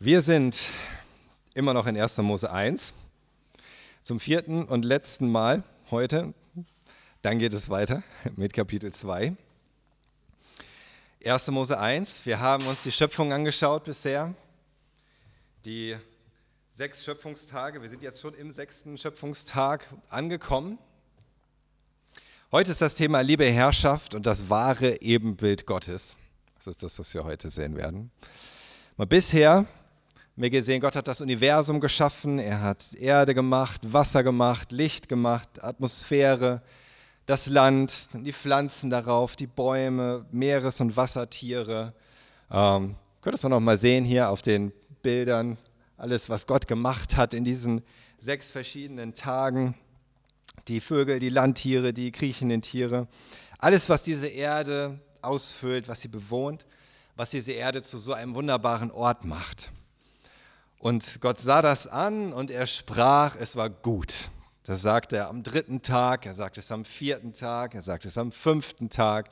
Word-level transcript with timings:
Wir 0.00 0.22
sind 0.22 0.70
immer 1.54 1.74
noch 1.74 1.88
in 1.88 2.00
1. 2.00 2.18
Mose 2.18 2.52
1, 2.52 2.94
zum 4.04 4.20
vierten 4.20 4.62
und 4.62 4.84
letzten 4.84 5.28
Mal 5.28 5.64
heute. 5.90 6.34
Dann 7.22 7.40
geht 7.40 7.52
es 7.52 7.68
weiter 7.68 8.04
mit 8.36 8.52
Kapitel 8.52 8.92
2. 8.92 9.34
1. 11.24 11.48
Mose 11.48 11.80
1, 11.80 12.26
wir 12.26 12.38
haben 12.38 12.64
uns 12.68 12.84
die 12.84 12.92
Schöpfung 12.92 13.32
angeschaut 13.32 13.82
bisher. 13.82 14.32
Die 15.64 15.96
sechs 16.70 17.04
Schöpfungstage, 17.04 17.82
wir 17.82 17.88
sind 17.88 18.04
jetzt 18.04 18.20
schon 18.20 18.34
im 18.34 18.52
sechsten 18.52 18.96
Schöpfungstag 18.98 19.92
angekommen. 20.10 20.78
Heute 22.52 22.70
ist 22.70 22.80
das 22.80 22.94
Thema 22.94 23.22
Liebe, 23.22 23.46
Herrschaft 23.46 24.14
und 24.14 24.26
das 24.26 24.48
wahre 24.48 25.02
Ebenbild 25.02 25.66
Gottes. 25.66 26.16
Das 26.58 26.68
ist 26.68 26.84
das, 26.84 27.00
was 27.00 27.12
wir 27.14 27.24
heute 27.24 27.50
sehen 27.50 27.76
werden. 27.76 28.12
Mal 28.96 29.08
bisher 29.08 29.66
wir 30.40 30.50
gesehen, 30.50 30.80
Gott 30.80 30.94
hat 30.94 31.08
das 31.08 31.20
Universum 31.20 31.80
geschaffen, 31.80 32.38
er 32.38 32.60
hat 32.60 32.94
Erde 32.94 33.34
gemacht, 33.34 33.80
Wasser 33.92 34.22
gemacht, 34.22 34.70
Licht 34.70 35.08
gemacht, 35.08 35.48
Atmosphäre, 35.64 36.62
das 37.26 37.48
Land, 37.48 38.10
die 38.12 38.32
Pflanzen 38.32 38.88
darauf, 38.88 39.34
die 39.34 39.48
Bäume, 39.48 40.24
Meeres- 40.30 40.80
und 40.80 40.96
Wassertiere. 40.96 41.92
Ähm, 42.52 42.94
könntest 43.20 43.42
du 43.42 43.48
noch 43.48 43.58
mal 43.58 43.76
sehen 43.76 44.04
hier 44.04 44.30
auf 44.30 44.40
den 44.40 44.72
Bildern, 45.02 45.58
alles, 45.96 46.30
was 46.30 46.46
Gott 46.46 46.68
gemacht 46.68 47.16
hat 47.16 47.34
in 47.34 47.44
diesen 47.44 47.82
sechs 48.20 48.52
verschiedenen 48.52 49.14
Tagen. 49.14 49.74
Die 50.68 50.80
Vögel, 50.80 51.18
die 51.18 51.30
Landtiere, 51.30 51.92
die 51.92 52.12
kriechenden 52.12 52.62
Tiere. 52.62 53.08
Alles, 53.58 53.88
was 53.88 54.04
diese 54.04 54.28
Erde 54.28 55.00
ausfüllt, 55.20 55.88
was 55.88 56.00
sie 56.00 56.08
bewohnt, 56.08 56.64
was 57.16 57.30
diese 57.30 57.52
Erde 57.52 57.82
zu 57.82 57.98
so 57.98 58.12
einem 58.12 58.36
wunderbaren 58.36 58.92
Ort 58.92 59.24
macht. 59.24 59.72
Und 60.78 61.20
Gott 61.20 61.38
sah 61.38 61.60
das 61.60 61.86
an 61.86 62.32
und 62.32 62.50
er 62.50 62.66
sprach, 62.66 63.36
es 63.36 63.56
war 63.56 63.68
gut. 63.68 64.28
Das 64.62 64.82
sagt 64.82 65.12
er 65.12 65.28
am 65.28 65.42
dritten 65.42 65.82
Tag, 65.82 66.24
er 66.26 66.34
sagt 66.34 66.58
es 66.58 66.70
am 66.70 66.84
vierten 66.84 67.32
Tag, 67.32 67.74
er 67.74 67.82
sagt 67.82 68.04
es 68.04 68.16
am 68.16 68.30
fünften 68.30 68.88
Tag. 68.90 69.30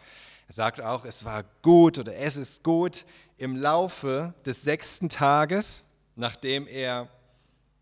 Er 0.48 0.54
sagt 0.54 0.80
auch, 0.80 1.04
es 1.04 1.24
war 1.24 1.44
gut 1.62 1.98
oder 1.98 2.16
es 2.16 2.36
ist 2.36 2.64
gut 2.64 3.04
im 3.36 3.54
Laufe 3.54 4.34
des 4.44 4.62
sechsten 4.62 5.08
Tages, 5.08 5.84
nachdem 6.16 6.66
er 6.66 7.08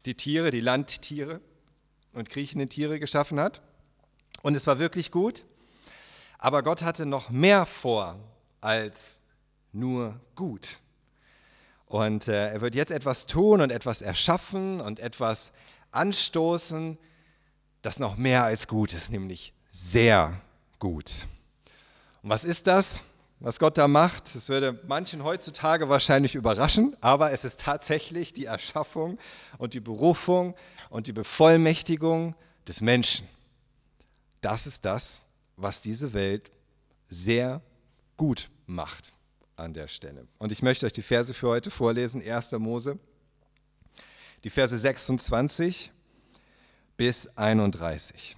die 0.04 0.14
Tiere, 0.14 0.50
die 0.50 0.60
Landtiere 0.60 1.40
und 2.12 2.28
kriechende 2.28 2.66
Tiere 2.66 2.98
geschaffen 2.98 3.40
hat. 3.40 3.62
Und 4.42 4.56
es 4.56 4.66
war 4.66 4.78
wirklich 4.78 5.10
gut. 5.10 5.44
Aber 6.38 6.62
Gott 6.62 6.82
hatte 6.82 7.06
noch 7.06 7.30
mehr 7.30 7.64
vor 7.64 8.18
als 8.60 9.20
nur 9.72 10.20
gut. 10.34 10.78
Und 11.86 12.28
äh, 12.28 12.52
er 12.52 12.60
wird 12.60 12.74
jetzt 12.74 12.90
etwas 12.90 13.26
tun 13.26 13.60
und 13.60 13.70
etwas 13.70 14.02
erschaffen 14.02 14.80
und 14.80 15.00
etwas 15.00 15.52
anstoßen, 15.92 16.98
das 17.82 17.98
noch 17.98 18.16
mehr 18.16 18.44
als 18.44 18.66
gut 18.66 18.94
ist, 18.94 19.10
nämlich 19.10 19.52
sehr 19.70 20.40
gut. 20.78 21.26
Und 22.22 22.30
was 22.30 22.44
ist 22.44 22.66
das, 22.66 23.02
was 23.40 23.58
Gott 23.58 23.76
da 23.76 23.86
macht? 23.86 24.34
Das 24.34 24.48
würde 24.48 24.80
manchen 24.86 25.22
heutzutage 25.22 25.88
wahrscheinlich 25.88 26.34
überraschen, 26.34 26.96
aber 27.00 27.32
es 27.32 27.44
ist 27.44 27.60
tatsächlich 27.60 28.32
die 28.32 28.46
Erschaffung 28.46 29.18
und 29.58 29.74
die 29.74 29.80
Berufung 29.80 30.54
und 30.88 31.06
die 31.06 31.12
Bevollmächtigung 31.12 32.34
des 32.66 32.80
Menschen. 32.80 33.28
Das 34.40 34.66
ist 34.66 34.84
das, 34.84 35.22
was 35.56 35.80
diese 35.80 36.12
Welt 36.14 36.50
sehr 37.08 37.60
gut 38.16 38.50
macht 38.66 39.13
an 39.56 39.72
der 39.72 39.88
Stelle. 39.88 40.26
Und 40.38 40.52
ich 40.52 40.62
möchte 40.62 40.86
euch 40.86 40.92
die 40.92 41.02
Verse 41.02 41.32
für 41.34 41.48
heute 41.48 41.70
vorlesen, 41.70 42.22
1. 42.22 42.52
Mose, 42.52 42.98
die 44.42 44.50
Verse 44.50 44.76
26 44.76 45.92
bis 46.96 47.36
31. 47.36 48.36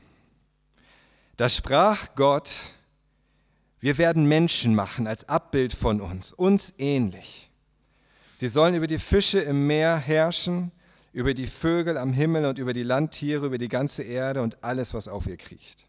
Da 1.37 1.49
sprach 1.49 2.15
Gott, 2.15 2.51
wir 3.81 3.99
werden 3.99 4.27
Menschen 4.27 4.75
machen 4.75 5.07
als 5.07 5.29
Abbild 5.29 5.75
von 5.75 6.01
uns, 6.01 6.33
uns 6.33 6.75
ähnlich. 6.79 7.51
Sie 8.37 8.49
sollen 8.49 8.75
über 8.75 8.87
die 8.87 8.99
Fische 8.99 9.41
im 9.41 9.67
Meer 9.67 9.97
herrschen, 9.97 10.73
über 11.13 11.35
die 11.35 11.47
Vögel 11.47 11.97
am 11.97 12.13
Himmel 12.13 12.45
und 12.45 12.59
über 12.59 12.73
die 12.73 12.83
Landtiere, 12.83 13.47
über 13.47 13.59
die 13.59 13.69
ganze 13.69 14.03
Erde 14.03 14.43
und 14.43 14.63
alles, 14.63 14.93
was 14.93 15.09
auf 15.09 15.27
ihr 15.27 15.37
kriecht. 15.37 15.87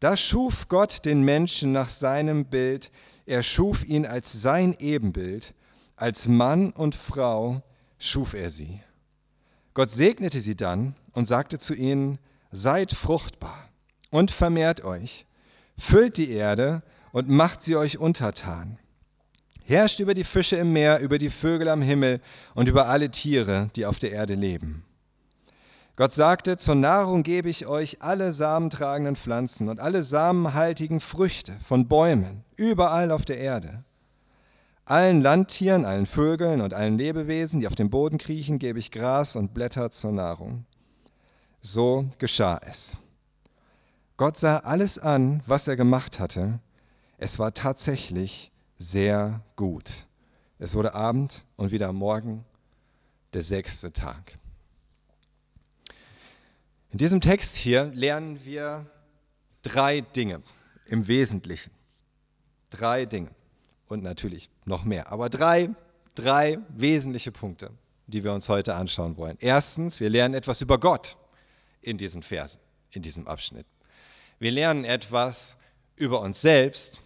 Da 0.00 0.16
schuf 0.16 0.68
Gott 0.68 1.04
den 1.04 1.22
Menschen 1.22 1.72
nach 1.72 1.88
seinem 1.88 2.46
Bild, 2.46 2.90
er 3.26 3.42
schuf 3.42 3.84
ihn 3.84 4.06
als 4.06 4.32
sein 4.32 4.76
Ebenbild, 4.78 5.54
als 5.96 6.28
Mann 6.28 6.70
und 6.72 6.94
Frau 6.94 7.62
schuf 7.98 8.34
er 8.34 8.50
sie. 8.50 8.80
Gott 9.72 9.90
segnete 9.90 10.40
sie 10.40 10.56
dann 10.56 10.94
und 11.12 11.26
sagte 11.26 11.58
zu 11.58 11.74
ihnen, 11.74 12.18
seid 12.52 12.92
fruchtbar 12.92 13.68
und 14.10 14.30
vermehrt 14.30 14.84
euch, 14.84 15.26
füllt 15.76 16.16
die 16.16 16.30
Erde 16.30 16.82
und 17.12 17.28
macht 17.28 17.62
sie 17.62 17.76
euch 17.76 17.98
untertan. 17.98 18.78
Herrscht 19.64 20.00
über 20.00 20.14
die 20.14 20.24
Fische 20.24 20.56
im 20.56 20.72
Meer, 20.72 21.00
über 21.00 21.18
die 21.18 21.30
Vögel 21.30 21.68
am 21.68 21.80
Himmel 21.80 22.20
und 22.54 22.68
über 22.68 22.88
alle 22.88 23.10
Tiere, 23.10 23.70
die 23.74 23.86
auf 23.86 23.98
der 23.98 24.12
Erde 24.12 24.34
leben. 24.34 24.84
Gott 25.96 26.12
sagte, 26.12 26.56
zur 26.56 26.74
Nahrung 26.74 27.22
gebe 27.22 27.48
ich 27.48 27.68
euch 27.68 28.02
alle 28.02 28.32
samentragenden 28.32 29.14
Pflanzen 29.14 29.68
und 29.68 29.78
alle 29.78 30.02
samenhaltigen 30.02 30.98
Früchte 30.98 31.52
von 31.64 31.86
Bäumen, 31.86 32.42
überall 32.56 33.12
auf 33.12 33.24
der 33.24 33.38
Erde. 33.38 33.84
Allen 34.86 35.22
Landtieren, 35.22 35.84
allen 35.84 36.06
Vögeln 36.06 36.60
und 36.60 36.74
allen 36.74 36.98
Lebewesen, 36.98 37.60
die 37.60 37.68
auf 37.68 37.76
dem 37.76 37.90
Boden 37.90 38.18
kriechen, 38.18 38.58
gebe 38.58 38.80
ich 38.80 38.90
Gras 38.90 39.36
und 39.36 39.54
Blätter 39.54 39.92
zur 39.92 40.10
Nahrung. 40.10 40.64
So 41.60 42.06
geschah 42.18 42.60
es. 42.68 42.96
Gott 44.16 44.36
sah 44.36 44.58
alles 44.58 44.98
an, 44.98 45.42
was 45.46 45.68
er 45.68 45.76
gemacht 45.76 46.18
hatte. 46.18 46.58
Es 47.18 47.38
war 47.38 47.54
tatsächlich 47.54 48.50
sehr 48.78 49.42
gut. 49.54 50.06
Es 50.58 50.74
wurde 50.74 50.94
Abend 50.94 51.46
und 51.56 51.70
wieder 51.70 51.92
Morgen, 51.92 52.44
der 53.32 53.42
sechste 53.42 53.92
Tag. 53.92 54.38
In 56.94 56.98
diesem 56.98 57.20
Text 57.20 57.56
hier 57.56 57.86
lernen 57.86 58.44
wir 58.44 58.86
drei 59.62 60.00
Dinge 60.00 60.40
im 60.86 61.08
Wesentlichen. 61.08 61.72
Drei 62.70 63.04
Dinge 63.04 63.34
und 63.88 64.04
natürlich 64.04 64.48
noch 64.64 64.84
mehr, 64.84 65.10
aber 65.10 65.28
drei, 65.28 65.70
drei 66.14 66.60
wesentliche 66.68 67.32
Punkte, 67.32 67.72
die 68.06 68.22
wir 68.22 68.32
uns 68.32 68.48
heute 68.48 68.76
anschauen 68.76 69.16
wollen. 69.16 69.36
Erstens, 69.40 69.98
wir 69.98 70.08
lernen 70.08 70.36
etwas 70.36 70.60
über 70.60 70.78
Gott 70.78 71.16
in 71.80 71.98
diesen 71.98 72.22
Versen, 72.22 72.60
in 72.92 73.02
diesem 73.02 73.26
Abschnitt. 73.26 73.66
Wir 74.38 74.52
lernen 74.52 74.84
etwas 74.84 75.56
über 75.96 76.20
uns 76.20 76.42
selbst 76.42 77.00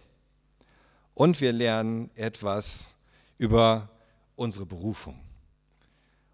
und 1.15 1.41
wir 1.41 1.51
lernen 1.51 2.11
etwas 2.13 2.95
über 3.39 3.89
unsere 4.35 4.67
Berufung 4.67 5.19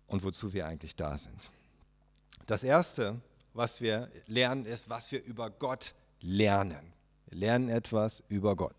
und 0.07 0.23
wozu 0.23 0.51
wir 0.51 0.67
eigentlich 0.67 0.97
da 0.97 1.17
sind. 1.17 1.51
Das 2.47 2.65
Erste, 2.65 3.21
was 3.55 3.81
wir 3.81 4.09
lernen, 4.27 4.65
ist, 4.65 4.89
was 4.89 5.11
wir 5.11 5.23
über 5.23 5.49
Gott 5.49 5.95
lernen. 6.21 6.93
Wir 7.27 7.39
lernen 7.39 7.69
etwas 7.69 8.23
über 8.27 8.55
Gott. 8.55 8.75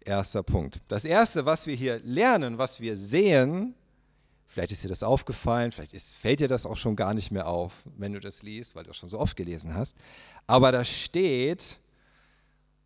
Erster 0.00 0.42
Punkt. 0.42 0.80
Das 0.88 1.04
Erste, 1.04 1.44
was 1.44 1.66
wir 1.66 1.74
hier 1.74 1.98
lernen, 2.04 2.58
was 2.58 2.80
wir 2.80 2.96
sehen, 2.96 3.74
vielleicht 4.46 4.72
ist 4.72 4.84
dir 4.84 4.88
das 4.88 5.02
aufgefallen, 5.02 5.72
vielleicht 5.72 5.94
ist, 5.94 6.14
fällt 6.14 6.40
dir 6.40 6.48
das 6.48 6.66
auch 6.66 6.76
schon 6.76 6.94
gar 6.94 7.14
nicht 7.14 7.30
mehr 7.30 7.48
auf, 7.48 7.82
wenn 7.96 8.12
du 8.12 8.20
das 8.20 8.42
liest, 8.42 8.76
weil 8.76 8.84
du 8.84 8.90
das 8.90 8.96
schon 8.96 9.08
so 9.08 9.18
oft 9.18 9.36
gelesen 9.36 9.74
hast, 9.74 9.96
aber 10.46 10.70
da 10.72 10.84
steht, 10.84 11.80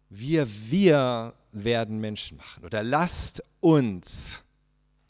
wir, 0.09 0.49
wir 0.49 1.35
werden 1.53 2.01
Menschen 2.01 2.39
machen 2.39 2.65
oder 2.65 2.83
lasst 2.83 3.43
uns 3.61 4.45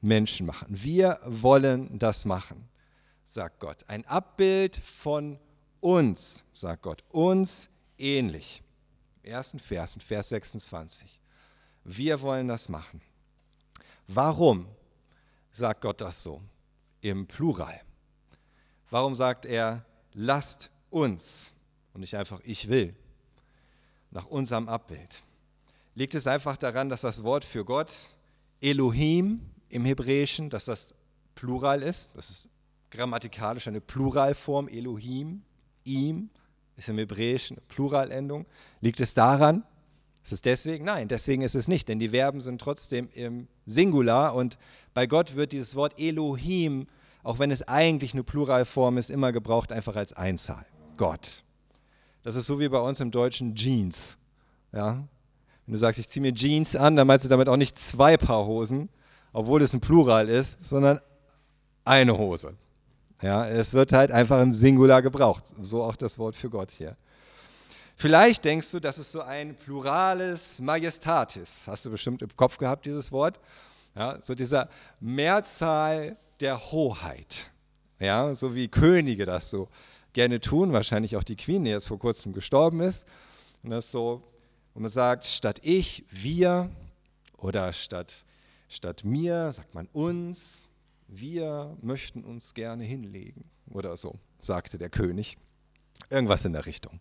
Menschen 0.00 0.47
machen. 0.47 0.66
Wir 0.71 1.21
wollen 1.25 1.98
das 1.98 2.24
machen, 2.24 2.69
sagt 3.24 3.60
Gott. 3.60 3.84
Ein 3.89 4.07
Abbild 4.07 4.77
von 4.77 5.39
uns, 5.80 6.45
sagt 6.53 6.83
Gott, 6.83 7.04
uns 7.10 7.69
ähnlich. 7.97 8.63
Im 9.22 9.33
ersten 9.33 9.59
Vers, 9.59 9.95
in 9.95 10.01
Vers 10.01 10.30
26. 10.30 11.21
Wir 11.84 12.21
wollen 12.21 12.48
das 12.48 12.69
machen. 12.69 13.01
Warum 14.07 14.66
sagt 15.51 15.83
Gott 15.83 16.01
das 16.01 16.22
so? 16.22 16.42
Im 17.01 17.27
Plural. 17.27 17.80
Warum 18.91 19.15
sagt 19.15 19.47
er, 19.47 19.84
lasst 20.15 20.71
uns 20.91 21.53
und 21.92 22.01
nicht 22.01 22.15
einfach 22.15 22.41
ich 22.45 22.69
will, 22.69 22.95
nach 24.10 24.27
unserem 24.27 24.69
Abbild? 24.69 25.22
Liegt 25.95 26.15
es 26.15 26.27
einfach 26.27 26.57
daran, 26.57 26.89
dass 26.89 27.03
das 27.03 27.22
Wort 27.22 27.45
für 27.45 27.65
Gott 27.65 27.92
Elohim 28.60 29.41
im 29.69 29.84
Hebräischen, 29.84 30.48
dass 30.48 30.65
das 30.65 30.95
Plural 31.34 31.83
ist? 31.83 32.15
Das 32.15 32.31
ist 32.31 32.48
grammatikalisch 32.91 33.69
eine 33.69 33.81
Pluralform, 33.81 34.69
Elohim 34.69 35.42
ihm, 35.88 36.30
ist 36.76 36.88
im 36.88 36.98
Hebräischen 36.98 37.56
eine 37.56 37.66
Pluralendung. 37.66 38.46
Liegt 38.80 39.00
es 39.00 39.14
daran? 39.14 39.64
Ist 40.22 40.32
es 40.32 40.42
deswegen? 40.42 40.84
Nein, 40.84 41.08
deswegen 41.08 41.42
ist 41.42 41.54
es 41.54 41.68
nicht, 41.68 41.88
denn 41.88 41.98
die 41.98 42.10
Verben 42.10 42.40
sind 42.40 42.60
trotzdem 42.60 43.08
im 43.14 43.48
Singular 43.66 44.34
und 44.34 44.58
bei 44.94 45.06
Gott 45.06 45.36
wird 45.36 45.52
dieses 45.52 45.74
Wort 45.74 45.98
Elohim, 45.98 46.86
auch 47.22 47.38
wenn 47.38 47.50
es 47.50 47.66
eigentlich 47.66 48.12
eine 48.12 48.22
Pluralform 48.22 48.98
ist, 48.98 49.10
immer 49.10 49.32
gebraucht 49.32 49.72
einfach 49.72 49.96
als 49.96 50.12
Einzahl. 50.12 50.66
Gott. 50.96 51.44
Das 52.22 52.34
ist 52.34 52.46
so 52.46 52.60
wie 52.60 52.68
bei 52.68 52.78
uns 52.78 53.00
im 53.00 53.10
Deutschen 53.10 53.54
Jeans. 53.54 54.16
Ja? 54.72 55.04
Wenn 55.64 55.72
du 55.72 55.78
sagst, 55.78 55.98
ich 55.98 56.08
ziehe 56.08 56.22
mir 56.22 56.34
Jeans 56.34 56.76
an, 56.76 56.96
dann 56.96 57.06
meinst 57.06 57.24
du 57.24 57.28
damit 57.28 57.48
auch 57.48 57.56
nicht 57.56 57.78
zwei 57.78 58.16
Paar 58.16 58.46
Hosen, 58.46 58.88
obwohl 59.32 59.62
es 59.62 59.72
ein 59.72 59.80
Plural 59.80 60.28
ist, 60.28 60.58
sondern 60.62 61.00
eine 61.84 62.18
Hose. 62.18 62.54
Ja, 63.20 63.47
es 63.47 63.74
wird 63.74 63.92
halt 63.92 64.12
einfach 64.12 64.41
im 64.41 64.53
Singular 64.53 65.03
gebraucht. 65.03 65.44
So 65.62 65.82
auch 65.82 65.97
das 65.97 66.18
Wort 66.18 66.36
für 66.36 66.50
Gott 66.50 66.70
hier. 66.70 66.97
Vielleicht 67.97 68.44
denkst 68.44 68.70
du, 68.70 68.78
das 68.78 68.98
ist 68.98 69.10
so 69.10 69.22
ein 69.22 69.56
plurales 69.56 70.60
Majestatis. 70.60 71.66
Hast 71.66 71.84
du 71.84 71.91
bestimmt 71.91 72.22
im 72.22 72.36
Kopf 72.36 72.56
gehabt, 72.56 72.86
dieses 72.86 73.10
Wort? 73.10 73.41
Ja, 73.97 74.22
so 74.22 74.36
dieser 74.36 74.68
Mehrzahl 75.00 76.16
der 76.41 76.70
Hoheit. 76.70 77.50
Ja, 77.98 78.32
so 78.36 78.54
wie 78.54 78.68
Könige 78.68 79.26
das 79.26 79.50
so 79.50 79.68
gerne 80.12 80.41
tun, 80.41 80.72
wahrscheinlich 80.72 81.16
auch 81.16 81.24
die 81.24 81.34
Queen, 81.34 81.64
die 81.64 81.71
jetzt 81.72 81.88
vor 81.88 81.98
kurzem 81.98 82.32
gestorben 82.32 82.80
ist. 82.80 83.04
Und 83.64 83.71
das 83.71 83.91
so, 83.91 84.22
wo 84.74 84.80
man 84.80 84.91
sagt, 84.91 85.24
statt 85.24 85.59
ich, 85.64 86.04
wir 86.09 86.71
oder 87.36 87.72
statt, 87.72 88.24
statt 88.68 89.03
mir, 89.03 89.50
sagt 89.50 89.74
man 89.74 89.88
uns, 89.92 90.67
wir 91.09 91.77
möchten 91.81 92.22
uns 92.22 92.55
gerne 92.55 92.84
hinlegen 92.84 93.45
oder 93.71 93.97
so, 93.97 94.19
sagte 94.41 94.78
der 94.78 94.91
König. 94.91 95.39
Irgendwas 96.10 96.45
in 96.45 96.53
der 96.53 96.66
Richtung. 96.66 97.01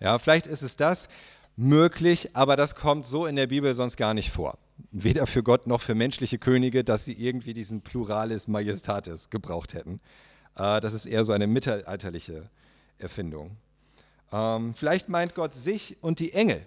Ja, 0.00 0.18
vielleicht 0.18 0.46
ist 0.46 0.62
es 0.62 0.76
das 0.76 1.08
möglich, 1.56 2.34
aber 2.34 2.56
das 2.56 2.74
kommt 2.74 3.06
so 3.06 3.26
in 3.26 3.36
der 3.36 3.46
Bibel 3.46 3.72
sonst 3.74 3.96
gar 3.96 4.14
nicht 4.14 4.30
vor. 4.30 4.58
Weder 4.90 5.26
für 5.26 5.42
Gott 5.42 5.66
noch 5.66 5.80
für 5.80 5.94
menschliche 5.94 6.38
Könige, 6.38 6.82
dass 6.82 7.04
sie 7.04 7.12
irgendwie 7.12 7.52
diesen 7.52 7.82
Pluralis 7.82 8.48
Majestatis 8.48 9.30
gebraucht 9.30 9.74
hätten. 9.74 10.00
Äh, 10.56 10.80
das 10.80 10.92
ist 10.94 11.06
eher 11.06 11.24
so 11.24 11.32
eine 11.32 11.46
mittelalterliche 11.46 12.50
Erfindung. 12.98 13.56
Ähm, 14.32 14.74
vielleicht 14.74 15.08
meint 15.08 15.34
Gott 15.34 15.54
sich 15.54 15.98
und 16.02 16.18
die 16.18 16.32
Engel. 16.32 16.66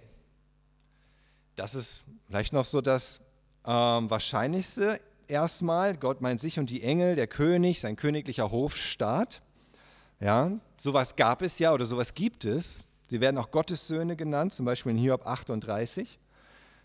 Das 1.56 1.76
ist 1.76 2.06
vielleicht 2.28 2.54
noch 2.54 2.66
so 2.66 2.82
das 2.82 3.22
ähm, 3.66 4.10
Wahrscheinlichste 4.10 5.00
erstmal. 5.30 5.98
Gott 5.98 6.22
meint 6.22 6.40
sich 6.40 6.60
und 6.60 6.70
die 6.70 6.84
Engel, 6.84 7.16
der 7.16 7.28
König, 7.28 7.80
sein 7.80 7.96
königlicher 7.96 8.52
Hofstaat. 8.52 9.42
Ja, 10.20 10.52
sowas 10.78 11.16
gab 11.16 11.42
es 11.42 11.60
ja 11.60 11.74
oder 11.74 11.86
sowas 11.86 12.14
gibt 12.14 12.46
es. 12.46 12.86
Sie 13.08 13.22
werden 13.22 13.38
auch 13.38 13.52
Gottes 13.52 13.88
Söhne 13.88 14.16
genannt, 14.16 14.54
zum 14.54 14.66
Beispiel 14.66 14.92
in 14.92 14.98
Hiob 14.98 15.28
38, 15.28 16.18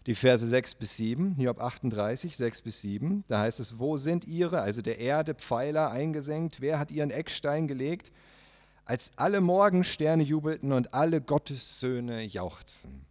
die 0.06 0.14
Verse 0.14 0.46
6 0.46 0.74
bis 0.74 0.96
7. 0.96 1.34
Hiob 1.36 1.60
38, 1.60 2.36
6 2.36 2.62
bis 2.62 2.82
7. 2.82 3.24
Da 3.28 3.40
heißt 3.40 3.60
es, 3.60 3.78
wo 3.78 3.96
sind 3.96 4.26
ihre, 4.26 4.60
also 4.60 4.82
der 4.82 4.98
Erde 4.98 5.34
Pfeiler 5.34 5.90
eingesenkt? 5.90 6.60
Wer 6.60 6.78
hat 6.78 6.90
ihren 6.90 7.10
Eckstein 7.10 7.68
gelegt? 7.68 8.12
Als 8.84 9.12
alle 9.16 9.40
Morgensterne 9.40 10.22
jubelten 10.22 10.72
und 10.72 10.92
alle 10.92 11.20
Gottes 11.20 11.80
Söhne 11.80 12.22
jauchzten. 12.22 13.06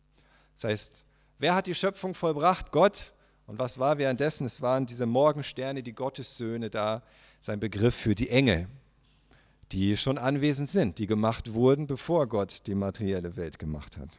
Das 0.55 0.65
heißt, 0.65 1.05
wer 1.39 1.55
hat 1.55 1.67
die 1.67 1.75
Schöpfung 1.75 2.13
vollbracht? 2.13 2.71
Gott. 2.71 3.13
Und 3.49 3.59
was 3.59 3.79
war 3.79 3.97
währenddessen? 3.97 4.45
Es 4.45 4.61
waren 4.61 4.85
diese 4.85 5.05
Morgensterne, 5.05 5.83
die 5.83 5.93
Gottes 5.93 6.37
Söhne 6.37 6.69
da, 6.69 7.01
sein 7.41 7.59
Begriff 7.59 7.95
für 7.95 8.15
die 8.15 8.29
Engel 8.29 8.67
die 9.71 9.95
schon 9.97 10.17
anwesend 10.17 10.69
sind, 10.69 10.97
die 10.97 11.07
gemacht 11.07 11.53
wurden, 11.53 11.87
bevor 11.87 12.27
Gott 12.27 12.65
die 12.67 12.75
materielle 12.75 13.35
Welt 13.35 13.59
gemacht 13.59 13.97
hat. 13.97 14.09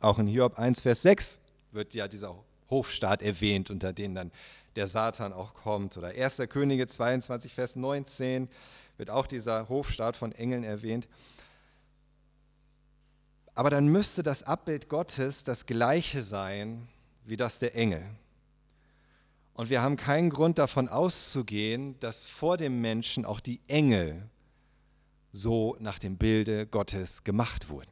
Auch 0.00 0.18
in 0.18 0.26
Hiob 0.26 0.58
1, 0.58 0.80
Vers 0.80 1.02
6 1.02 1.40
wird 1.72 1.94
ja 1.94 2.08
dieser 2.08 2.34
Hofstaat 2.70 3.22
erwähnt, 3.22 3.70
unter 3.70 3.92
denen 3.92 4.14
dann 4.14 4.32
der 4.76 4.86
Satan 4.86 5.32
auch 5.32 5.54
kommt. 5.54 5.96
Oder 5.96 6.08
1. 6.08 6.42
Könige 6.48 6.86
22, 6.86 7.52
Vers 7.52 7.76
19 7.76 8.48
wird 8.96 9.10
auch 9.10 9.26
dieser 9.26 9.68
Hofstaat 9.68 10.16
von 10.16 10.32
Engeln 10.32 10.64
erwähnt. 10.64 11.08
Aber 13.54 13.70
dann 13.70 13.88
müsste 13.88 14.22
das 14.22 14.42
Abbild 14.42 14.88
Gottes 14.88 15.44
das 15.44 15.66
gleiche 15.66 16.22
sein 16.22 16.88
wie 17.24 17.36
das 17.36 17.58
der 17.58 17.74
Engel. 17.76 18.02
Und 19.54 19.70
wir 19.70 19.82
haben 19.82 19.96
keinen 19.96 20.30
Grund 20.30 20.58
davon 20.58 20.88
auszugehen, 20.88 21.98
dass 22.00 22.26
vor 22.26 22.56
dem 22.56 22.80
Menschen 22.80 23.24
auch 23.24 23.40
die 23.40 23.60
Engel 23.68 24.28
so 25.30 25.76
nach 25.78 25.98
dem 25.98 26.16
Bilde 26.16 26.66
Gottes 26.66 27.24
gemacht 27.24 27.68
wurden. 27.68 27.90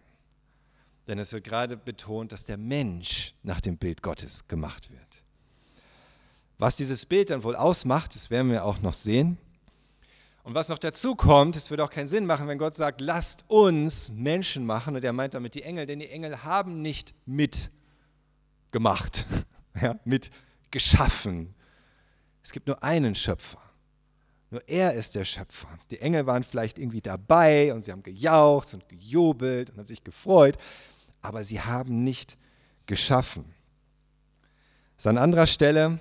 Denn 1.07 1.19
es 1.19 1.33
wird 1.33 1.45
gerade 1.45 1.77
betont, 1.77 2.33
dass 2.33 2.45
der 2.45 2.57
Mensch 2.57 3.35
nach 3.43 3.61
dem 3.61 3.77
Bild 3.77 4.03
Gottes 4.03 4.47
gemacht 4.49 4.91
wird. 4.91 5.23
Was 6.59 6.77
dieses 6.77 7.07
Bild 7.07 7.31
dann 7.31 7.43
wohl 7.43 7.57
ausmacht, 7.57 8.15
das 8.15 8.31
werden 8.31 8.51
wir 8.51 8.65
auch 8.65 8.81
noch 8.81 8.95
sehen. 8.95 9.39
Und 10.45 10.55
was 10.55 10.69
noch 10.69 10.79
dazu 10.79 11.15
kommt, 11.15 11.57
es 11.57 11.71
wird 11.71 11.81
auch 11.81 11.91
keinen 11.91 12.09
Sinn 12.09 12.27
machen, 12.27 12.49
wenn 12.49 12.59
Gott 12.59 12.75
sagt, 12.75 13.01
lasst 13.01 13.45
uns 13.49 14.11
Menschen 14.11 14.67
machen, 14.67 14.97
und 14.97 15.05
er 15.05 15.13
meint 15.13 15.35
damit 15.35 15.55
die 15.55 15.63
Engel, 15.63 15.87
denn 15.87 16.01
die 16.01 16.09
Engel 16.09 16.43
haben 16.43 16.83
nicht 16.83 17.15
mitgemacht, 17.27 19.27
ja, 19.81 19.99
mit 20.05 20.31
geschaffen. 20.73 21.55
Es 22.43 22.51
gibt 22.51 22.67
nur 22.67 22.83
einen 22.83 23.15
Schöpfer. 23.15 23.59
Nur 24.51 24.69
er 24.69 24.93
ist 24.93 25.15
der 25.15 25.25
Schöpfer. 25.25 25.69
Die 25.91 26.01
Engel 26.01 26.27
waren 26.27 26.43
vielleicht 26.43 26.79
irgendwie 26.79 27.01
dabei 27.01 27.73
und 27.73 27.83
sie 27.83 27.93
haben 27.93 28.03
gejaucht 28.03 28.75
und 28.75 28.87
gejubelt 28.89 29.71
und 29.71 29.79
haben 29.79 29.87
sich 29.87 30.05
gefreut, 30.05 30.59
aber 31.23 31.43
sie 31.45 31.61
haben 31.61 32.05
nicht 32.05 32.37
geschaffen. 32.87 33.45
Das 34.97 35.05
ist 35.05 35.07
an 35.07 35.19
anderer 35.19 35.47
Stelle 35.47 35.99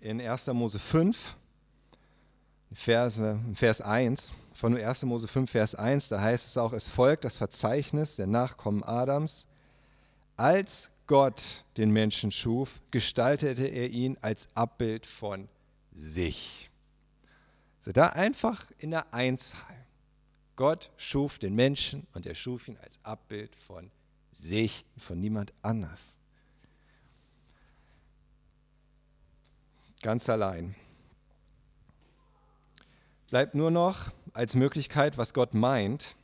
in 0.00 0.20
1. 0.20 0.48
Mose 0.48 0.78
5, 0.78 1.36
Vers, 2.74 3.22
Vers 3.54 3.80
1, 3.80 4.34
von 4.52 4.76
1. 4.76 5.04
Mose 5.04 5.26
5, 5.26 5.50
Vers 5.50 5.74
1, 5.74 6.08
da 6.08 6.20
heißt 6.20 6.48
es 6.48 6.58
auch, 6.58 6.74
es 6.74 6.90
folgt 6.90 7.24
das 7.24 7.38
Verzeichnis 7.38 8.16
der 8.16 8.26
Nachkommen 8.26 8.84
Adams. 8.84 9.46
Als 10.36 10.90
Gott 11.06 11.64
den 11.76 11.90
Menschen 11.90 12.30
schuf, 12.30 12.80
gestaltete 12.90 13.66
er 13.66 13.90
ihn 13.90 14.18
als 14.20 14.48
Abbild 14.56 15.06
von 15.06 15.48
sich. 15.92 16.70
So 17.80 17.92
da 17.92 18.08
einfach 18.08 18.70
in 18.78 18.90
der 18.90 19.14
Einzahl. 19.14 19.86
Gott 20.56 20.90
schuf 20.96 21.38
den 21.38 21.54
Menschen 21.54 22.06
und 22.14 22.26
er 22.26 22.34
schuf 22.34 22.66
ihn 22.66 22.78
als 22.78 22.98
Abbild 23.04 23.54
von 23.54 23.90
sich, 24.32 24.84
von 24.96 25.20
niemand 25.20 25.52
anders. 25.62 26.18
Ganz 30.02 30.28
allein. 30.28 30.74
Bleibt 33.28 33.54
nur 33.54 33.70
noch 33.70 34.10
als 34.32 34.54
Möglichkeit, 34.54 35.18
was 35.18 35.34
Gott 35.34 35.54
meint, 35.54 36.16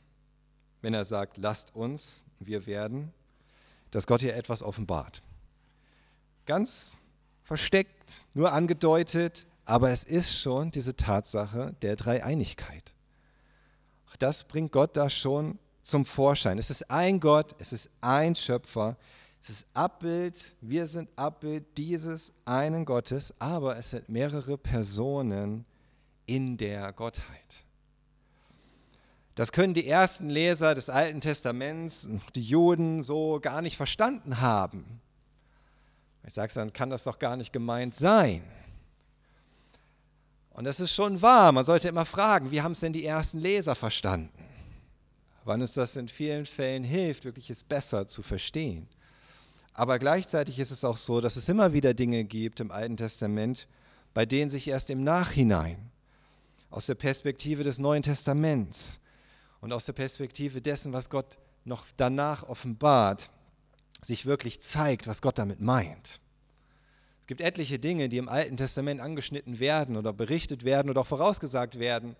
wenn 0.81 0.93
er 0.93 1.05
sagt, 1.05 1.37
lasst 1.37 1.75
uns, 1.75 2.23
wir 2.39 2.65
werden, 2.65 3.13
dass 3.93 4.07
Gott 4.07 4.21
hier 4.21 4.35
etwas 4.35 4.63
offenbart. 4.63 5.21
Ganz 6.45 6.99
versteckt, 7.43 8.13
nur 8.33 8.51
angedeutet, 8.51 9.45
aber 9.65 9.91
es 9.91 10.03
ist 10.03 10.39
schon 10.39 10.71
diese 10.71 10.97
Tatsache 10.97 11.75
der 11.81 11.95
Dreieinigkeit. 11.95 12.93
Das 14.19 14.45
bringt 14.45 14.71
Gott 14.71 14.95
da 14.97 15.09
schon 15.09 15.59
zum 15.81 16.05
Vorschein. 16.05 16.57
Es 16.57 16.69
ist 16.69 16.89
ein 16.89 17.19
Gott, 17.19 17.55
es 17.59 17.73
ist 17.73 17.89
ein 18.01 18.35
Schöpfer, 18.35 18.97
es 19.41 19.49
ist 19.49 19.67
Abbild, 19.73 20.55
wir 20.61 20.87
sind 20.87 21.09
Abbild 21.17 21.77
dieses 21.77 22.31
einen 22.45 22.85
Gottes, 22.85 23.33
aber 23.39 23.77
es 23.77 23.91
sind 23.91 24.09
mehrere 24.09 24.57
Personen 24.57 25.65
in 26.25 26.57
der 26.57 26.93
Gottheit. 26.93 27.65
Das 29.35 29.51
können 29.51 29.73
die 29.73 29.87
ersten 29.87 30.29
Leser 30.29 30.75
des 30.75 30.89
Alten 30.89 31.19
Testaments, 31.19 32.07
die 32.35 32.43
Juden, 32.43 33.01
so 33.01 33.39
gar 33.41 33.61
nicht 33.61 33.77
verstanden 33.77 34.41
haben. 34.41 35.01
Ich 36.25 36.33
sage 36.33 36.53
dann 36.53 36.71
kann 36.71 36.89
das 36.89 37.03
doch 37.03 37.19
gar 37.19 37.35
nicht 37.35 37.51
gemeint 37.51 37.95
sein. 37.95 38.43
Und 40.51 40.65
das 40.65 40.79
ist 40.79 40.93
schon 40.93 41.21
wahr. 41.21 41.51
Man 41.51 41.65
sollte 41.65 41.89
immer 41.89 42.05
fragen, 42.05 42.51
wie 42.51 42.61
haben 42.61 42.73
es 42.73 42.79
denn 42.79 42.93
die 42.93 43.05
ersten 43.05 43.39
Leser 43.39 43.75
verstanden? 43.75 44.31
Wann 45.45 45.61
es 45.61 45.73
das 45.73 45.95
in 45.95 46.07
vielen 46.07 46.45
Fällen 46.45 46.83
hilft, 46.83 47.25
wirklich 47.25 47.49
es 47.49 47.63
besser 47.63 48.07
zu 48.07 48.21
verstehen. 48.21 48.87
Aber 49.73 49.97
gleichzeitig 49.97 50.59
ist 50.59 50.69
es 50.69 50.85
auch 50.85 50.97
so, 50.97 51.19
dass 51.19 51.35
es 51.35 51.49
immer 51.49 51.73
wieder 51.73 51.95
Dinge 51.95 52.23
gibt 52.23 52.59
im 52.59 52.71
Alten 52.71 52.97
Testament, 52.97 53.67
bei 54.13 54.27
denen 54.27 54.51
sich 54.51 54.67
erst 54.67 54.91
im 54.91 55.03
Nachhinein, 55.03 55.89
aus 56.69 56.85
der 56.85 56.95
Perspektive 56.95 57.63
des 57.63 57.79
Neuen 57.79 58.03
Testaments 58.03 58.99
und 59.63 59.71
aus 59.71 59.85
der 59.85 59.93
Perspektive 59.93 60.61
dessen, 60.61 60.91
was 60.91 61.09
Gott 61.09 61.37
noch 61.63 61.85
danach 61.95 62.43
offenbart, 62.43 63.29
sich 64.01 64.25
wirklich 64.25 64.59
zeigt, 64.59 65.07
was 65.07 65.21
Gott 65.21 65.39
damit 65.39 65.61
meint. 65.61 66.19
Es 67.21 67.27
gibt 67.27 67.39
etliche 67.39 67.79
Dinge, 67.79 68.09
die 68.09 68.17
im 68.17 68.27
Alten 68.27 68.57
Testament 68.57 68.99
angeschnitten 68.99 69.59
werden 69.59 69.95
oder 69.95 70.11
berichtet 70.11 70.65
werden 70.65 70.89
oder 70.89 70.99
auch 70.99 71.07
vorausgesagt 71.07 71.79
werden, 71.79 72.17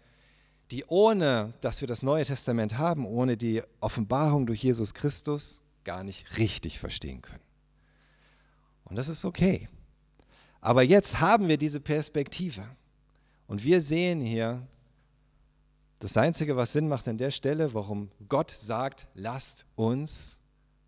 die 0.72 0.86
ohne, 0.86 1.54
dass 1.60 1.82
wir 1.82 1.88
das 1.90 2.02
Neue 2.02 2.24
Testament 2.24 2.78
haben, 2.78 3.06
ohne 3.06 3.36
die 3.36 3.62
Offenbarung 3.82 4.46
durch 4.46 4.64
Jesus 4.64 4.94
Christus 4.94 5.62
gar 5.84 6.06
nicht 6.06 6.38
richtig 6.38 6.80
verstehen 6.80 7.22
können. 7.22 7.44
Und 8.86 8.96
das 8.96 9.10
ist 9.10 9.26
okay. 9.26 9.68
Aber 10.62 10.82
jetzt 10.82 11.20
haben 11.20 11.50
wir 11.50 11.58
diese 11.58 11.82
Perspektive. 11.82 12.64
Und 13.48 13.66
wir 13.66 13.82
sehen 13.82 14.22
hier, 14.22 14.66
das 16.04 16.18
Einzige, 16.18 16.58
was 16.58 16.74
Sinn 16.74 16.90
macht 16.90 17.08
an 17.08 17.18
der 17.18 17.32
Stelle, 17.32 17.74
warum 17.74 18.12
Gott 18.28 18.52
sagt, 18.52 19.08
lasst 19.14 19.66
uns, 19.78 20.42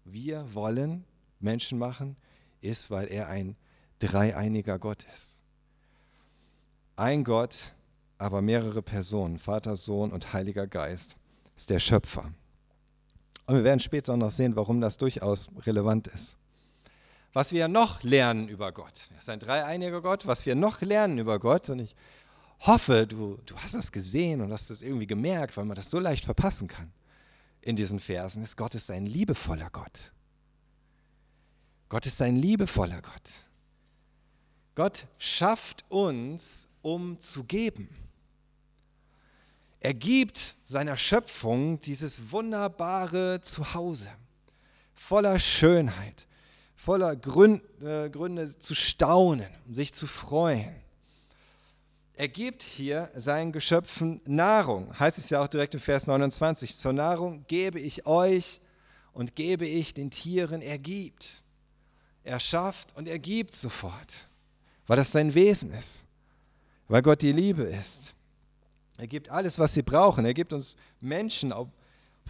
wir 0.04 0.54
wollen 0.54 1.06
Menschen 1.40 1.80
machen, 1.80 2.18
ist, 2.60 2.92
weil 2.92 3.08
er 3.08 3.30
ein 3.30 3.56
dreieiniger 4.00 4.78
Gott 4.78 5.06
ist. 5.14 5.42
Ein 6.98 7.24
Gott, 7.24 7.72
aber 8.18 8.42
mehrere 8.42 8.82
Personen, 8.82 9.40
Vater, 9.40 9.78
Sohn 9.78 10.12
und 10.12 10.34
Heiliger 10.34 10.68
Geist, 10.68 11.16
ist 11.56 11.70
der 11.70 11.80
Schöpfer. 11.80 12.30
Und 13.46 13.56
wir 13.56 13.64
werden 13.64 13.80
später 13.80 14.18
noch 14.18 14.32
sehen, 14.32 14.58
warum 14.58 14.82
das 14.82 14.98
durchaus 14.98 15.48
relevant 15.66 16.08
ist. 16.08 16.36
Was 17.32 17.54
wir 17.54 17.70
noch 17.70 18.04
lernen 18.04 18.50
über 18.50 18.74
Gott, 18.74 19.08
er 19.14 19.20
ist 19.20 19.30
ein 19.30 19.40
dreieiniger 19.40 20.02
Gott, 20.02 20.28
was 20.28 20.46
wir 20.46 20.56
noch 20.56 20.82
lernen 20.82 21.20
über 21.20 21.40
Gott, 21.40 21.70
und 21.70 21.80
ich 21.80 21.96
hoffe, 22.62 23.06
du, 23.08 23.38
du 23.46 23.56
hast 23.58 23.76
das 23.76 23.92
gesehen 23.92 24.42
und 24.42 24.52
hast 24.52 24.70
das 24.70 24.82
irgendwie 24.82 25.08
gemerkt, 25.08 25.58
weil 25.58 25.66
man 25.66 25.76
das 25.76 25.90
so 25.90 26.00
leicht 26.00 26.26
verpassen 26.26 26.68
kann 26.68 26.92
in 27.62 27.76
diesen 27.76 28.00
Versen, 28.00 28.44
ist 28.44 28.56
Gott 28.58 28.76
ist 28.76 28.92
ein 28.92 29.06
liebevoller 29.06 29.70
Gott. 29.70 30.12
Gott 31.90 32.06
ist 32.06 32.22
ein 32.22 32.36
liebevoller 32.36 33.02
Gott. 33.02 33.32
Gott 34.76 35.08
schafft 35.18 35.86
uns, 35.90 36.68
um 36.82 37.20
zu 37.20 37.44
geben. 37.46 37.90
Er 39.80 39.94
gibt 39.94 40.56
seiner 40.66 40.98
Schöpfung 40.98 41.80
dieses 41.82 42.32
wunderbare 42.32 43.40
Zuhause, 43.42 44.08
voller 44.94 45.40
Schönheit, 45.40 46.28
voller 46.76 47.16
Gründe, 47.16 48.06
äh, 48.06 48.10
Gründe 48.10 48.58
zu 48.58 48.76
staunen 48.76 49.50
sich 49.70 49.94
zu 49.94 50.08
freuen. 50.08 50.76
Er 52.18 52.30
gibt 52.30 52.64
hier 52.64 53.10
seinen 53.14 53.52
Geschöpfen 53.52 54.22
Nahrung, 54.26 54.98
heißt 54.98 55.18
es 55.18 55.30
ja 55.30 55.44
auch 55.44 55.50
direkt 55.50 55.74
im 55.74 55.82
Vers 55.82 56.08
29. 56.08 56.78
Zur 56.78 56.94
Nahrung 56.94 57.44
gebe 57.48 57.78
ich 57.80 58.06
euch 58.06 58.62
und 59.12 59.36
gebe 59.36 59.66
ich 59.66 59.94
den 59.94 60.12
Tieren, 60.12 60.62
er 60.62 60.78
gibt. 60.78 61.44
Er 62.24 62.40
schafft 62.40 62.96
und 62.96 63.08
er 63.10 63.20
gibt 63.20 63.54
sofort, 63.54 64.30
weil 64.88 64.96
das 64.96 65.12
sein 65.12 65.34
Wesen 65.34 65.72
ist, 65.72 66.06
weil 66.88 67.02
Gott 67.02 67.22
die 67.22 67.34
Liebe 67.34 67.64
ist. 67.64 68.14
Er 68.98 69.08
gibt 69.08 69.30
alles, 69.30 69.60
was 69.60 69.74
sie 69.74 69.84
brauchen. 69.84 70.24
Er 70.24 70.34
gibt 70.34 70.54
uns 70.54 70.78
Menschen, 71.02 71.52
auch 71.52 71.68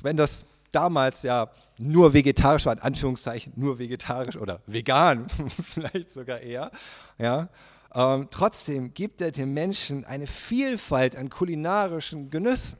wenn 0.01 0.17
das 0.17 0.45
damals 0.71 1.21
ja 1.21 1.49
nur 1.77 2.11
vegetarisch 2.13 2.65
war, 2.65 2.73
in 2.73 2.79
Anführungszeichen 2.79 3.53
nur 3.55 3.77
vegetarisch 3.77 4.35
oder 4.35 4.61
vegan, 4.65 5.27
vielleicht 5.63 6.09
sogar 6.09 6.39
eher, 6.41 6.71
ja, 7.19 7.49
ähm, 7.95 8.27
trotzdem 8.29 8.93
gibt 8.93 9.21
er 9.21 9.31
den 9.31 9.53
Menschen 9.53 10.05
eine 10.05 10.27
Vielfalt 10.27 11.15
an 11.15 11.29
kulinarischen 11.29 12.29
Genüssen. 12.29 12.77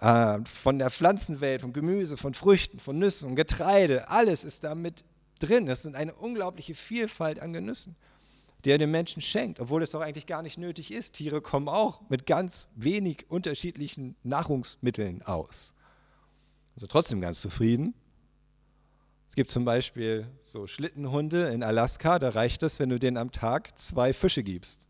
Äh, 0.00 0.38
von 0.44 0.78
der 0.78 0.90
Pflanzenwelt, 0.90 1.62
von 1.62 1.72
Gemüse, 1.72 2.16
von 2.16 2.34
Früchten, 2.34 2.78
von 2.78 2.98
Nüssen 2.98 3.28
und 3.28 3.36
Getreide, 3.36 4.08
alles 4.08 4.44
ist 4.44 4.64
damit 4.64 5.04
drin. 5.40 5.66
Es 5.68 5.82
sind 5.82 5.96
eine 5.96 6.14
unglaubliche 6.14 6.74
Vielfalt 6.74 7.40
an 7.40 7.52
Genüssen 7.52 7.96
der 8.64 8.78
den 8.78 8.90
Menschen 8.90 9.22
schenkt, 9.22 9.60
obwohl 9.60 9.82
es 9.82 9.90
doch 9.90 10.00
eigentlich 10.00 10.26
gar 10.26 10.42
nicht 10.42 10.58
nötig 10.58 10.92
ist. 10.92 11.14
Tiere 11.14 11.40
kommen 11.40 11.68
auch 11.68 12.02
mit 12.08 12.26
ganz 12.26 12.68
wenig 12.74 13.30
unterschiedlichen 13.30 14.16
Nahrungsmitteln 14.22 15.22
aus. 15.22 15.74
Also 16.74 16.86
trotzdem 16.86 17.20
ganz 17.20 17.40
zufrieden. 17.40 17.94
Es 19.30 19.36
gibt 19.36 19.48
zum 19.48 19.64
Beispiel 19.64 20.26
so 20.42 20.66
Schlittenhunde 20.66 21.50
in 21.50 21.62
Alaska, 21.62 22.18
da 22.18 22.30
reicht 22.30 22.64
es, 22.64 22.80
wenn 22.80 22.88
du 22.88 22.98
denen 22.98 23.16
am 23.16 23.30
Tag 23.30 23.78
zwei 23.78 24.12
Fische 24.12 24.42
gibst. 24.42 24.88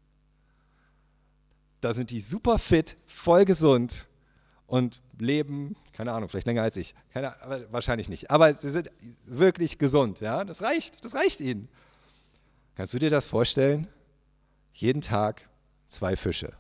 Da 1.83 1.93
sind 1.93 2.11
die 2.11 2.23
super 2.23 2.59
fit, 2.59 2.97
voll 3.07 3.45
gesund 3.45 4.09
und 4.67 5.03
leben, 5.19 5.77
keine 5.93 6.13
Ahnung, 6.13 6.31
vielleicht 6.31 6.47
länger 6.47 6.63
als 6.63 6.79
ich, 6.79 6.95
keine, 7.13 7.37
wahrscheinlich 7.71 8.09
nicht. 8.09 8.31
Aber 8.31 8.55
sie 8.55 8.71
sind 8.71 8.91
wirklich 9.27 9.77
gesund, 9.77 10.21
ja. 10.21 10.43
Das 10.45 10.63
reicht, 10.63 11.05
das 11.05 11.15
reicht 11.15 11.43
ihnen. 11.43 11.69
Kannst 12.77 12.95
du 12.95 12.99
dir 12.99 13.11
das 13.11 13.27
vorstellen? 13.27 13.89
Jeden 14.73 15.03
Tag 15.03 15.51
zwei 15.87 16.17
Fische. 16.17 16.55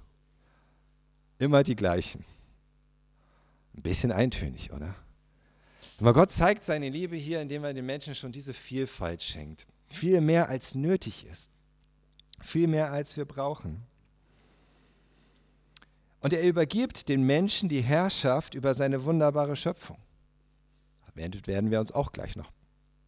Immer 1.39 1.63
die 1.63 1.77
gleichen. 1.77 2.27
Ein 3.75 3.81
bisschen 3.81 4.13
eintönig, 4.13 4.71
oder? 4.71 4.95
Aber 6.01 6.15
Gott 6.15 6.31
zeigt 6.31 6.65
seine 6.65 6.89
Liebe 6.89 7.15
hier, 7.17 7.41
indem 7.41 7.63
er 7.65 7.75
den 7.75 7.85
Menschen 7.85 8.15
schon 8.15 8.33
diese 8.33 8.55
Vielfalt 8.55 9.23
schenkt. 9.23 9.67
Viel 9.89 10.21
mehr 10.21 10.49
als 10.49 10.75
nötig 10.75 11.27
ist. 11.31 11.51
Viel 12.41 12.69
mehr 12.69 12.91
als 12.91 13.17
wir 13.19 13.27
brauchen. 13.27 13.83
Und 16.21 16.33
er 16.33 16.43
übergibt 16.43 17.09
den 17.09 17.25
Menschen 17.25 17.69
die 17.69 17.83
Herrschaft 17.83 18.55
über 18.55 18.75
seine 18.75 19.05
wunderbare 19.05 19.57
Schöpfung. 19.57 19.99
Damit 21.15 21.47
werden 21.47 21.71
wir 21.71 21.81
uns 21.81 21.93
auch 21.93 22.13
gleich 22.13 22.35
noch 22.35 22.51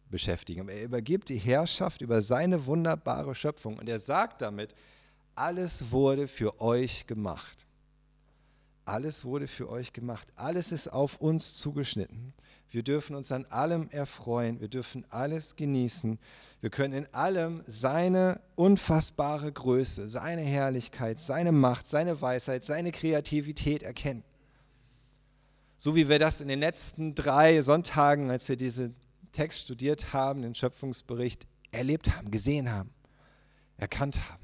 beschäftigen. 0.09 0.69
Er 0.69 0.83
übergibt 0.83 1.29
die 1.29 1.37
Herrschaft 1.37 2.01
über 2.01 2.21
seine 2.21 2.65
wunderbare 2.67 3.33
Schöpfung 3.33 3.79
und 3.79 3.89
er 3.89 3.97
sagt 3.97 4.41
damit, 4.43 4.75
alles 5.33 5.89
wurde 5.89 6.27
für 6.27 6.61
euch 6.61 7.07
gemacht. 7.07 7.65
Alles 8.85 9.25
wurde 9.25 9.47
für 9.47 9.69
euch 9.69 9.93
gemacht. 9.93 10.27
Alles 10.35 10.71
ist 10.71 10.89
auf 10.89 11.17
uns 11.17 11.55
zugeschnitten. 11.55 12.33
Wir 12.73 12.81
dürfen 12.81 13.15
uns 13.15 13.31
an 13.31 13.45
allem 13.45 13.87
erfreuen. 13.91 14.59
Wir 14.59 14.67
dürfen 14.67 15.05
alles 15.11 15.55
genießen. 15.55 16.17
Wir 16.59 16.71
können 16.71 16.95
in 16.95 17.13
allem 17.13 17.63
seine 17.67 18.41
unfassbare 18.55 19.51
Größe, 19.51 20.09
seine 20.09 20.41
Herrlichkeit, 20.41 21.19
seine 21.19 21.51
Macht, 21.51 21.85
seine 21.85 22.19
Weisheit, 22.19 22.63
seine 22.63 22.91
Kreativität 22.91 23.83
erkennen. 23.83 24.23
So 25.77 25.95
wie 25.95 26.09
wir 26.09 26.17
das 26.17 26.41
in 26.41 26.47
den 26.47 26.59
letzten 26.59 27.13
drei 27.13 27.61
Sonntagen, 27.61 28.31
als 28.31 28.49
wir 28.49 28.55
diese 28.55 28.91
Text 29.33 29.61
studiert 29.61 30.13
haben, 30.13 30.41
den 30.41 30.55
Schöpfungsbericht 30.55 31.45
erlebt 31.71 32.15
haben, 32.15 32.31
gesehen 32.31 32.71
haben, 32.71 32.89
erkannt 33.77 34.29
haben. 34.31 34.41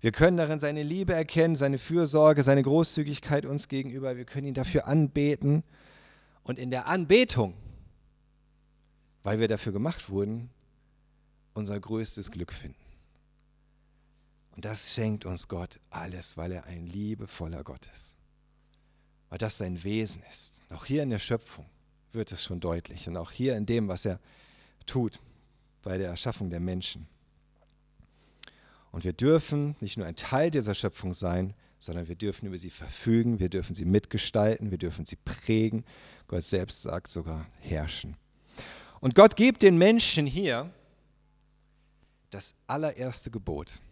Wir 0.00 0.12
können 0.12 0.36
darin 0.36 0.60
seine 0.60 0.84
Liebe 0.84 1.12
erkennen, 1.12 1.56
seine 1.56 1.78
Fürsorge, 1.78 2.44
seine 2.44 2.62
Großzügigkeit 2.62 3.46
uns 3.46 3.66
gegenüber. 3.66 4.16
Wir 4.16 4.24
können 4.24 4.46
ihn 4.46 4.54
dafür 4.54 4.86
anbeten 4.86 5.64
und 6.44 6.58
in 6.58 6.70
der 6.70 6.86
Anbetung, 6.86 7.54
weil 9.22 9.38
wir 9.38 9.48
dafür 9.48 9.72
gemacht 9.72 10.10
wurden, 10.10 10.50
unser 11.54 11.78
größtes 11.78 12.30
Glück 12.30 12.52
finden. 12.52 12.76
Und 14.54 14.64
das 14.64 14.92
schenkt 14.92 15.24
uns 15.24 15.48
Gott 15.48 15.80
alles, 15.90 16.36
weil 16.36 16.52
er 16.52 16.64
ein 16.64 16.86
liebevoller 16.86 17.64
Gott 17.64 17.88
ist. 17.92 18.16
Weil 19.30 19.38
das 19.38 19.58
sein 19.58 19.82
Wesen 19.82 20.22
ist. 20.30 20.62
Auch 20.70 20.84
hier 20.84 21.02
in 21.02 21.10
der 21.10 21.18
Schöpfung 21.18 21.66
wird 22.12 22.32
es 22.32 22.44
schon 22.44 22.60
deutlich. 22.60 23.08
Und 23.08 23.16
auch 23.16 23.30
hier 23.30 23.56
in 23.56 23.64
dem, 23.64 23.88
was 23.88 24.04
er 24.04 24.20
tut 24.84 25.20
bei 25.82 25.96
der 25.96 26.08
Erschaffung 26.08 26.50
der 26.50 26.60
Menschen. 26.60 27.08
Und 28.90 29.04
wir 29.04 29.14
dürfen 29.14 29.74
nicht 29.80 29.96
nur 29.96 30.06
ein 30.06 30.16
Teil 30.16 30.50
dieser 30.50 30.74
Schöpfung 30.74 31.14
sein, 31.14 31.54
sondern 31.82 32.06
wir 32.06 32.14
dürfen 32.14 32.46
über 32.46 32.58
sie 32.58 32.70
verfügen, 32.70 33.40
wir 33.40 33.48
dürfen 33.48 33.74
sie 33.74 33.84
mitgestalten, 33.84 34.70
wir 34.70 34.78
dürfen 34.78 35.04
sie 35.04 35.16
prägen. 35.16 35.84
Gott 36.28 36.44
selbst 36.44 36.82
sagt 36.82 37.08
sogar 37.08 37.44
herrschen. 37.58 38.16
Und 39.00 39.16
Gott 39.16 39.34
gibt 39.34 39.62
den 39.62 39.78
Menschen 39.78 40.24
hier 40.24 40.72
das 42.30 42.54
allererste 42.68 43.32
Gebot. 43.32 43.82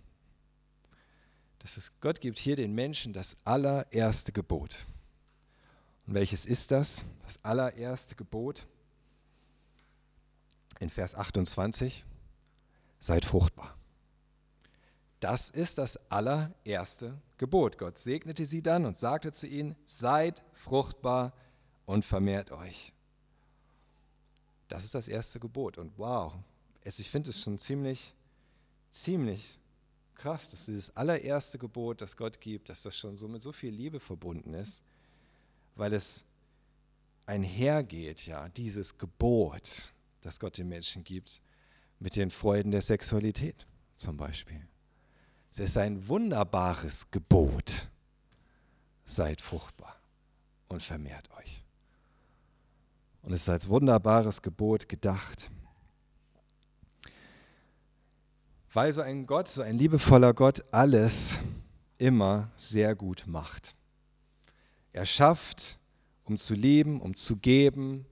Das 1.58 1.76
ist, 1.76 1.90
Gott 2.00 2.20
gibt 2.20 2.38
hier 2.38 2.54
den 2.54 2.74
Menschen 2.74 3.12
das 3.12 3.36
allererste 3.42 4.30
Gebot. 4.30 4.86
Und 6.06 6.14
welches 6.14 6.46
ist 6.46 6.70
das? 6.70 7.04
Das 7.24 7.44
allererste 7.44 8.14
Gebot 8.14 8.68
in 10.78 10.90
Vers 10.90 11.16
28. 11.16 12.04
Seid 13.00 13.24
fruchtbar. 13.24 13.76
Das 15.18 15.50
ist 15.50 15.76
das 15.78 15.96
allererste 16.08 17.20
Gebot. 17.40 17.78
Gott 17.78 17.98
segnete 17.98 18.46
sie 18.46 18.62
dann 18.62 18.86
und 18.86 18.96
sagte 18.96 19.32
zu 19.32 19.48
ihnen, 19.48 19.74
seid 19.84 20.42
fruchtbar 20.52 21.32
und 21.86 22.04
vermehrt 22.04 22.52
euch. 22.52 22.92
Das 24.68 24.84
ist 24.84 24.94
das 24.94 25.08
erste 25.08 25.40
Gebot. 25.40 25.78
Und 25.78 25.98
wow, 25.98 26.34
ich 26.84 27.10
finde 27.10 27.30
es 27.30 27.40
schon 27.42 27.58
ziemlich, 27.58 28.14
ziemlich 28.90 29.58
krass, 30.14 30.50
dass 30.50 30.66
dieses 30.66 30.96
allererste 30.96 31.58
Gebot, 31.58 32.00
das 32.00 32.16
Gott 32.16 32.40
gibt, 32.40 32.68
dass 32.68 32.82
das 32.82 32.96
schon 32.96 33.16
so 33.16 33.26
mit 33.26 33.42
so 33.42 33.50
viel 33.50 33.72
Liebe 33.72 33.98
verbunden 33.98 34.54
ist 34.54 34.82
weil 35.80 35.94
es 35.94 36.24
einhergeht, 37.26 38.26
ja, 38.26 38.48
dieses 38.50 38.98
Gebot, 38.98 39.94
das 40.20 40.38
Gott 40.38 40.58
den 40.58 40.68
Menschen 40.68 41.04
gibt, 41.04 41.42
mit 41.98 42.16
den 42.16 42.30
Freuden 42.30 42.70
der 42.70 42.82
Sexualität 42.82 43.66
zum 43.94 44.16
Beispiel. 44.16 44.66
Es 45.50 45.58
ist 45.58 45.76
ein 45.76 46.06
wunderbares 46.06 47.10
Gebot. 47.10 47.88
Seid 49.04 49.40
fruchtbar 49.40 49.96
und 50.68 50.82
vermehrt 50.82 51.28
euch. 51.36 51.64
Und 53.22 53.32
es 53.32 53.42
ist 53.42 53.48
als 53.48 53.68
wunderbares 53.68 54.40
Gebot 54.40 54.88
gedacht. 54.88 55.50
Weil 58.72 58.92
so 58.92 59.00
ein 59.00 59.26
Gott, 59.26 59.48
so 59.48 59.62
ein 59.62 59.76
liebevoller 59.76 60.32
Gott 60.32 60.64
alles 60.70 61.38
immer 61.98 62.50
sehr 62.56 62.94
gut 62.94 63.24
macht. 63.26 63.74
Er 64.92 65.04
schafft, 65.06 65.78
um 66.24 66.38
zu 66.38 66.54
leben, 66.54 67.00
um 67.00 67.16
zu 67.16 67.36
geben 67.36 68.06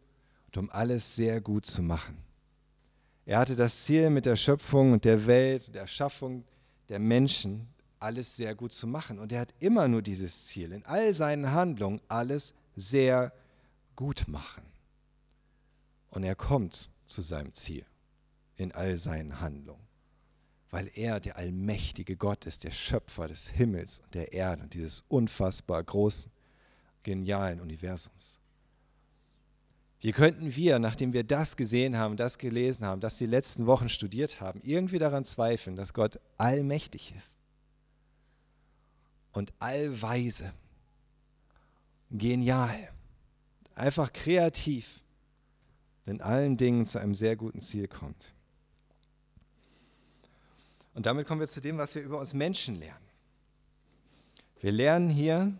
und 0.47 0.57
um 0.57 0.71
alles 0.71 1.15
sehr 1.15 1.41
gut 1.41 1.65
zu 1.65 1.83
machen. 1.83 2.19
Er 3.25 3.39
hatte 3.39 3.55
das 3.55 3.85
Ziel 3.85 4.11
mit 4.11 4.27
der 4.27 4.37
Schöpfung 4.37 4.93
und 4.93 5.05
der 5.05 5.27
Welt, 5.27 5.73
der 5.75 5.83
Erschaffung 5.83 6.45
der 6.89 6.99
Menschen, 6.99 7.69
alles 8.01 8.37
sehr 8.37 8.55
gut 8.55 8.73
zu 8.73 8.87
machen. 8.87 9.19
Und 9.19 9.33
er 9.33 9.41
hat 9.41 9.55
immer 9.59 9.89
nur 9.89 10.03
dieses 10.03 10.47
Ziel, 10.47 10.73
in 10.73 10.85
all 10.87 11.13
seinen 11.13 11.53
Handlungen 11.53 12.01
alles 12.09 12.55
sehr 12.77 13.33
gut 13.97 14.29
machen. 14.29 14.63
Und 16.11 16.25
er 16.25 16.37
kommt 16.37 16.91
zu 17.07 17.23
seinem 17.23 17.53
Ziel 17.55 17.85
in 18.59 18.73
all 18.73 18.97
seinen 18.97 19.41
Handlungen, 19.41 19.87
weil 20.71 20.91
er 20.95 21.21
der 21.21 21.37
allmächtige 21.37 22.17
Gott 22.17 22.45
ist, 22.45 22.65
der 22.65 22.73
Schöpfer 22.73 23.29
des 23.29 23.49
Himmels 23.49 24.01
und 24.01 24.15
der 24.15 24.33
Erde 24.33 24.63
und 24.63 24.75
dieses 24.75 25.05
unfassbar 25.09 25.83
großen, 25.83 26.31
genialen 27.05 27.61
Universums. 27.61 28.38
Wie 30.01 30.13
könnten 30.13 30.55
wir, 30.55 30.79
nachdem 30.79 31.13
wir 31.13 31.25
das 31.25 31.57
gesehen 31.57 31.97
haben, 31.97 32.17
das 32.17 32.39
gelesen 32.39 32.87
haben, 32.87 33.01
das 33.01 33.19
die 33.19 33.27
letzten 33.27 33.67
Wochen 33.67 33.89
studiert 33.89 34.41
haben, 34.41 34.61
irgendwie 34.63 34.99
daran 34.99 35.25
zweifeln, 35.25 35.75
dass 35.75 35.93
Gott 35.93 36.21
allmächtig 36.37 37.15
ist 37.17 37.37
und 39.33 39.53
allweise, 39.59 40.53
genial, 42.11 42.89
einfach 43.75 44.13
kreativ, 44.13 45.03
in 46.07 46.21
allen 46.21 46.57
Dingen 46.57 46.87
zu 46.87 46.99
einem 46.99 47.15
sehr 47.15 47.37
guten 47.37 47.61
Ziel 47.61 47.87
kommt. 47.87 48.33
Und 50.95 51.07
damit 51.07 51.27
kommen 51.27 51.41
wir 51.41 51.49
zu 51.49 51.61
dem, 51.61 51.77
was 51.77 51.95
wir 51.95 52.03
über 52.03 52.19
uns 52.19 52.35
Menschen 52.35 52.79
lernen. 52.79 53.07
Wir 54.61 54.73
lernen 54.73 55.11
hier, 55.11 55.53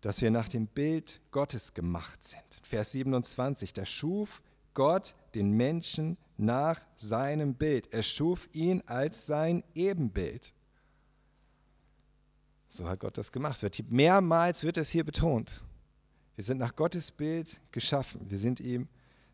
dass 0.00 0.22
wir 0.22 0.30
nach 0.30 0.48
dem 0.48 0.66
Bild 0.66 1.20
Gottes 1.30 1.74
gemacht 1.74 2.24
sind. 2.24 2.60
Vers 2.62 2.92
27, 2.92 3.72
da 3.72 3.84
schuf 3.84 4.42
Gott 4.74 5.14
den 5.34 5.52
Menschen 5.52 6.16
nach 6.36 6.80
seinem 6.96 7.54
Bild. 7.54 7.92
Er 7.92 8.02
schuf 8.02 8.48
ihn 8.52 8.82
als 8.86 9.26
sein 9.26 9.62
Ebenbild. 9.74 10.54
So 12.68 12.88
hat 12.88 13.00
Gott 13.00 13.18
das 13.18 13.32
gemacht. 13.32 13.60
Mehrmals 13.90 14.62
wird 14.62 14.78
es 14.78 14.90
hier 14.90 15.04
betont. 15.04 15.64
Wir 16.36 16.44
sind 16.44 16.58
nach 16.58 16.76
Gottes 16.76 17.10
Bild 17.10 17.60
geschaffen. 17.72 18.30
Wir 18.30 18.38
sind 18.38 18.60
ihm 18.60 18.88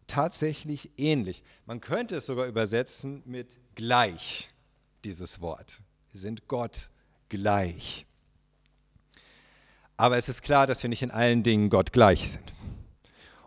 tatsächlich 0.06 0.90
ähnlich. 0.96 1.44
Man 1.66 1.80
könnte 1.80 2.16
es 2.16 2.26
sogar 2.26 2.46
übersetzen 2.46 3.22
mit 3.26 3.56
gleich, 3.74 4.50
dieses 5.04 5.40
Wort. 5.40 5.82
Wir 6.10 6.20
sind 6.20 6.48
Gott 6.48 6.90
gleich. 7.28 8.06
Aber 9.96 10.16
es 10.16 10.28
ist 10.28 10.42
klar, 10.42 10.66
dass 10.66 10.82
wir 10.82 10.90
nicht 10.90 11.02
in 11.02 11.10
allen 11.10 11.42
Dingen 11.42 11.70
Gott 11.70 11.92
gleich 11.92 12.30
sind. 12.30 12.52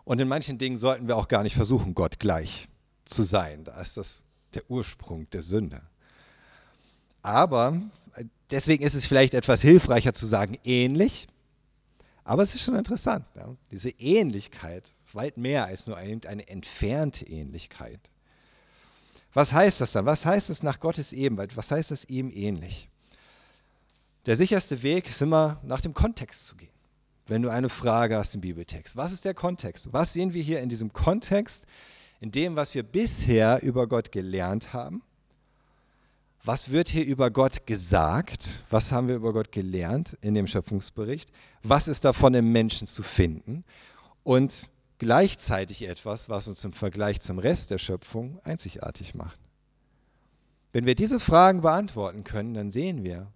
Und 0.04 0.20
in 0.20 0.28
manchen 0.28 0.58
Dingen 0.58 0.76
sollten 0.76 1.06
wir 1.06 1.16
auch 1.16 1.28
gar 1.28 1.42
nicht 1.42 1.54
versuchen, 1.54 1.94
Gott 1.94 2.18
gleich 2.18 2.68
zu 3.04 3.22
sein. 3.22 3.64
Da 3.64 3.80
ist 3.80 3.96
das 3.96 4.24
der 4.54 4.68
Ursprung 4.68 5.30
der 5.30 5.42
Sünde. 5.42 5.82
Aber 7.22 7.80
deswegen 8.50 8.82
ist 8.84 8.94
es 8.94 9.06
vielleicht 9.06 9.34
etwas 9.34 9.62
hilfreicher 9.62 10.12
zu 10.12 10.26
sagen, 10.26 10.58
ähnlich. 10.64 11.28
Aber 12.24 12.42
es 12.42 12.54
ist 12.54 12.62
schon 12.62 12.76
interessant. 12.76 13.24
Ja? 13.36 13.54
Diese 13.70 13.90
Ähnlichkeit 13.90 14.88
ist 15.02 15.14
weit 15.14 15.36
mehr 15.36 15.66
als 15.66 15.86
nur 15.86 15.96
eine 15.96 16.48
entfernte 16.48 17.26
Ähnlichkeit. 17.26 18.00
Was 19.32 19.52
heißt 19.52 19.80
das 19.80 19.92
dann? 19.92 20.06
Was 20.06 20.26
heißt 20.26 20.50
es 20.50 20.62
nach 20.62 20.80
Gottes 20.80 21.12
Ebenbild? 21.12 21.56
Was 21.56 21.70
heißt 21.70 21.92
das 21.92 22.04
ihm 22.04 22.30
ähnlich? 22.34 22.89
Der 24.26 24.36
sicherste 24.36 24.82
Weg 24.82 25.08
ist 25.08 25.22
immer 25.22 25.60
nach 25.62 25.80
dem 25.80 25.94
Kontext 25.94 26.46
zu 26.46 26.56
gehen. 26.56 26.68
Wenn 27.26 27.42
du 27.42 27.48
eine 27.48 27.68
Frage 27.68 28.16
hast 28.16 28.34
im 28.34 28.40
Bibeltext, 28.40 28.96
was 28.96 29.12
ist 29.12 29.24
der 29.24 29.34
Kontext? 29.34 29.92
Was 29.92 30.12
sehen 30.12 30.34
wir 30.34 30.42
hier 30.42 30.60
in 30.60 30.68
diesem 30.68 30.92
Kontext, 30.92 31.64
in 32.20 32.32
dem, 32.32 32.56
was 32.56 32.74
wir 32.74 32.82
bisher 32.82 33.62
über 33.62 33.86
Gott 33.86 34.12
gelernt 34.12 34.72
haben? 34.72 35.02
Was 36.42 36.70
wird 36.70 36.88
hier 36.88 37.04
über 37.04 37.30
Gott 37.30 37.66
gesagt? 37.66 38.64
Was 38.70 38.92
haben 38.92 39.08
wir 39.08 39.16
über 39.16 39.32
Gott 39.32 39.52
gelernt 39.52 40.16
in 40.22 40.34
dem 40.34 40.46
Schöpfungsbericht? 40.46 41.30
Was 41.62 41.86
ist 41.86 42.04
davon 42.04 42.34
im 42.34 42.50
Menschen 42.50 42.86
zu 42.86 43.02
finden? 43.02 43.64
Und 44.22 44.68
gleichzeitig 44.98 45.86
etwas, 45.86 46.28
was 46.28 46.48
uns 46.48 46.64
im 46.64 46.72
Vergleich 46.72 47.20
zum 47.20 47.38
Rest 47.38 47.70
der 47.70 47.78
Schöpfung 47.78 48.38
einzigartig 48.42 49.14
macht. 49.14 49.40
Wenn 50.72 50.86
wir 50.86 50.94
diese 50.94 51.20
Fragen 51.20 51.60
beantworten 51.62 52.24
können, 52.24 52.54
dann 52.54 52.70
sehen 52.70 53.04
wir, 53.04 53.28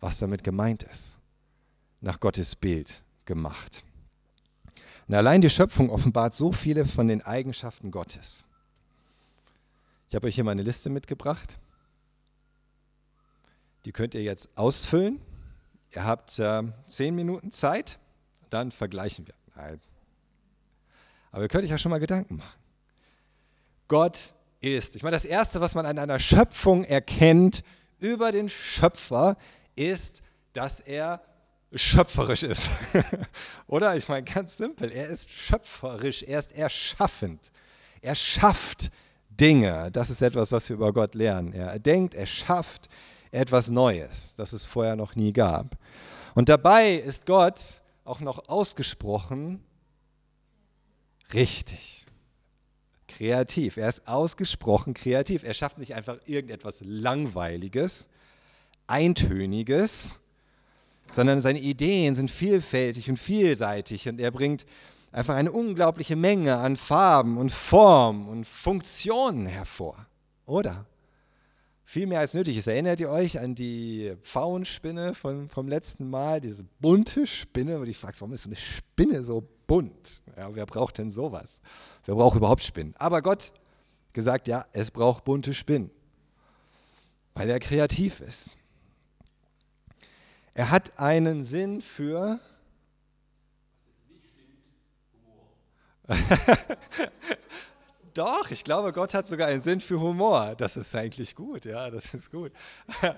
was 0.00 0.18
damit 0.18 0.42
gemeint 0.44 0.82
ist. 0.82 1.18
Nach 2.00 2.18
Gottes 2.18 2.56
Bild 2.56 3.02
gemacht. 3.24 3.84
Und 5.06 5.14
allein 5.14 5.40
die 5.40 5.50
Schöpfung 5.50 5.90
offenbart 5.90 6.34
so 6.34 6.52
viele 6.52 6.86
von 6.86 7.08
den 7.08 7.22
Eigenschaften 7.22 7.90
Gottes. 7.90 8.44
Ich 10.08 10.14
habe 10.14 10.26
euch 10.26 10.34
hier 10.34 10.44
mal 10.44 10.52
eine 10.52 10.62
Liste 10.62 10.90
mitgebracht. 10.90 11.58
Die 13.84 13.92
könnt 13.92 14.14
ihr 14.14 14.22
jetzt 14.22 14.56
ausfüllen. 14.56 15.20
Ihr 15.92 16.04
habt 16.04 16.38
äh, 16.38 16.62
zehn 16.86 17.14
Minuten 17.14 17.52
Zeit, 17.52 17.98
dann 18.50 18.70
vergleichen 18.70 19.26
wir. 19.26 19.34
Nein. 19.56 19.80
Aber 21.32 21.42
ihr 21.42 21.48
könnt 21.48 21.64
euch 21.64 21.70
ja 21.70 21.78
schon 21.78 21.90
mal 21.90 21.98
Gedanken 22.00 22.36
machen. 22.36 22.60
Gott 23.88 24.34
ist. 24.60 24.94
Ich 24.96 25.02
meine, 25.02 25.16
das 25.16 25.24
Erste, 25.24 25.60
was 25.60 25.74
man 25.74 25.86
an 25.86 25.98
einer 25.98 26.18
Schöpfung 26.18 26.84
erkennt 26.84 27.64
über 27.98 28.30
den 28.32 28.48
Schöpfer, 28.48 29.36
ist, 29.76 30.22
dass 30.52 30.80
er 30.80 31.22
schöpferisch 31.72 32.42
ist. 32.42 32.70
Oder? 33.66 33.96
Ich 33.96 34.08
meine, 34.08 34.24
ganz 34.24 34.56
simpel. 34.56 34.90
Er 34.90 35.06
ist 35.06 35.30
schöpferisch, 35.30 36.22
er 36.22 36.38
ist 36.38 36.52
erschaffend. 36.52 37.52
Er 38.00 38.14
schafft 38.14 38.90
Dinge. 39.28 39.90
Das 39.92 40.10
ist 40.10 40.22
etwas, 40.22 40.52
was 40.52 40.68
wir 40.68 40.76
über 40.76 40.92
Gott 40.92 41.14
lernen. 41.14 41.52
Er 41.52 41.78
denkt, 41.78 42.14
er 42.14 42.26
schafft 42.26 42.88
etwas 43.30 43.68
Neues, 43.68 44.34
das 44.34 44.52
es 44.52 44.66
vorher 44.66 44.96
noch 44.96 45.14
nie 45.14 45.32
gab. 45.32 45.76
Und 46.34 46.48
dabei 46.48 46.94
ist 46.94 47.26
Gott 47.26 47.82
auch 48.04 48.20
noch 48.20 48.48
ausgesprochen 48.48 49.62
richtig. 51.32 52.06
Kreativ. 53.06 53.76
Er 53.76 53.88
ist 53.88 54.06
ausgesprochen 54.08 54.94
kreativ. 54.94 55.42
Er 55.42 55.54
schafft 55.54 55.78
nicht 55.78 55.94
einfach 55.94 56.18
irgendetwas 56.26 56.80
Langweiliges, 56.84 58.08
Eintöniges, 58.90 60.20
sondern 61.08 61.40
seine 61.40 61.60
Ideen 61.60 62.14
sind 62.14 62.30
vielfältig 62.30 63.08
und 63.08 63.16
vielseitig 63.16 64.08
und 64.08 64.20
er 64.20 64.30
bringt 64.30 64.64
einfach 65.12 65.34
eine 65.34 65.52
unglaubliche 65.52 66.16
Menge 66.16 66.56
an 66.56 66.76
Farben 66.76 67.36
und 67.38 67.50
Formen 67.50 68.28
und 68.28 68.46
Funktionen 68.46 69.46
hervor. 69.46 70.06
Oder? 70.46 70.86
Viel 71.84 72.06
mehr 72.06 72.20
als 72.20 72.34
nötig 72.34 72.56
ist. 72.56 72.68
Erinnert 72.68 73.00
ihr 73.00 73.10
euch 73.10 73.40
an 73.40 73.56
die 73.56 74.12
Pfauenspinne 74.20 75.12
von, 75.12 75.48
vom 75.48 75.66
letzten 75.66 76.08
Mal, 76.08 76.40
diese 76.40 76.64
bunte 76.78 77.26
Spinne, 77.26 77.80
wo 77.80 77.84
du 77.84 77.92
fragst, 77.94 78.20
warum 78.20 78.32
ist 78.32 78.44
so 78.44 78.48
eine 78.48 78.56
Spinne 78.56 79.24
so 79.24 79.42
bunt? 79.66 80.22
Ja, 80.36 80.54
wer 80.54 80.66
braucht 80.66 80.98
denn 80.98 81.10
sowas? 81.10 81.58
Wer 82.04 82.14
braucht 82.14 82.36
überhaupt 82.36 82.62
Spinnen? 82.62 82.94
Aber 82.96 83.22
Gott 83.22 83.52
gesagt, 84.12 84.46
ja, 84.46 84.66
es 84.72 84.92
braucht 84.92 85.24
bunte 85.24 85.52
Spinnen, 85.52 85.90
weil 87.34 87.50
er 87.50 87.58
kreativ 87.58 88.20
ist. 88.20 88.56
Er 90.54 90.70
hat 90.70 90.98
einen 90.98 91.44
Sinn 91.44 91.80
für. 91.80 92.40
Doch, 98.14 98.50
ich 98.50 98.64
glaube, 98.64 98.92
Gott 98.92 99.14
hat 99.14 99.28
sogar 99.28 99.46
einen 99.46 99.60
Sinn 99.60 99.80
für 99.80 100.00
Humor. 100.00 100.56
Das 100.58 100.76
ist 100.76 100.94
eigentlich 100.96 101.36
gut, 101.36 101.64
ja, 101.64 101.90
das 101.90 102.12
ist 102.14 102.30
gut. 102.30 102.52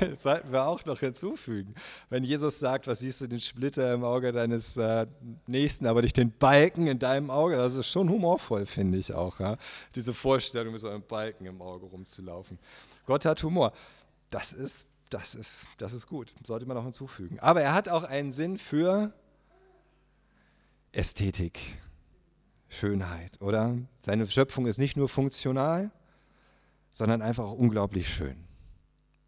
Das 0.00 0.22
sollten 0.22 0.52
wir 0.52 0.66
auch 0.66 0.84
noch 0.84 1.00
hinzufügen. 1.00 1.74
Wenn 2.10 2.22
Jesus 2.24 2.58
sagt, 2.58 2.86
was 2.86 2.98
siehst 2.98 3.22
du 3.22 3.26
den 3.26 3.40
Splitter 3.40 3.94
im 3.94 4.04
Auge 4.04 4.32
deines 4.32 4.76
äh, 4.76 5.06
Nächsten, 5.46 5.86
aber 5.86 6.02
nicht 6.02 6.16
den 6.16 6.30
Balken 6.36 6.86
in 6.86 6.98
deinem 6.98 7.30
Auge, 7.30 7.56
das 7.56 7.74
ist 7.76 7.88
schon 7.88 8.10
humorvoll, 8.10 8.66
finde 8.66 8.98
ich 8.98 9.14
auch. 9.14 9.40
Ja? 9.40 9.56
Diese 9.94 10.12
Vorstellung, 10.12 10.72
mit 10.72 10.80
so 10.82 10.88
einem 10.88 11.02
Balken 11.02 11.46
im 11.46 11.62
Auge 11.62 11.86
rumzulaufen. 11.86 12.58
Gott 13.06 13.24
hat 13.24 13.42
Humor. 13.42 13.72
Das 14.28 14.52
ist 14.52 14.86
das 15.12 15.34
ist, 15.34 15.66
das 15.78 15.92
ist 15.92 16.06
gut, 16.06 16.34
sollte 16.42 16.66
man 16.66 16.76
noch 16.76 16.84
hinzufügen. 16.84 17.38
Aber 17.40 17.62
er 17.62 17.74
hat 17.74 17.88
auch 17.88 18.04
einen 18.04 18.32
Sinn 18.32 18.58
für 18.58 19.12
Ästhetik, 20.92 21.58
Schönheit, 22.68 23.40
oder? 23.40 23.76
Seine 24.00 24.26
Schöpfung 24.26 24.66
ist 24.66 24.78
nicht 24.78 24.96
nur 24.96 25.08
funktional, 25.08 25.90
sondern 26.90 27.22
einfach 27.22 27.44
auch 27.44 27.52
unglaublich 27.52 28.08
schön. 28.08 28.36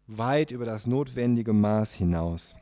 Weit 0.07 0.51
über 0.51 0.65
das 0.65 0.87
notwendige 0.87 1.53
Maß 1.53 1.93
hinaus. 1.93 2.55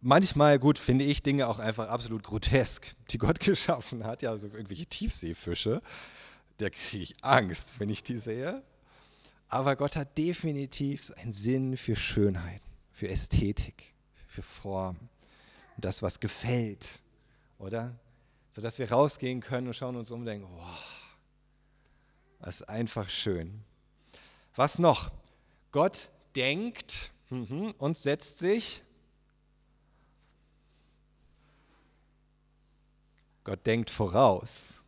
Manchmal, 0.00 0.58
gut, 0.58 0.78
finde 0.78 1.04
ich 1.04 1.22
Dinge 1.22 1.48
auch 1.48 1.58
einfach 1.58 1.88
absolut 1.88 2.22
grotesk, 2.22 2.94
die 3.10 3.18
Gott 3.18 3.40
geschaffen 3.40 4.04
hat. 4.04 4.22
Ja, 4.22 4.36
so 4.36 4.48
irgendwelche 4.48 4.86
Tiefseefische, 4.86 5.80
da 6.58 6.68
kriege 6.68 7.02
ich 7.02 7.16
Angst, 7.22 7.74
wenn 7.78 7.88
ich 7.88 8.02
die 8.02 8.18
sehe. 8.18 8.62
Aber 9.54 9.76
Gott 9.76 9.94
hat 9.94 10.18
definitiv 10.18 11.12
einen 11.12 11.32
Sinn 11.32 11.76
für 11.76 11.94
Schönheit, 11.94 12.60
für 12.90 13.08
Ästhetik, 13.08 13.94
für 14.26 14.42
Form. 14.42 14.96
Und 15.76 15.84
das, 15.84 16.02
was 16.02 16.18
gefällt, 16.18 17.00
oder? 17.60 17.96
Sodass 18.50 18.80
wir 18.80 18.90
rausgehen 18.90 19.40
können 19.40 19.68
und 19.68 19.74
schauen 19.74 19.94
uns 19.94 20.10
um 20.10 20.22
und 20.22 20.26
denken, 20.26 20.48
wow, 20.56 21.16
das 22.40 22.62
ist 22.62 22.68
einfach 22.68 23.08
schön. 23.08 23.62
Was 24.56 24.80
noch? 24.80 25.12
Gott 25.70 26.10
denkt 26.34 27.12
mhm, 27.30 27.76
und 27.78 27.96
setzt 27.96 28.38
sich. 28.38 28.82
Gott 33.44 33.64
denkt 33.64 33.88
voraus 33.90 34.82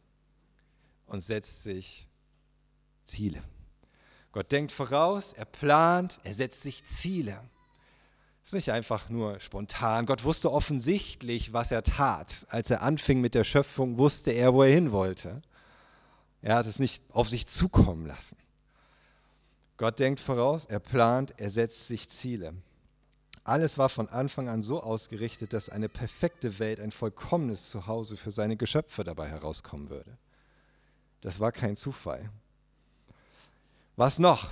und 1.07 1.21
setzt 1.21 1.63
sich 1.63 2.09
Ziele. 3.05 3.41
Gott 4.37 4.53
denkt 4.53 4.71
voraus, 4.71 5.33
er 5.33 5.47
plant, 5.47 6.21
er 6.23 6.35
setzt 6.35 6.61
sich 6.61 6.85
Ziele. 6.85 7.41
Es 8.43 8.51
ist 8.51 8.53
nicht 8.53 8.71
einfach 8.71 9.09
nur 9.09 9.41
spontan. 9.41 10.05
Gott 10.05 10.25
wusste 10.25 10.53
offensichtlich, 10.53 11.55
was 11.55 11.71
er 11.71 11.83
tat. 11.83 12.47
Als 12.51 12.69
er 12.69 12.83
anfing 12.83 13.23
mit 13.23 13.35
der 13.35 13.45
Schöpfung, 13.45 13.97
wusste 13.97 14.33
er, 14.33 14.53
wo 14.53 14.63
er 14.63 14.75
hin 14.75 14.93
wollte. 14.93 15.41
Er 16.43 16.57
hat 16.57 16.67
es 16.67 16.79
nicht 16.79 17.03
auf 17.13 17.31
sich 17.31 17.47
zukommen 17.47 18.05
lassen. 18.05 18.37
Gott 19.79 19.99
denkt 20.01 20.21
voraus, 20.21 20.67
er 20.67 20.81
plant, 20.81 21.33
er 21.39 21.49
setzt 21.49 21.89
sich 21.89 22.11
Ziele. 22.11 22.53
Alles 23.43 23.79
war 23.79 23.89
von 23.89 24.11
Anfang 24.11 24.51
an 24.51 24.61
so 24.61 24.83
ausgerichtet, 24.83 25.55
dass 25.55 25.71
eine 25.71 25.89
perfekte 25.89 26.59
Welt, 26.59 26.79
ein 26.79 26.93
vollkommenes 26.93 27.71
Zuhause 27.71 28.19
für 28.19 28.31
seine 28.31 28.59
Geschöpfe 28.59 29.03
dabei 29.03 29.31
herauskommen 29.31 29.89
würde. 29.89 30.19
Das 31.23 31.41
war 31.41 31.53
kein 31.53 31.75
Zufall. 31.75 32.29
Was 33.97 34.19
noch? 34.19 34.51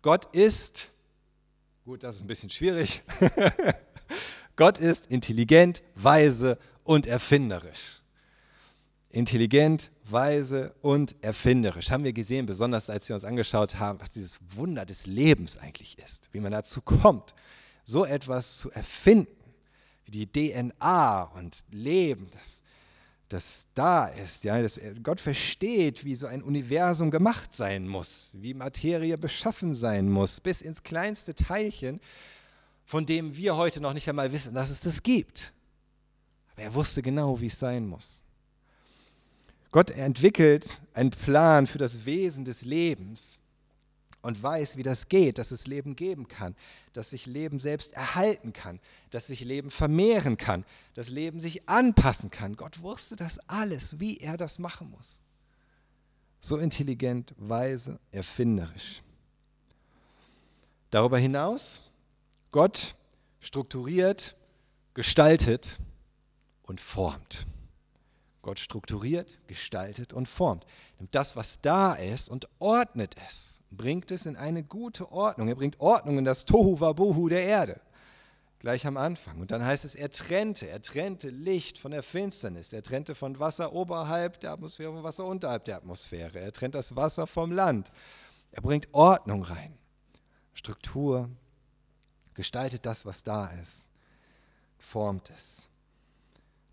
Gott 0.00 0.34
ist, 0.34 0.88
gut, 1.84 2.02
das 2.02 2.16
ist 2.16 2.22
ein 2.22 2.26
bisschen 2.26 2.48
schwierig, 2.48 3.02
Gott 4.56 4.78
ist 4.78 5.08
intelligent, 5.08 5.82
weise 5.94 6.58
und 6.84 7.06
erfinderisch. 7.06 8.00
Intelligent, 9.10 9.90
weise 10.04 10.74
und 10.80 11.22
erfinderisch. 11.22 11.90
Haben 11.90 12.04
wir 12.04 12.14
gesehen, 12.14 12.46
besonders 12.46 12.88
als 12.88 13.06
wir 13.10 13.14
uns 13.14 13.24
angeschaut 13.24 13.78
haben, 13.78 14.00
was 14.00 14.12
dieses 14.12 14.38
Wunder 14.56 14.86
des 14.86 15.06
Lebens 15.06 15.58
eigentlich 15.58 15.98
ist, 15.98 16.30
wie 16.32 16.40
man 16.40 16.52
dazu 16.52 16.80
kommt, 16.80 17.34
so 17.84 18.06
etwas 18.06 18.56
zu 18.56 18.70
erfinden, 18.70 19.52
wie 20.06 20.26
die 20.26 20.26
DNA 20.26 21.24
und 21.34 21.62
Leben, 21.70 22.30
das, 22.32 22.62
das 23.28 23.66
da 23.74 24.06
ist. 24.06 24.44
Ja, 24.44 24.60
dass 24.60 24.80
Gott 25.02 25.20
versteht, 25.20 26.04
wie 26.04 26.14
so 26.14 26.26
ein 26.26 26.42
Universum 26.42 27.10
gemacht 27.10 27.52
sein 27.52 27.86
muss, 27.86 28.32
wie 28.38 28.54
Materie 28.54 29.16
beschaffen 29.18 29.74
sein 29.74 30.10
muss, 30.10 30.40
bis 30.40 30.60
ins 30.60 30.82
kleinste 30.82 31.34
Teilchen, 31.34 32.00
von 32.84 33.04
dem 33.04 33.36
wir 33.36 33.56
heute 33.56 33.80
noch 33.80 33.92
nicht 33.92 34.08
einmal 34.08 34.32
wissen, 34.32 34.54
dass 34.54 34.70
es 34.70 34.80
das 34.80 35.02
gibt. 35.02 35.52
Aber 36.52 36.62
er 36.62 36.74
wusste 36.74 37.02
genau, 37.02 37.38
wie 37.40 37.46
es 37.46 37.58
sein 37.58 37.86
muss. 37.86 38.22
Gott 39.70 39.90
entwickelt 39.90 40.80
einen 40.94 41.10
Plan 41.10 41.66
für 41.66 41.78
das 41.78 42.06
Wesen 42.06 42.46
des 42.46 42.64
Lebens 42.64 43.38
und 44.22 44.42
weiß, 44.42 44.76
wie 44.76 44.82
das 44.82 45.08
geht, 45.08 45.38
dass 45.38 45.50
es 45.50 45.66
Leben 45.66 45.96
geben 45.96 46.28
kann, 46.28 46.56
dass 46.92 47.10
sich 47.10 47.26
Leben 47.26 47.60
selbst 47.60 47.92
erhalten 47.92 48.52
kann, 48.52 48.80
dass 49.10 49.28
sich 49.28 49.40
Leben 49.40 49.70
vermehren 49.70 50.36
kann, 50.36 50.64
dass 50.94 51.08
Leben 51.08 51.40
sich 51.40 51.68
anpassen 51.68 52.30
kann. 52.30 52.56
Gott 52.56 52.82
wusste 52.82 53.16
das 53.16 53.38
alles, 53.48 54.00
wie 54.00 54.18
er 54.18 54.36
das 54.36 54.58
machen 54.58 54.90
muss. 54.90 55.20
So 56.40 56.56
intelligent, 56.56 57.34
weise, 57.36 57.98
erfinderisch. 58.10 59.02
Darüber 60.90 61.18
hinaus, 61.18 61.82
Gott 62.50 62.94
strukturiert, 63.40 64.36
gestaltet 64.94 65.78
und 66.62 66.80
formt. 66.80 67.46
Gott 68.42 68.58
strukturiert, 68.58 69.38
gestaltet 69.46 70.12
und 70.12 70.28
formt. 70.28 70.64
Nimmt 70.98 71.14
das, 71.14 71.36
was 71.36 71.60
da 71.60 71.94
ist, 71.94 72.30
und 72.30 72.48
ordnet 72.58 73.14
es, 73.26 73.57
bringt 73.70 74.10
es 74.10 74.26
in 74.26 74.36
eine 74.36 74.62
gute 74.62 75.10
Ordnung. 75.12 75.48
Er 75.48 75.54
bringt 75.54 75.80
Ordnung 75.80 76.18
in 76.18 76.24
das 76.24 76.44
Tohu 76.44 76.80
Wabohu 76.80 77.28
der 77.28 77.42
Erde. 77.42 77.80
Gleich 78.58 78.86
am 78.86 78.96
Anfang. 78.96 79.40
Und 79.40 79.50
dann 79.50 79.64
heißt 79.64 79.84
es, 79.84 79.94
er 79.94 80.10
trennte, 80.10 80.68
er 80.68 80.82
trennte 80.82 81.30
Licht 81.30 81.78
von 81.78 81.92
der 81.92 82.02
Finsternis. 82.02 82.72
Er 82.72 82.82
trennte 82.82 83.14
von 83.14 83.38
Wasser 83.38 83.72
oberhalb 83.72 84.40
der 84.40 84.52
Atmosphäre 84.52 84.92
von 84.92 85.04
Wasser 85.04 85.24
unterhalb 85.24 85.64
der 85.64 85.76
Atmosphäre. 85.76 86.40
Er 86.40 86.52
trennt 86.52 86.74
das 86.74 86.96
Wasser 86.96 87.26
vom 87.26 87.52
Land. 87.52 87.92
Er 88.50 88.62
bringt 88.62 88.88
Ordnung 88.92 89.42
rein. 89.42 89.78
Struktur, 90.54 91.30
gestaltet 92.34 92.84
das, 92.84 93.06
was 93.06 93.22
da 93.22 93.46
ist, 93.46 93.90
formt 94.76 95.30
es. 95.30 95.68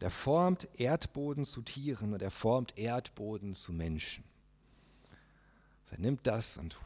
Der 0.01 0.09
formt 0.09 0.67
Erdboden 0.79 1.45
zu 1.45 1.61
Tieren 1.61 2.13
und 2.13 2.21
er 2.21 2.31
formt 2.31 2.77
Erdboden 2.77 3.53
zu 3.53 3.73
Menschen. 3.73 4.23
Er 5.95 6.01
nimmt 6.01 6.27
das 6.27 6.57
und 6.57 6.77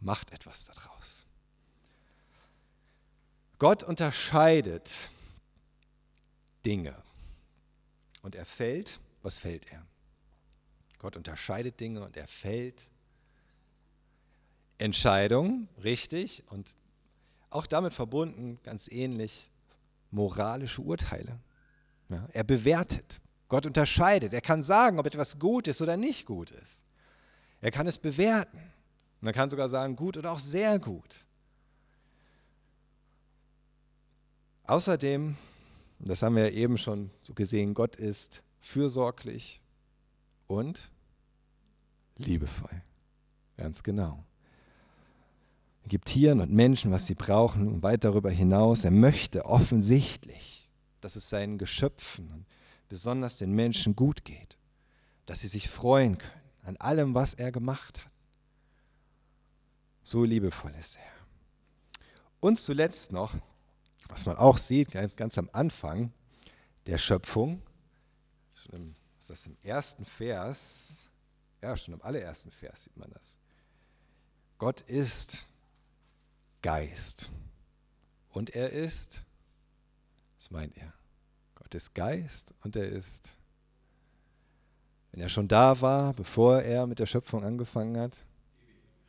macht 0.00 0.32
etwas 0.32 0.64
daraus. 0.64 1.26
Gott 3.58 3.84
unterscheidet 3.84 5.10
Dinge 6.64 6.94
und 8.22 8.34
er 8.34 8.46
fällt, 8.46 9.00
was 9.22 9.36
fällt 9.36 9.70
er? 9.70 9.84
Gott 10.98 11.14
unterscheidet 11.16 11.78
Dinge 11.78 12.02
und 12.02 12.16
er 12.16 12.26
fällt 12.26 12.84
Entscheidungen, 14.78 15.68
richtig, 15.82 16.42
und 16.46 16.74
auch 17.50 17.66
damit 17.66 17.92
verbunden, 17.92 18.58
ganz 18.62 18.88
ähnlich, 18.88 19.50
moralische 20.10 20.80
Urteile. 20.80 21.38
Ja, 22.08 22.26
er 22.32 22.44
bewertet. 22.44 23.20
Gott 23.48 23.66
unterscheidet. 23.66 24.32
Er 24.32 24.40
kann 24.40 24.62
sagen, 24.62 24.98
ob 24.98 25.04
etwas 25.04 25.38
gut 25.38 25.68
ist 25.68 25.82
oder 25.82 25.98
nicht 25.98 26.24
gut 26.24 26.50
ist. 26.50 26.87
Er 27.60 27.70
kann 27.70 27.86
es 27.86 27.98
bewerten. 27.98 28.58
Und 29.20 29.26
er 29.26 29.32
kann 29.32 29.50
sogar 29.50 29.68
sagen, 29.68 29.96
gut 29.96 30.16
oder 30.16 30.32
auch 30.32 30.38
sehr 30.38 30.78
gut. 30.78 31.26
Außerdem, 34.64 35.36
das 35.98 36.22
haben 36.22 36.36
wir 36.36 36.52
eben 36.52 36.78
schon 36.78 37.10
so 37.22 37.34
gesehen, 37.34 37.74
Gott 37.74 37.96
ist 37.96 38.42
fürsorglich 38.60 39.62
und 40.46 40.90
liebevoll. 42.16 42.82
Ganz 43.56 43.82
genau. 43.82 44.24
Er 45.82 45.88
gibt 45.88 46.06
Tieren 46.06 46.40
und 46.40 46.52
Menschen, 46.52 46.92
was 46.92 47.06
sie 47.06 47.14
brauchen 47.14 47.66
und 47.66 47.82
weit 47.82 48.04
darüber 48.04 48.30
hinaus. 48.30 48.84
Er 48.84 48.90
möchte 48.90 49.46
offensichtlich 49.46 50.58
dass 51.00 51.16
es 51.16 51.30
seinen 51.30 51.58
Geschöpfen, 51.58 52.46
besonders 52.88 53.38
den 53.38 53.52
Menschen 53.52 53.94
gut 53.94 54.24
geht, 54.24 54.58
dass 55.26 55.40
sie 55.40 55.48
sich 55.48 55.68
freuen 55.68 56.18
können 56.18 56.37
an 56.68 56.76
allem, 56.76 57.14
was 57.14 57.34
er 57.34 57.50
gemacht 57.50 57.98
hat. 57.98 58.12
So 60.02 60.24
liebevoll 60.24 60.74
ist 60.76 60.96
er. 60.96 61.12
Und 62.40 62.58
zuletzt 62.58 63.12
noch, 63.12 63.34
was 64.08 64.24
man 64.26 64.36
auch 64.36 64.56
sieht, 64.58 64.92
ganz, 64.92 65.16
ganz 65.16 65.36
am 65.38 65.50
Anfang 65.52 66.12
der 66.86 66.98
Schöpfung, 66.98 67.60
schon 68.54 68.74
im, 68.74 68.94
ist 69.18 69.30
das 69.30 69.46
im 69.46 69.56
ersten 69.62 70.04
Vers, 70.04 71.10
ja, 71.60 71.76
schon 71.76 71.94
im 71.94 72.02
allerersten 72.02 72.50
Vers 72.50 72.84
sieht 72.84 72.96
man 72.96 73.10
das. 73.10 73.38
Gott 74.58 74.80
ist 74.82 75.48
Geist 76.62 77.30
und 78.30 78.50
er 78.50 78.70
ist 78.70 79.26
was 80.38 80.52
meint 80.52 80.76
ihr? 80.76 80.92
Gott 81.56 81.74
ist 81.74 81.94
Geist 81.94 82.54
und 82.62 82.76
er 82.76 82.88
ist, 82.88 83.36
wenn 85.12 85.20
er 85.20 85.28
schon 85.28 85.48
da 85.48 85.80
war, 85.80 86.12
bevor 86.12 86.60
er 86.62 86.86
mit 86.86 86.98
der 86.98 87.06
Schöpfung 87.06 87.44
angefangen 87.44 87.98
hat, 87.98 88.24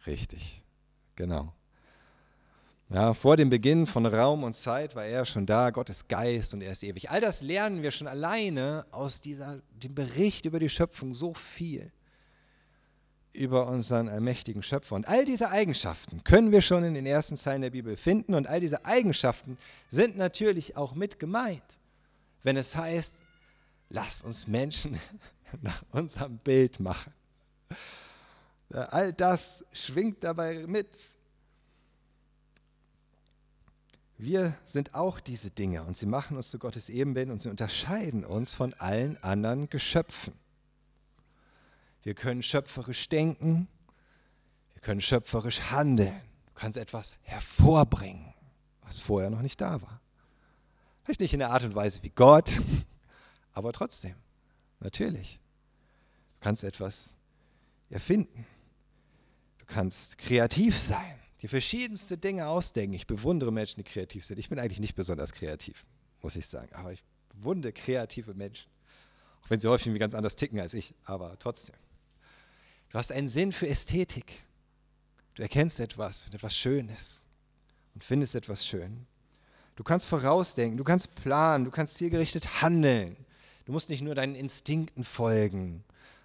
richtig, 0.05 0.63
genau. 1.15 1.53
Ja, 2.91 3.13
vor 3.13 3.37
dem 3.37 3.51
Beginn 3.51 3.85
von 3.85 4.07
Raum 4.07 4.43
und 4.43 4.55
Zeit 4.55 4.95
war 4.95 5.05
er 5.05 5.23
schon 5.23 5.45
da, 5.45 5.69
Gott 5.69 5.91
ist 5.91 6.09
Geist 6.09 6.55
und 6.55 6.61
er 6.61 6.71
ist 6.71 6.83
ewig. 6.83 7.11
All 7.11 7.21
das 7.21 7.43
lernen 7.43 7.83
wir 7.83 7.91
schon 7.91 8.07
alleine 8.07 8.85
aus 8.89 9.21
dieser, 9.21 9.61
dem 9.69 9.93
Bericht 9.93 10.45
über 10.45 10.57
die 10.57 10.69
Schöpfung 10.69 11.13
so 11.13 11.35
viel 11.35 11.91
über 13.31 13.67
unseren 13.67 14.09
allmächtigen 14.09 14.63
Schöpfer. 14.63 14.95
Und 14.95 15.07
all 15.07 15.23
diese 15.23 15.51
Eigenschaften 15.51 16.23
können 16.23 16.51
wir 16.51 16.61
schon 16.61 16.83
in 16.83 16.95
den 16.95 17.05
ersten 17.05 17.37
Zeilen 17.37 17.61
der 17.61 17.69
Bibel 17.69 17.95
finden. 17.95 18.33
Und 18.33 18.47
all 18.47 18.59
diese 18.59 18.85
Eigenschaften 18.85 19.57
sind 19.89 20.17
natürlich 20.17 20.75
auch 20.75 20.95
mit 20.95 21.19
gemeint, 21.19 21.77
wenn 22.41 22.57
es 22.57 22.75
heißt, 22.75 23.17
lass 23.89 24.23
uns 24.23 24.47
Menschen 24.47 24.99
nach 25.61 25.83
unserem 25.91 26.37
Bild 26.37 26.79
machen. 26.79 27.13
All 28.71 29.13
das 29.13 29.65
schwingt 29.71 30.23
dabei 30.23 30.65
mit. 30.67 31.17
Wir 34.17 34.53
sind 34.65 34.95
auch 34.95 35.19
diese 35.19 35.49
Dinge 35.49 35.83
und 35.83 35.97
sie 35.97 36.05
machen 36.05 36.35
uns 36.37 36.51
zu 36.51 36.59
Gottes 36.59 36.89
Ebenbild 36.89 37.29
und 37.29 37.41
sie 37.41 37.49
unterscheiden 37.49 38.25
uns 38.25 38.53
von 38.53 38.73
allen 38.75 39.21
anderen 39.23 39.69
Geschöpfen. 39.69 40.33
Wir 42.03 42.13
können 42.13 42.43
schöpferisch 42.43 43.07
denken, 43.09 43.67
wir 44.73 44.79
Wir 44.79 44.81
können 44.85 45.01
schöpferisch 45.01 45.71
handeln. 45.71 46.21
Du 46.45 46.53
kannst 46.53 46.77
etwas 46.77 47.13
hervorbringen, 47.23 48.33
was 48.83 49.01
vorher 49.01 49.29
noch 49.29 49.41
nicht 49.41 49.59
da 49.59 49.81
war. 49.81 49.99
Vielleicht 51.03 51.19
nicht 51.19 51.33
in 51.33 51.39
der 51.39 51.49
Art 51.51 51.65
und 51.65 51.75
Weise 51.75 52.01
wie 52.01 52.11
Gott, 52.11 52.49
aber 53.53 53.73
trotzdem, 53.73 54.15
natürlich. 54.79 55.39
Du 56.39 56.43
kannst 56.43 56.63
etwas 56.63 57.17
erfinden. 57.89 58.45
Du 59.57 59.65
kannst 59.65 60.17
kreativ 60.17 60.77
sein, 60.77 61.19
die 61.41 61.47
verschiedenste 61.47 62.17
Dinge 62.17 62.47
ausdenken. 62.47 62.93
Ich 62.93 63.07
bewundere 63.07 63.51
Menschen, 63.51 63.83
die 63.83 63.89
kreativ 63.89 64.25
sind. 64.25 64.39
Ich 64.39 64.49
bin 64.49 64.59
eigentlich 64.59 64.79
nicht 64.79 64.95
besonders 64.95 65.31
kreativ, 65.31 65.85
muss 66.21 66.35
ich 66.35 66.47
sagen, 66.47 66.73
aber 66.73 66.91
ich 66.91 67.03
bewundere 67.29 67.73
kreative 67.73 68.33
Menschen. 68.33 68.69
Auch 69.43 69.49
wenn 69.49 69.59
sie 69.59 69.67
häufig 69.67 69.97
ganz 69.99 70.13
anders 70.13 70.35
ticken 70.35 70.59
als 70.59 70.73
ich, 70.73 70.93
aber 71.05 71.37
trotzdem. 71.39 71.75
Du 72.89 72.97
hast 72.97 73.11
einen 73.11 73.29
Sinn 73.29 73.51
für 73.51 73.67
Ästhetik. 73.67 74.43
Du 75.35 75.43
erkennst 75.43 75.79
etwas, 75.79 76.27
etwas 76.33 76.55
Schönes 76.55 77.25
und 77.93 78.03
findest 78.03 78.35
etwas 78.35 78.65
schön. 78.65 79.05
Du 79.75 79.83
kannst 79.83 80.07
vorausdenken, 80.07 80.77
du 80.77 80.83
kannst 80.83 81.15
planen, 81.15 81.63
du 81.63 81.71
kannst 81.71 81.95
zielgerichtet 81.95 82.61
handeln. 82.61 83.15
Du 83.69 83.73
musst 83.73 83.91
nicht 83.91 84.01
nur 84.01 84.15
deinen 84.15 84.33
Instinkten 84.33 85.03
folgen 85.03 85.83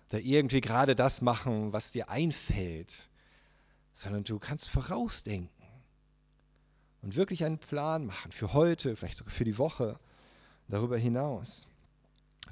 oder 0.09 0.19
irgendwie 0.19 0.63
gerade 0.63 0.97
das 0.97 1.21
machen, 1.21 1.75
was 1.75 1.93
dir 1.93 2.09
einfällt, 2.09 3.11
sondern 3.93 4.25
du 4.25 4.39
kannst 4.39 4.71
vorausdenken 4.71 5.67
und 7.03 7.17
wirklich 7.17 7.45
einen 7.45 7.59
Plan 7.59 8.07
machen 8.07 8.33
für 8.33 8.55
heute, 8.55 8.97
vielleicht 8.97 9.19
sogar 9.19 9.35
für 9.35 9.45
die 9.45 9.59
Woche, 9.59 10.01
darüber 10.69 10.97
hinaus. 10.97 11.67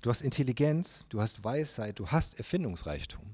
Du 0.03 0.11
hast 0.11 0.21
Intelligenz, 0.21 1.07
du 1.09 1.23
hast 1.23 1.43
Weisheit, 1.43 1.99
du 1.99 2.09
hast 2.09 2.37
Erfindungsreichtum, 2.37 3.25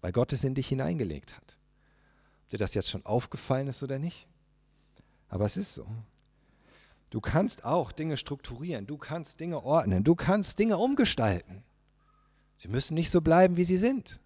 weil 0.00 0.12
Gott 0.12 0.32
es 0.32 0.42
in 0.42 0.54
dich 0.54 0.68
hineingelegt 0.68 1.36
hat. 1.36 1.58
Ob 2.44 2.48
dir 2.48 2.58
das 2.58 2.72
jetzt 2.72 2.88
schon 2.88 3.04
aufgefallen 3.04 3.68
ist 3.68 3.82
oder 3.82 3.98
nicht, 3.98 4.26
aber 5.28 5.44
es 5.44 5.58
ist 5.58 5.74
so. 5.74 5.86
Du 7.14 7.20
kannst 7.20 7.64
auch 7.64 7.92
Dinge 7.92 8.16
strukturieren, 8.16 8.88
du 8.88 8.98
kannst 8.98 9.38
Dinge 9.38 9.62
ordnen, 9.62 10.02
du 10.02 10.16
kannst 10.16 10.58
Dinge 10.58 10.78
umgestalten. 10.78 11.62
Sie 12.56 12.66
müssen 12.66 12.94
nicht 12.94 13.08
so 13.08 13.20
bleiben, 13.20 13.56
wie 13.56 13.62
sie 13.62 13.76
sind. 13.76 14.20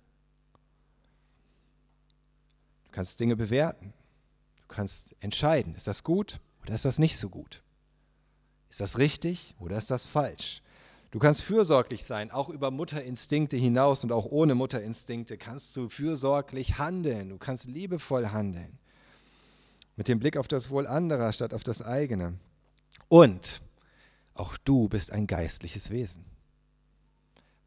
Du 2.87 2.93
kannst 2.93 3.21
Dinge 3.21 3.37
bewerten. 3.37 3.93
Du 4.63 4.69
kannst 4.69 5.15
entscheiden, 5.21 5.75
ist 5.75 5.87
das 5.87 6.03
gut 6.03 6.41
oder 6.63 6.75
ist 6.75 6.87
das 6.87 6.99
nicht 6.99 7.19
so 7.19 7.29
gut? 7.29 7.63
Ist 8.71 8.81
das 8.81 8.97
richtig 8.97 9.55
oder 9.59 9.77
ist 9.77 9.91
das 9.91 10.07
falsch? 10.07 10.63
Du 11.11 11.19
kannst 11.19 11.43
fürsorglich 11.43 12.07
sein, 12.07 12.31
auch 12.31 12.49
über 12.49 12.71
Mutterinstinkte 12.71 13.59
hinaus 13.59 14.03
und 14.03 14.13
auch 14.13 14.25
ohne 14.25 14.55
Mutterinstinkte 14.55 15.37
kannst 15.37 15.77
du 15.77 15.91
fürsorglich 15.91 16.79
handeln. 16.79 17.29
Du 17.29 17.37
kannst 17.37 17.67
liebevoll 17.67 18.29
handeln. 18.29 18.79
Mit 19.97 20.09
dem 20.09 20.19
Blick 20.19 20.39
auf 20.39 20.49
das 20.49 20.71
Wohl 20.71 20.87
anderer 20.87 21.35
statt 21.35 21.53
auf 21.53 21.65
das 21.65 21.83
eigene. 21.83 22.39
Und 23.09 23.63
auch 24.35 24.57
du 24.59 24.89
bist 24.89 25.13
ein 25.13 25.27
geistliches 25.27 25.91
Wesen 25.91 26.29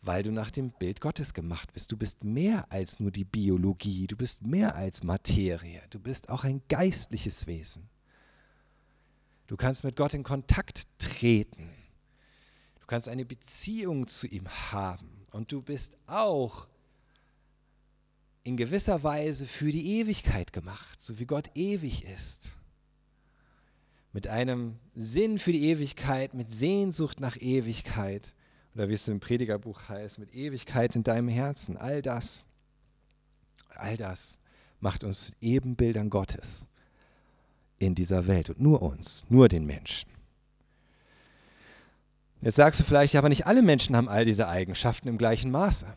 weil 0.02 0.24
du 0.24 0.32
nach 0.32 0.52
dem 0.52 0.72
Bild 0.72 1.00
Gottes 1.00 1.34
gemacht 1.34 1.74
bist. 1.74 1.92
Du 1.92 1.98
bist 1.98 2.24
mehr 2.24 2.72
als 2.72 3.00
nur 3.00 3.12
die 3.12 3.24
Biologie, 3.24 4.08
du 4.08 4.16
bist 4.16 4.42
mehr 4.42 4.76
als 4.76 5.04
Materie, 5.04 5.82
du 5.90 6.00
bist 6.00 6.30
auch 6.30 6.44
ein 6.44 6.62
geistliches 6.68 7.48
Wesen. 7.48 7.90
Du 9.48 9.58
kannst 9.58 9.84
mit 9.84 9.96
Gott 9.96 10.14
in 10.14 10.24
Kontakt 10.24 10.88
treten. 10.98 11.70
Du 12.80 12.88
kannst 12.88 13.10
eine 13.10 13.26
Beziehung 13.26 14.08
zu 14.08 14.28
ihm 14.28 14.48
haben. 14.48 15.24
Und 15.32 15.52
du 15.52 15.62
bist 15.62 15.98
auch 16.08 16.68
in 18.44 18.58
gewisser 18.58 19.04
Weise 19.04 19.46
für 19.46 19.72
die 19.72 20.00
Ewigkeit 20.00 20.52
gemacht, 20.54 21.02
so 21.02 21.20
wie 21.20 21.26
Gott 21.26 21.52
ewig 21.56 22.06
ist. 22.06 22.50
Mit 24.14 24.28
einem 24.28 24.78
Sinn 24.96 25.40
für 25.40 25.52
die 25.52 25.70
Ewigkeit, 25.70 26.34
mit 26.34 26.52
Sehnsucht 26.52 27.20
nach 27.20 27.38
Ewigkeit 27.40 28.34
oder 28.76 28.90
wie 28.90 28.94
es 28.94 29.08
im 29.08 29.20
Predigerbuch 29.20 29.90
heißt, 29.90 30.20
mit 30.20 30.34
Ewigkeit 30.34 30.96
in 30.96 31.04
deinem 31.04 31.28
Herzen. 31.28 31.78
All 31.78 32.02
das, 32.02 32.46
all 33.76 33.98
das 33.98 34.38
macht 34.80 35.04
uns 35.04 35.34
Ebenbildern 35.42 36.10
Gottes 36.10 36.68
in 37.78 37.96
dieser 37.96 38.28
Welt 38.28 38.50
und 38.50 38.62
nur 38.62 38.82
uns, 38.82 39.24
nur 39.30 39.50
den 39.50 39.66
Menschen. 39.66 40.10
Jetzt 42.42 42.56
sagst 42.56 42.80
du 42.80 42.84
vielleicht, 42.84 43.16
aber 43.16 43.30
nicht 43.30 43.46
alle 43.46 43.62
Menschen 43.62 43.96
haben 43.96 44.10
all 44.10 44.26
diese 44.26 44.48
Eigenschaften 44.48 45.08
im 45.08 45.18
gleichen 45.18 45.52
Maße. 45.52 45.88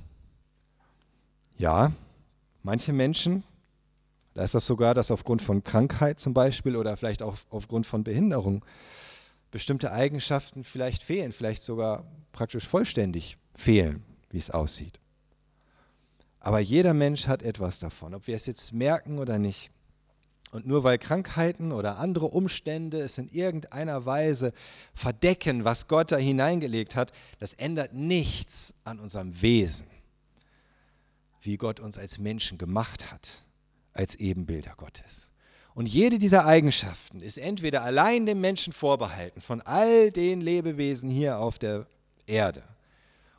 Ja, 1.57 1.93
manche 2.63 2.93
Menschen, 2.93 3.45
da 4.35 4.45
ist 4.45 4.55
das 4.55 4.67
sogar, 4.67 4.95
dass 4.95 5.11
aufgrund 5.11 5.43
von 5.43 5.63
Krankheit 5.63 6.21
zum 6.21 6.35
Beispiel 6.35 6.77
oder 6.77 6.97
vielleicht 6.97 7.23
auch 7.23 7.37
aufgrund 7.51 7.87
von 7.87 8.05
Behinderung 8.05 8.65
bestimmte 9.53 9.93
Eigenschaften 9.93 10.65
vielleicht 10.65 11.05
fehlen, 11.05 11.33
vielleicht 11.33 11.63
sogar 11.63 12.05
praktisch 12.33 12.67
vollständig 12.67 13.39
fehlen, 13.55 14.03
wie 14.31 14.39
es 14.39 14.51
aussieht. 14.51 14.99
Aber 16.41 16.59
jeder 16.59 16.93
Mensch 16.93 17.29
hat 17.29 17.43
etwas 17.43 17.79
davon, 17.79 18.15
ob 18.15 18.27
wir 18.27 18.35
es 18.35 18.47
jetzt 18.47 18.73
merken 18.73 19.19
oder 19.19 19.39
nicht. 19.39 19.71
Und 20.51 20.67
nur 20.67 20.85
weil 20.85 20.99
Krankheiten 20.99 21.73
oder 21.73 21.99
andere 21.99 22.27
Umstände 22.27 22.99
es 22.99 23.17
in 23.17 23.29
irgendeiner 23.29 24.07
Weise 24.07 24.53
verdecken, 24.93 25.65
was 25.65 25.89
Gott 25.89 26.13
da 26.13 26.17
hineingelegt 26.17 26.97
hat, 26.97 27.13
das 27.39 27.55
ändert 27.55 27.95
nichts 27.95 28.75
an 28.85 29.01
unserem 29.01 29.41
Wesen, 29.41 29.87
wie 31.41 31.57
Gott 31.57 31.81
uns 31.81 31.97
als 31.97 32.19
Menschen 32.19 32.59
gemacht 32.59 33.11
hat, 33.11 33.44
als 33.95 34.15
Ebenbilder 34.17 34.75
Gottes. 34.77 35.31
Und 35.75 35.87
jede 35.87 36.19
dieser 36.19 36.47
Eigenschaften 36.47 37.21
ist 37.21 37.37
entweder 37.37 37.83
allein 37.83 38.27
dem 38.27 38.41
Menschen 38.41 38.73
vorbehalten, 38.73 39.41
von 39.41 39.61
all 39.63 40.13
den 40.13 40.41
Lebewesen 40.41 41.11
hier 41.11 41.39
auf 41.39 41.59
der 41.59 41.87
Erde. 42.27 42.63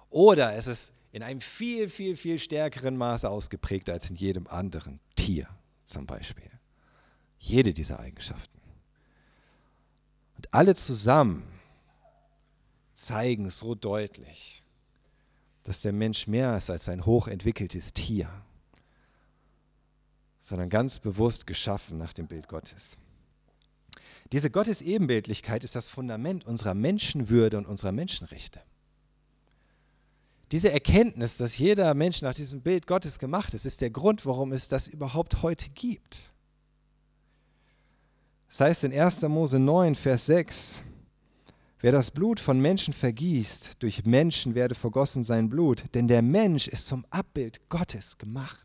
Oder 0.10 0.56
es 0.56 0.68
ist 0.68 0.92
in 1.14 1.24
einem 1.24 1.40
viel, 1.40 1.88
viel, 1.88 2.18
viel 2.18 2.40
stärkeren 2.40 2.98
Maße 2.98 3.30
ausgeprägt 3.30 3.90
als 3.90 4.10
in 4.10 4.18
jedem 4.18 4.48
anderen 4.48 5.00
Tier 5.16 5.48
zum 5.86 6.06
Beispiel. 6.06 6.50
Jede 7.40 7.74
dieser 7.74 8.00
Eigenschaften. 8.00 8.60
Und 10.36 10.54
alle 10.54 10.76
zusammen 10.76 11.48
zeigen 12.94 13.50
so 13.50 13.76
deutlich, 13.76 14.64
dass 15.64 15.82
der 15.82 15.94
Mensch 15.94 16.28
mehr 16.28 16.58
ist 16.58 16.70
als 16.70 16.90
ein 16.90 17.06
hochentwickeltes 17.06 17.94
Tier, 17.94 18.30
sondern 20.46 20.70
ganz 20.70 21.00
bewusst 21.00 21.48
geschaffen 21.48 21.98
nach 21.98 22.14
dem 22.14 22.28
Bild 22.28 22.48
Gottes. 22.48 22.98
Diese 24.32 24.52
Gottesebenbildlichkeit 24.52 25.64
ist 25.64 25.76
das 25.76 25.90
Fundament 25.90 26.46
unserer 26.46 26.76
Menschenwürde 26.76 27.58
und 27.58 27.66
unserer 27.66 27.92
Menschenrechte. 27.92 28.62
Diese 30.52 30.72
Erkenntnis, 30.72 31.38
dass 31.38 31.58
jeder 31.58 31.92
Mensch 31.96 32.22
nach 32.22 32.36
diesem 32.36 32.62
Bild 32.62 32.86
Gottes 32.86 33.18
gemacht 33.18 33.56
ist, 33.56 33.66
ist 33.66 33.82
der 33.82 33.90
Grund, 33.90 34.24
warum 34.28 34.52
es 34.52 34.68
das 34.68 34.88
überhaupt 34.88 35.42
heute 35.42 35.72
gibt. 35.72 36.32
Das 38.48 38.60
heißt 38.60 38.84
in 38.84 38.94
1. 38.94 39.24
Mose 39.24 39.58
9, 39.58 39.96
Vers 39.96 40.28
6, 40.28 40.84
wer 41.82 41.92
das 41.92 42.12
Blut 42.12 42.40
von 42.40 42.62
Menschen 42.62 42.94
vergießt, 42.94 43.82
durch 43.82 44.06
Menschen 44.06 44.54
werde 44.54 44.76
vergossen 44.76 45.24
sein 45.24 45.50
Blut, 45.50 45.86
denn 45.96 46.08
der 46.08 46.22
Mensch 46.22 46.68
ist 46.68 46.86
zum 46.86 47.04
Abbild 47.10 47.68
Gottes 47.68 48.20
gemacht. 48.20 48.65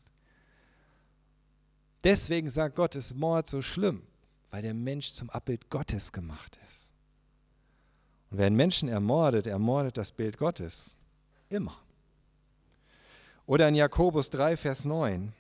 Deswegen 2.05 2.49
sagt 2.51 2.77
Gott, 2.77 2.97
ist 2.97 3.15
Mord 3.15 3.47
so 3.47 3.63
schlimm, 3.63 4.03
weil 4.51 4.63
der 4.63 4.75
Mensch 4.75 5.13
zum 5.13 5.29
Abbild 5.31 5.71
Gottes 5.71 6.13
gemacht 6.13 6.59
ist. 6.67 6.93
Und 8.31 8.39
wer 8.39 8.47
einen 8.47 8.57
Menschen 8.57 8.89
ermordet, 8.89 9.47
ermordet 9.47 9.97
das 9.97 10.13
Bild 10.13 10.39
Gottes. 10.39 10.97
Immer. 11.49 11.77
Oder 13.47 13.69
in 13.69 13.75
Jakobus 13.75 14.31
3, 14.31 14.57
Vers 14.57 14.85
9. 14.85 15.33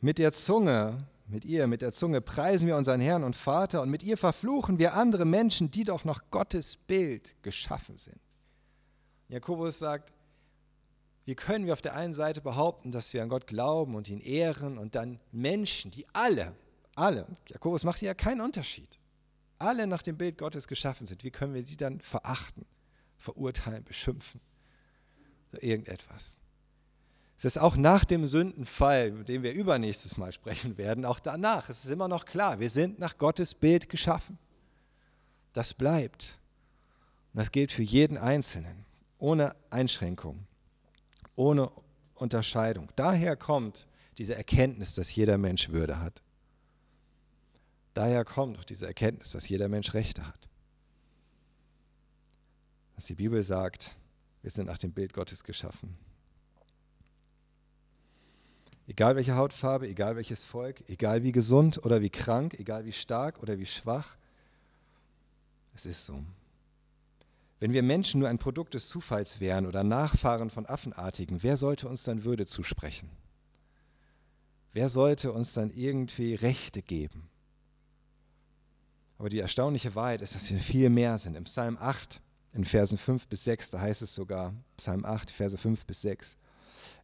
Mit 0.00 0.18
der 0.18 0.32
Zunge, 0.32 1.06
mit 1.26 1.44
ihr, 1.44 1.66
mit 1.66 1.82
der 1.82 1.92
Zunge 1.92 2.22
preisen 2.22 2.66
wir 2.66 2.76
unseren 2.76 3.00
Herrn 3.00 3.22
und 3.22 3.36
Vater 3.36 3.82
und 3.82 3.90
mit 3.90 4.02
ihr 4.02 4.16
verfluchen 4.16 4.78
wir 4.78 4.94
andere 4.94 5.26
Menschen, 5.26 5.70
die 5.70 5.84
doch 5.84 6.04
nach 6.04 6.22
Gottes 6.30 6.76
Bild 6.76 7.36
geschaffen 7.42 7.98
sind. 7.98 8.18
Jakobus 9.28 9.78
sagt, 9.78 10.12
wie 11.30 11.36
können 11.36 11.64
wir 11.64 11.74
auf 11.74 11.80
der 11.80 11.94
einen 11.94 12.12
Seite 12.12 12.40
behaupten, 12.40 12.90
dass 12.90 13.14
wir 13.14 13.22
an 13.22 13.28
Gott 13.28 13.46
glauben 13.46 13.94
und 13.94 14.08
ihn 14.08 14.18
ehren 14.20 14.78
und 14.78 14.96
dann 14.96 15.20
Menschen, 15.30 15.92
die 15.92 16.04
alle, 16.12 16.56
alle, 16.96 17.24
Jakobus 17.48 17.84
macht 17.84 18.00
hier 18.00 18.08
ja 18.08 18.14
keinen 18.14 18.40
Unterschied, 18.40 18.98
alle 19.56 19.86
nach 19.86 20.02
dem 20.02 20.16
Bild 20.16 20.38
Gottes 20.38 20.66
geschaffen 20.66 21.06
sind, 21.06 21.22
wie 21.22 21.30
können 21.30 21.54
wir 21.54 21.64
sie 21.64 21.76
dann 21.76 22.00
verachten? 22.00 22.66
verurteilen, 23.16 23.84
beschimpfen 23.84 24.40
irgendetwas. 25.60 26.36
Es 27.38 27.44
ist 27.44 27.58
auch 27.58 27.76
nach 27.76 28.04
dem 28.04 28.26
Sündenfall, 28.26 29.10
über 29.10 29.22
den 29.22 29.44
wir 29.44 29.52
übernächstes 29.52 30.16
Mal 30.16 30.32
sprechen 30.32 30.78
werden, 30.78 31.04
auch 31.04 31.20
danach, 31.20 31.70
es 31.70 31.84
ist 31.84 31.90
immer 31.90 32.08
noch 32.08 32.24
klar, 32.24 32.58
wir 32.58 32.70
sind 32.70 32.98
nach 32.98 33.18
Gottes 33.18 33.54
Bild 33.54 33.88
geschaffen. 33.88 34.36
Das 35.52 35.74
bleibt. 35.74 36.40
Und 37.32 37.38
das 37.38 37.52
gilt 37.52 37.70
für 37.70 37.84
jeden 37.84 38.18
Einzelnen, 38.18 38.84
ohne 39.18 39.54
Einschränkung, 39.70 40.46
ohne 41.40 41.70
Unterscheidung. 42.14 42.92
Daher 42.96 43.34
kommt 43.34 43.88
diese 44.18 44.36
Erkenntnis, 44.36 44.94
dass 44.94 45.14
jeder 45.14 45.38
Mensch 45.38 45.70
Würde 45.70 45.98
hat. 45.98 46.22
Daher 47.94 48.26
kommt 48.26 48.58
doch 48.58 48.64
diese 48.64 48.86
Erkenntnis, 48.86 49.32
dass 49.32 49.48
jeder 49.48 49.68
Mensch 49.68 49.94
Rechte 49.94 50.26
hat. 50.26 50.48
Dass 52.94 53.06
die 53.06 53.14
Bibel 53.14 53.42
sagt, 53.42 53.96
wir 54.42 54.50
sind 54.50 54.66
nach 54.66 54.76
dem 54.76 54.92
Bild 54.92 55.14
Gottes 55.14 55.42
geschaffen. 55.42 55.96
Egal 58.86 59.16
welche 59.16 59.34
Hautfarbe, 59.34 59.88
egal 59.88 60.16
welches 60.16 60.44
Volk, 60.44 60.86
egal 60.90 61.22
wie 61.22 61.32
gesund 61.32 61.82
oder 61.86 62.02
wie 62.02 62.10
krank, 62.10 62.54
egal 62.58 62.84
wie 62.84 62.92
stark 62.92 63.42
oder 63.42 63.58
wie 63.58 63.66
schwach, 63.66 64.16
es 65.74 65.86
ist 65.86 66.04
so. 66.04 66.22
Wenn 67.60 67.74
wir 67.74 67.82
Menschen 67.82 68.20
nur 68.20 68.28
ein 68.30 68.38
Produkt 68.38 68.72
des 68.72 68.88
Zufalls 68.88 69.38
wären 69.38 69.66
oder 69.66 69.84
Nachfahren 69.84 70.48
von 70.48 70.64
Affenartigen, 70.64 71.42
wer 71.42 71.58
sollte 71.58 71.88
uns 71.88 72.02
dann 72.02 72.24
Würde 72.24 72.46
zusprechen? 72.46 73.10
Wer 74.72 74.88
sollte 74.88 75.30
uns 75.32 75.52
dann 75.52 75.70
irgendwie 75.70 76.34
Rechte 76.34 76.80
geben? 76.80 77.28
Aber 79.18 79.28
die 79.28 79.40
erstaunliche 79.40 79.94
Wahrheit 79.94 80.22
ist, 80.22 80.34
dass 80.34 80.50
wir 80.50 80.58
viel 80.58 80.88
mehr 80.88 81.18
sind. 81.18 81.36
Im 81.36 81.44
Psalm 81.44 81.76
8, 81.78 82.22
in 82.54 82.64
Versen 82.64 82.96
5 82.96 83.28
bis 83.28 83.44
6, 83.44 83.68
da 83.70 83.80
heißt 83.80 84.00
es 84.00 84.14
sogar, 84.14 84.54
Psalm 84.78 85.04
8, 85.04 85.30
Verse 85.30 85.58
5 85.58 85.84
bis 85.84 86.00
6, 86.00 86.38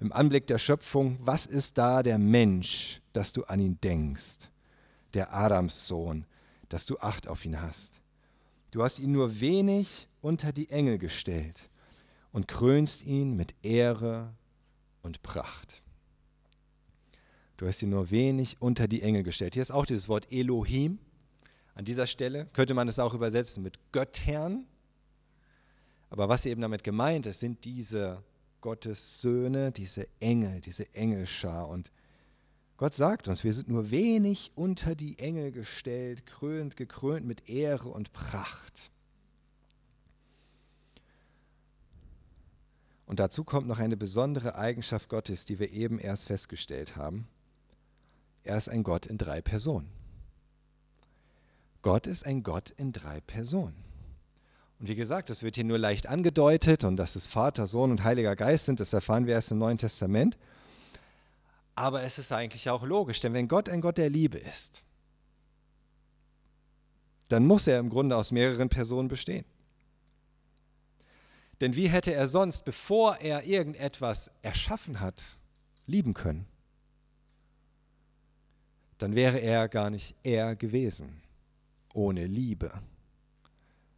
im 0.01 0.11
Anblick 0.11 0.47
der 0.47 0.57
Schöpfung, 0.57 1.19
was 1.21 1.45
ist 1.45 1.77
da 1.77 2.03
der 2.03 2.17
Mensch, 2.17 3.03
dass 3.13 3.35
du 3.35 3.45
an 3.45 3.61
ihn 3.61 3.79
denkst, 3.83 4.49
der 5.13 5.35
Adamssohn, 5.35 6.25
dass 6.71 6.87
du 6.87 6.97
Acht 6.99 7.29
auf 7.29 7.45
ihn 7.45 7.61
hast? 7.61 8.01
Du 8.71 8.83
hast 8.83 8.99
ihn 8.99 9.13
nur 9.13 9.41
wenig 9.41 10.09
unter 10.21 10.53
die 10.53 10.71
Engel 10.71 10.99
gestellt 10.99 11.69
und 12.33 12.49
krönst 12.49 13.05
ihn 13.05 13.37
mit 13.37 13.55
Ehre 13.63 14.35
und 15.03 15.23
Pracht. 15.23 15.83
Du 17.57 17.67
hast 17.67 17.81
ihn 17.83 17.91
nur 17.91 18.11
wenig 18.11 18.57
unter 18.61 18.87
die 18.87 19.03
Engel 19.03 19.23
gestellt. 19.23 19.55
Hier 19.55 19.63
ist 19.63 19.71
auch 19.71 19.87
dieses 19.87 20.09
Wort 20.09 20.31
Elohim. 20.31 20.99
An 21.75 21.85
dieser 21.85 22.07
Stelle 22.07 22.47
könnte 22.53 22.75
man 22.75 22.89
es 22.89 22.99
auch 22.99 23.15
übersetzen 23.15 23.63
mit 23.63 23.79
Göttern. 23.93 24.67
Aber 26.11 26.29
was 26.29 26.45
eben 26.47 26.61
damit 26.61 26.85
gemeint 26.85 27.27
ist, 27.27 27.41
sind 27.41 27.65
diese 27.65 28.23
Gottes 28.61 29.21
Söhne, 29.21 29.73
diese 29.73 30.07
Engel, 30.21 30.61
diese 30.61 30.93
Engelschar. 30.95 31.69
Und 31.69 31.91
Gott 32.77 32.93
sagt 32.93 33.29
uns, 33.29 33.43
wir 33.43 33.53
sind 33.53 33.69
nur 33.69 33.91
wenig 33.91 34.53
unter 34.55 34.95
die 34.95 35.19
Engel 35.19 35.51
gestellt, 35.51 36.27
krönt, 36.27 36.77
gekrönt 36.77 37.27
mit 37.27 37.49
Ehre 37.49 37.89
und 37.89 38.13
Pracht. 38.13 38.91
Und 43.07 43.21
dazu 43.21 43.45
kommt 43.45 43.67
noch 43.67 43.79
eine 43.79 43.97
besondere 43.97 44.57
Eigenschaft 44.57 45.09
Gottes, 45.09 45.45
die 45.45 45.59
wir 45.59 45.71
eben 45.71 45.99
erst 45.99 46.27
festgestellt 46.27 46.97
haben. 46.97 47.29
Er 48.43 48.59
ist 48.59 48.69
ein 48.69 48.83
Gott 48.83 49.07
in 49.07 49.17
drei 49.17 49.41
Personen. 49.41 49.89
Gott 51.83 52.07
ist 52.07 52.27
ein 52.27 52.43
Gott 52.43 52.71
in 52.71 52.93
drei 52.93 53.21
Personen. 53.21 53.77
Und 54.79 54.89
wie 54.89 54.97
gesagt, 54.97 55.31
das 55.31 55.43
wird 55.43 55.55
hier 55.55 55.65
nur 55.65 55.79
leicht 55.79 56.09
angedeutet 56.09 56.85
und 56.85 56.97
dass 56.97 57.17
es 57.17 57.27
Vater, 57.27 57.67
Sohn 57.67 57.91
und 57.91 58.05
Heiliger 58.05 58.37
Geist 58.37 58.67
sind, 58.67 58.81
das 58.81 58.93
erfahren 58.93 59.27
wir 59.27 59.35
erst 59.35 59.53
im 59.53 59.59
Neuen 59.59 59.79
Testament. 59.79 60.37
Aber 61.77 62.03
es 62.03 62.19
ist 62.19 62.33
eigentlich 62.33 62.69
auch 62.71 62.83
logisch, 62.83 63.21
denn 63.21 63.35
wenn 63.35 63.49
Gott 63.49 63.69
ein 63.69 63.83
Gott 63.83 63.99
der 63.99 64.11
Liebe 64.11 64.39
ist, 64.39 64.83
dann 67.29 67.47
muss 67.47 67.67
er 67.67 67.79
im 67.79 67.91
Grunde 67.91 68.17
aus 68.17 68.33
mehreren 68.33 68.69
Personen 68.69 69.09
bestehen. 69.09 69.45
Denn 71.61 71.77
wie 71.77 71.89
hätte 71.89 72.13
er 72.13 72.29
sonst, 72.29 72.65
bevor 72.65 73.17
er 73.17 73.45
irgendetwas 73.45 74.31
erschaffen 74.43 75.01
hat, 75.01 75.23
lieben 75.87 76.15
können? 76.15 76.47
Dann 78.99 79.15
wäre 79.15 79.39
er 79.39 79.69
gar 79.69 79.91
nicht 79.91 80.15
er 80.23 80.57
gewesen, 80.57 81.23
ohne 81.93 82.25
Liebe. 82.25 82.73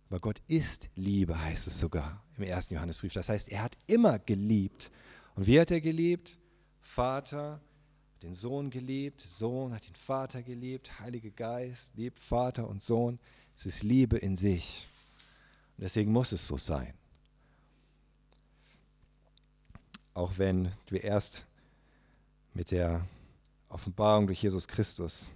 Aber 0.09 0.21
Gott 0.21 0.41
ist 0.47 0.89
Liebe, 0.95 1.41
heißt 1.41 1.67
es 1.67 1.79
sogar 1.79 2.25
im 2.37 2.45
ersten 2.45 2.75
Johannesbrief. 2.75 3.13
Das 3.13 3.29
heißt, 3.29 3.51
er 3.51 3.63
hat 3.63 3.77
immer 3.87 4.19
geliebt. 4.19 4.91
Und 5.35 5.47
wie 5.47 5.61
hat 5.61 5.71
er 5.71 5.81
geliebt? 5.81 6.39
Vater, 6.81 7.61
den 8.23 8.35
Sohn 8.35 8.71
geliebt, 8.71 9.21
Sohn 9.21 9.73
hat 9.73 9.87
den 9.87 9.95
Vater 9.95 10.43
geliebt, 10.43 10.99
Heiliger 10.99 11.31
Geist 11.31 11.95
liebt 11.97 12.19
Vater 12.19 12.69
und 12.69 12.83
Sohn. 12.83 13.19
Es 13.57 13.67
ist 13.67 13.83
Liebe 13.83 14.19
in 14.19 14.37
sich. 14.37 14.89
Und 15.77 15.85
deswegen 15.85 16.13
muss 16.13 16.33
es 16.33 16.47
so 16.47 16.59
sein. 16.59 16.95
Auch 20.15 20.37
wenn 20.37 20.73
wir 20.89 21.05
erst 21.05 21.47
mit 22.55 22.73
der 22.73 23.07
Offenbarung 23.69 24.27
durch 24.27 24.43
Jesus 24.43 24.67
Christus, 24.67 25.33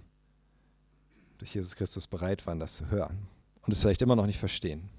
durch 1.37 1.55
Jesus 1.55 1.75
Christus 1.75 2.07
bereit 2.07 2.45
waren, 2.45 2.59
das 2.59 2.75
zu 2.75 2.89
hören 2.89 3.27
und 3.61 3.71
es 3.71 3.81
vielleicht 3.81 4.01
immer 4.01 4.15
noch 4.15 4.25
nicht 4.25 4.39
verstehen. 4.39 4.89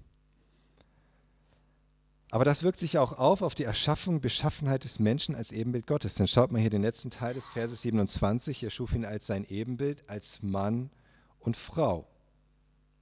Aber 2.35 2.44
das 2.44 2.64
wirkt 2.64 2.81
sich 2.81 2.99
auch 2.99 3.12
auf 3.12 3.42
auf 3.42 3.55
die 3.55 3.62
Erschaffung, 3.62 4.20
Beschaffenheit 4.20 4.83
des 4.83 4.99
Menschen 4.99 5.37
als 5.37 5.53
Ebenbild 5.53 5.87
Gottes. 5.87 6.16
Dann 6.16 6.27
schaut 6.27 6.51
mal 6.51 6.61
hier 6.61 6.68
den 6.68 6.83
letzten 6.83 7.09
Teil 7.09 7.33
des 7.33 7.47
Verses 7.47 7.83
27. 7.83 8.61
Er 8.64 8.70
schuf 8.70 8.92
ihn 8.92 9.05
als 9.05 9.29
sein 9.29 9.47
Ebenbild, 9.49 10.03
als 10.09 10.42
Mann 10.42 10.90
und 11.38 11.57
Frau 11.57 12.09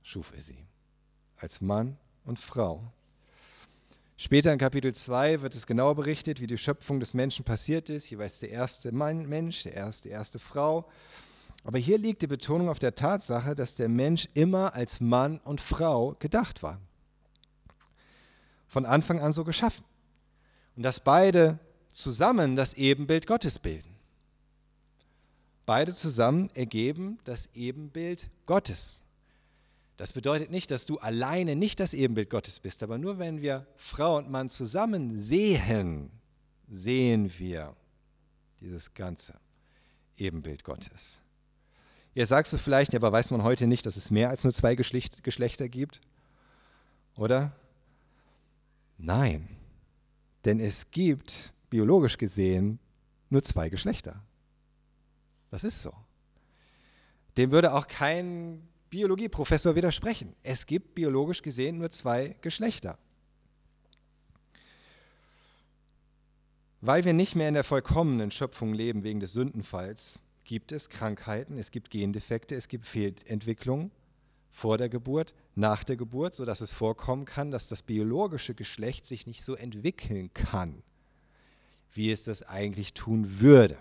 schuf 0.03 0.35
er 0.37 0.43
sie. 0.43 0.67
Als 1.39 1.63
Mann 1.63 1.97
und 2.27 2.39
Frau. 2.39 2.83
Später 4.19 4.53
in 4.53 4.59
Kapitel 4.59 4.95
2 4.95 5.41
wird 5.41 5.55
es 5.55 5.67
genauer 5.67 5.95
berichtet, 5.95 6.43
wie 6.43 6.47
die 6.47 6.59
Schöpfung 6.59 7.01
des 7.01 7.15
Menschen 7.15 7.47
passiert 7.47 7.89
ist. 7.89 8.11
Jeweils 8.11 8.39
der 8.41 8.51
erste 8.51 8.93
Mann, 8.93 9.27
Mensch, 9.31 9.63
der 9.63 9.73
erste, 9.73 10.11
erste 10.11 10.41
Frau. 10.41 10.91
Aber 11.65 11.79
hier 11.79 11.97
liegt 11.97 12.21
die 12.21 12.27
Betonung 12.27 12.69
auf 12.69 12.81
der 12.81 12.95
Tatsache, 12.95 13.55
dass 13.55 13.77
der 13.77 13.89
Mensch 13.89 14.29
immer 14.35 14.75
als 14.75 15.01
Mann 15.01 15.41
und 15.43 15.63
Frau 15.63 16.17
gedacht 16.19 16.63
war 16.63 16.83
von 18.73 18.87
Anfang 18.87 19.21
an 19.21 19.35
so 19.35 19.45
geschaffen. 19.45 19.85
Und 20.77 20.83
dass 20.83 20.99
beide 20.99 21.59
zusammen 21.91 22.57
das 22.57 22.73
Ebenbild 22.73 23.27
Gottes 23.27 23.59
bilden. 23.59 23.95
Beide 25.67 25.93
zusammen 25.93 26.49
ergeben 26.55 27.19
das 27.25 27.51
Ebenbild 27.55 28.31
Gottes. 28.47 29.05
Das 29.99 30.15
bedeutet 30.15 30.51
nicht, 30.51 30.71
dass 30.71 30.87
du 30.87 30.97
alleine 30.99 31.55
nicht 31.55 31.81
das 31.81 31.93
Ebenbild 31.93 32.31
Gottes 32.31 32.61
bist, 32.61 32.83
aber 32.83 32.97
nur 32.97 33.19
wenn 33.19 33.43
wir 33.43 33.67
Frau 33.77 34.17
und 34.17 34.31
Mann 34.31 34.49
zusammen 34.49 35.19
sehen, 35.19 36.11
sehen 36.71 37.31
wir 37.39 37.77
dieses 38.63 38.95
ganze 38.95 39.35
Ebenbild 40.17 40.65
Gottes. 40.65 41.21
Jetzt 42.15 42.31
sagst 42.31 42.55
du 42.55 42.57
vielleicht, 42.57 42.95
aber 42.95 43.13
weiß 43.13 43.31
man 43.33 43.43
heute 43.43 43.67
nicht, 43.67 43.85
dass 43.85 43.97
es 43.97 44.11
mehr 44.11 44.31
als 44.31 44.45
nur 44.45 44.53
zwei 44.55 44.75
Geschlechter 44.75 45.69
gibt? 45.69 46.01
Oder? 47.17 47.53
Nein, 49.05 49.49
denn 50.45 50.61
es 50.61 50.89
gibt 50.93 51.53
biologisch 51.69 52.17
gesehen 52.17 52.79
nur 53.31 53.43
zwei 53.43 53.69
Geschlechter. 53.69 54.23
Das 55.51 55.65
ist 55.65 55.83
so. 55.83 55.93
Dem 57.37 57.51
würde 57.51 57.75
auch 57.75 57.89
kein 57.89 58.69
Biologieprofessor 58.91 59.75
widersprechen. 59.75 60.37
Es 60.45 60.67
gibt 60.67 60.95
biologisch 60.95 61.43
gesehen 61.43 61.79
nur 61.79 61.91
zwei 61.91 62.37
Geschlechter. 62.43 62.97
Weil 66.81 67.05
wir 67.05 67.13
nicht 67.13 67.35
mehr 67.35 67.49
in 67.49 67.55
der 67.55 67.65
vollkommenen 67.65 68.31
Schöpfung 68.31 68.73
leben 68.73 69.03
wegen 69.03 69.19
des 69.19 69.33
Sündenfalls, 69.33 70.21
gibt 70.45 70.71
es 70.71 70.89
Krankheiten, 70.89 71.59
es 71.59 71.73
gibt 71.73 71.91
Gendefekte, 71.91 72.55
es 72.55 72.69
gibt 72.69 72.87
Fehlentwicklungen 72.87 73.91
vor 74.53 74.77
der 74.77 74.91
Geburt, 74.91 75.35
nach 75.55 75.83
der 75.83 75.97
Geburt, 75.97 76.35
sodass 76.35 76.61
es 76.61 76.73
vorkommen 76.73 77.25
kann, 77.25 77.51
dass 77.51 77.69
das 77.69 77.83
biologische 77.83 78.55
Geschlecht 78.55 79.07
sich 79.07 79.27
nicht 79.27 79.43
so 79.43 79.55
entwickeln 79.55 80.33
kann, 80.35 80.83
wie 81.91 82.13
es 82.13 82.25
das 82.25 82.43
eigentlich 82.43 82.93
tun 82.93 83.41
würde. 83.41 83.79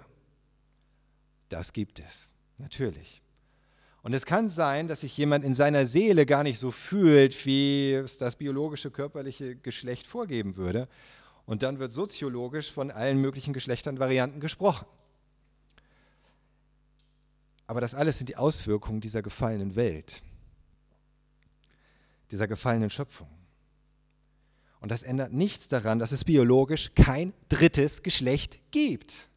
Das 1.49 1.73
gibt 1.73 1.99
es, 1.99 2.29
natürlich. 2.57 3.21
Und 4.01 4.13
es 4.13 4.25
kann 4.25 4.47
sein, 4.47 4.87
dass 4.87 5.01
sich 5.01 5.15
jemand 5.17 5.43
in 5.43 5.53
seiner 5.53 5.85
Seele 5.85 6.25
gar 6.25 6.41
nicht 6.41 6.57
so 6.57 6.71
fühlt, 6.71 7.45
wie 7.45 7.93
es 7.93 8.17
das 8.17 8.37
biologische 8.37 8.89
körperliche 8.89 9.57
Geschlecht 9.57 10.07
vorgeben 10.07 10.55
würde. 10.55 10.87
Und 11.45 11.63
dann 11.63 11.79
wird 11.79 11.91
soziologisch 11.91 12.71
von 12.71 12.91
allen 12.91 13.19
möglichen 13.19 13.53
Geschlechtern 13.53 13.99
Varianten 13.99 14.39
gesprochen. 14.39 14.87
Aber 17.67 17.81
das 17.81 17.93
alles 17.93 18.17
sind 18.17 18.29
die 18.29 18.37
Auswirkungen 18.37 19.01
dieser 19.01 19.21
gefallenen 19.21 19.75
Welt 19.75 20.23
dieser 22.31 22.47
gefallenen 22.47 22.89
Schöpfung. 22.89 23.29
Und 24.79 24.89
das 24.89 25.03
ändert 25.03 25.31
nichts 25.31 25.67
daran, 25.67 25.99
dass 25.99 26.11
es 26.11 26.25
biologisch 26.25 26.91
kein 26.95 27.33
drittes 27.49 28.01
Geschlecht 28.01 28.59
gibt. 28.71 29.29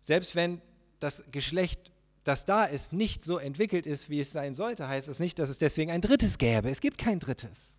Selbst 0.00 0.34
wenn 0.34 0.60
das 0.98 1.24
Geschlecht, 1.30 1.92
das 2.24 2.44
da 2.44 2.64
ist, 2.64 2.92
nicht 2.92 3.22
so 3.22 3.38
entwickelt 3.38 3.86
ist, 3.86 4.10
wie 4.10 4.20
es 4.20 4.32
sein 4.32 4.54
sollte, 4.54 4.88
heißt 4.88 5.06
das 5.06 5.20
nicht, 5.20 5.38
dass 5.38 5.50
es 5.50 5.58
deswegen 5.58 5.92
ein 5.92 6.00
drittes 6.00 6.38
gäbe. 6.38 6.68
Es 6.68 6.80
gibt 6.80 6.98
kein 6.98 7.20
drittes. 7.20 7.78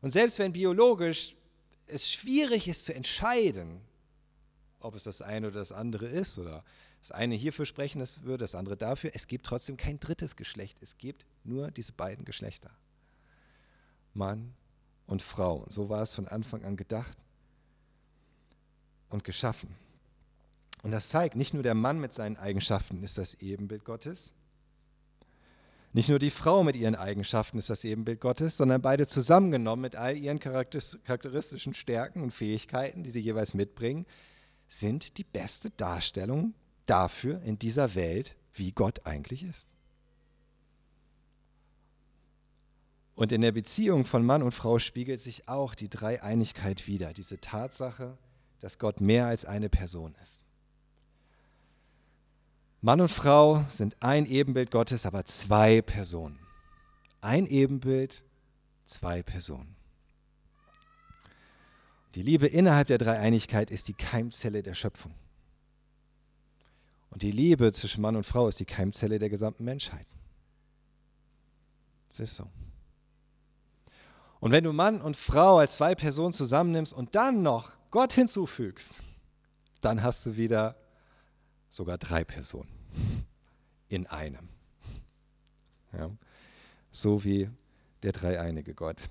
Und 0.00 0.10
selbst 0.10 0.38
wenn 0.38 0.52
biologisch 0.52 1.36
es 1.86 2.10
schwierig 2.10 2.66
ist 2.68 2.84
zu 2.84 2.94
entscheiden, 2.94 3.82
ob 4.80 4.94
es 4.94 5.04
das 5.04 5.20
eine 5.20 5.48
oder 5.48 5.58
das 5.58 5.72
andere 5.72 6.06
ist 6.06 6.38
oder 6.38 6.64
das 7.06 7.12
eine 7.12 7.36
hierfür 7.36 7.66
sprechen 7.66 8.00
das 8.00 8.24
würde, 8.24 8.42
das 8.42 8.56
andere 8.56 8.76
dafür. 8.76 9.12
Es 9.14 9.28
gibt 9.28 9.46
trotzdem 9.46 9.76
kein 9.76 10.00
drittes 10.00 10.34
Geschlecht. 10.34 10.78
Es 10.80 10.98
gibt 10.98 11.24
nur 11.44 11.70
diese 11.70 11.92
beiden 11.92 12.24
Geschlechter. 12.24 12.70
Mann 14.12 14.54
und 15.06 15.22
Frau. 15.22 15.64
So 15.68 15.88
war 15.88 16.02
es 16.02 16.14
von 16.14 16.26
Anfang 16.26 16.64
an 16.64 16.76
gedacht 16.76 17.16
und 19.08 19.22
geschaffen. 19.22 19.72
Und 20.82 20.90
das 20.90 21.08
zeigt, 21.08 21.36
nicht 21.36 21.54
nur 21.54 21.62
der 21.62 21.74
Mann 21.74 22.00
mit 22.00 22.12
seinen 22.12 22.38
Eigenschaften 22.38 23.00
ist 23.04 23.18
das 23.18 23.34
Ebenbild 23.34 23.84
Gottes, 23.84 24.32
nicht 25.92 26.08
nur 26.08 26.18
die 26.18 26.30
Frau 26.30 26.64
mit 26.64 26.74
ihren 26.74 26.96
Eigenschaften 26.96 27.56
ist 27.56 27.70
das 27.70 27.84
Ebenbild 27.84 28.20
Gottes, 28.20 28.56
sondern 28.56 28.82
beide 28.82 29.06
zusammengenommen 29.06 29.82
mit 29.82 29.94
all 29.94 30.18
ihren 30.18 30.40
charakteristischen 30.40 31.72
Stärken 31.72 32.22
und 32.22 32.32
Fähigkeiten, 32.32 33.04
die 33.04 33.10
sie 33.10 33.20
jeweils 33.20 33.54
mitbringen, 33.54 34.06
sind 34.68 35.18
die 35.18 35.24
beste 35.24 35.70
Darstellung 35.70 36.52
dafür 36.86 37.42
in 37.42 37.58
dieser 37.58 37.94
Welt, 37.94 38.36
wie 38.54 38.72
Gott 38.72 39.06
eigentlich 39.06 39.42
ist. 39.42 39.68
Und 43.14 43.32
in 43.32 43.40
der 43.40 43.52
Beziehung 43.52 44.04
von 44.04 44.24
Mann 44.24 44.42
und 44.42 44.52
Frau 44.52 44.78
spiegelt 44.78 45.20
sich 45.20 45.48
auch 45.48 45.74
die 45.74 45.88
Dreieinigkeit 45.88 46.86
wider, 46.86 47.14
diese 47.14 47.40
Tatsache, 47.40 48.18
dass 48.60 48.78
Gott 48.78 49.00
mehr 49.00 49.26
als 49.26 49.44
eine 49.44 49.70
Person 49.70 50.14
ist. 50.22 50.42
Mann 52.82 53.00
und 53.00 53.10
Frau 53.10 53.64
sind 53.70 53.96
ein 54.00 54.26
Ebenbild 54.26 54.70
Gottes, 54.70 55.06
aber 55.06 55.24
zwei 55.24 55.80
Personen. 55.80 56.38
Ein 57.22 57.46
Ebenbild, 57.46 58.22
zwei 58.84 59.22
Personen. 59.22 59.74
Die 62.14 62.22
Liebe 62.22 62.46
innerhalb 62.46 62.88
der 62.88 62.98
Dreieinigkeit 62.98 63.70
ist 63.70 63.88
die 63.88 63.94
Keimzelle 63.94 64.62
der 64.62 64.74
Schöpfung. 64.74 65.14
Und 67.10 67.22
die 67.22 67.30
Liebe 67.30 67.72
zwischen 67.72 68.02
Mann 68.02 68.16
und 68.16 68.26
Frau 68.26 68.48
ist 68.48 68.60
die 68.60 68.66
Keimzelle 68.66 69.18
der 69.18 69.30
gesamten 69.30 69.64
Menschheit. 69.64 70.06
Das 72.08 72.20
ist 72.20 72.36
so. 72.36 72.48
Und 74.40 74.52
wenn 74.52 74.64
du 74.64 74.72
Mann 74.72 75.00
und 75.00 75.16
Frau 75.16 75.58
als 75.58 75.76
zwei 75.76 75.94
Personen 75.94 76.32
zusammennimmst 76.32 76.92
und 76.92 77.14
dann 77.14 77.42
noch 77.42 77.76
Gott 77.90 78.12
hinzufügst, 78.12 78.94
dann 79.80 80.02
hast 80.02 80.26
du 80.26 80.36
wieder 80.36 80.76
sogar 81.70 81.98
drei 81.98 82.24
Personen 82.24 82.70
in 83.88 84.06
einem. 84.06 84.48
Ja, 85.92 86.10
so 86.90 87.24
wie 87.24 87.50
der 88.02 88.12
dreieinige 88.12 88.74
Gott. 88.74 89.08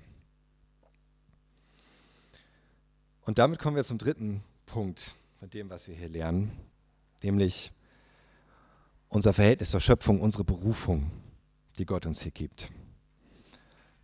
Und 3.22 3.38
damit 3.38 3.58
kommen 3.58 3.76
wir 3.76 3.84
zum 3.84 3.98
dritten 3.98 4.42
Punkt 4.66 5.16
von 5.40 5.50
dem, 5.50 5.68
was 5.68 5.88
wir 5.88 5.94
hier 5.94 6.08
lernen, 6.08 6.52
nämlich 7.22 7.72
unser 9.08 9.32
Verhältnis 9.32 9.70
zur 9.70 9.80
Schöpfung, 9.80 10.20
unsere 10.20 10.44
Berufung, 10.44 11.10
die 11.78 11.86
Gott 11.86 12.06
uns 12.06 12.22
hier 12.22 12.32
gibt. 12.32 12.70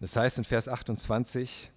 Das 0.01 0.17
heißt 0.17 0.39
in 0.39 0.45
Vers 0.45 0.69
28, 0.69 1.71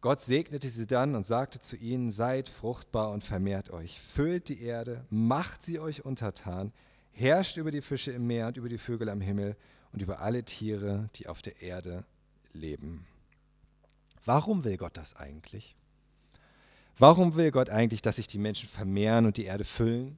Gott 0.00 0.20
segnete 0.20 0.68
sie 0.68 0.86
dann 0.86 1.14
und 1.14 1.26
sagte 1.26 1.60
zu 1.60 1.76
ihnen, 1.76 2.10
seid 2.10 2.48
fruchtbar 2.48 3.10
und 3.10 3.22
vermehrt 3.22 3.70
euch, 3.70 4.00
füllt 4.00 4.48
die 4.48 4.62
Erde, 4.62 5.04
macht 5.10 5.62
sie 5.62 5.78
euch 5.78 6.04
untertan, 6.04 6.72
herrscht 7.12 7.56
über 7.58 7.70
die 7.70 7.82
Fische 7.82 8.12
im 8.12 8.26
Meer 8.26 8.46
und 8.46 8.56
über 8.56 8.68
die 8.68 8.78
Vögel 8.78 9.08
am 9.08 9.20
Himmel 9.20 9.56
und 9.92 10.00
über 10.00 10.20
alle 10.20 10.44
Tiere, 10.44 11.10
die 11.16 11.26
auf 11.26 11.42
der 11.42 11.60
Erde 11.60 12.04
leben. 12.52 13.06
Warum 14.24 14.64
will 14.64 14.76
Gott 14.76 14.96
das 14.96 15.16
eigentlich? 15.16 15.74
Warum 16.96 17.34
will 17.34 17.50
Gott 17.50 17.70
eigentlich, 17.70 18.02
dass 18.02 18.16
sich 18.16 18.28
die 18.28 18.38
Menschen 18.38 18.68
vermehren 18.68 19.26
und 19.26 19.36
die 19.36 19.44
Erde 19.44 19.64
füllen? 19.64 20.16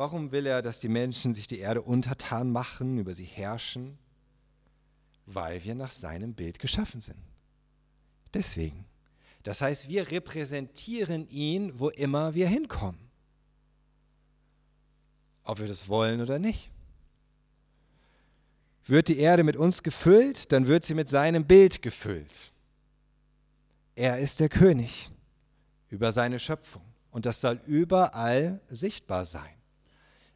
Warum 0.00 0.32
will 0.32 0.46
er, 0.46 0.62
dass 0.62 0.80
die 0.80 0.88
Menschen 0.88 1.34
sich 1.34 1.46
die 1.46 1.58
Erde 1.58 1.82
untertan 1.82 2.50
machen, 2.50 2.96
über 2.96 3.12
sie 3.12 3.26
herrschen? 3.26 3.98
Weil 5.26 5.62
wir 5.62 5.74
nach 5.74 5.90
seinem 5.90 6.32
Bild 6.32 6.58
geschaffen 6.58 7.02
sind. 7.02 7.18
Deswegen. 8.32 8.86
Das 9.42 9.60
heißt, 9.60 9.90
wir 9.90 10.10
repräsentieren 10.10 11.28
ihn, 11.28 11.78
wo 11.78 11.90
immer 11.90 12.32
wir 12.32 12.48
hinkommen. 12.48 12.98
Ob 15.44 15.58
wir 15.58 15.66
das 15.66 15.86
wollen 15.86 16.22
oder 16.22 16.38
nicht. 16.38 16.70
Wird 18.86 19.08
die 19.08 19.18
Erde 19.18 19.44
mit 19.44 19.56
uns 19.56 19.82
gefüllt, 19.82 20.50
dann 20.50 20.66
wird 20.66 20.86
sie 20.86 20.94
mit 20.94 21.10
seinem 21.10 21.44
Bild 21.44 21.82
gefüllt. 21.82 22.54
Er 23.96 24.18
ist 24.18 24.40
der 24.40 24.48
König 24.48 25.10
über 25.90 26.10
seine 26.10 26.38
Schöpfung 26.38 26.84
und 27.10 27.26
das 27.26 27.42
soll 27.42 27.60
überall 27.66 28.62
sichtbar 28.70 29.26
sein. 29.26 29.59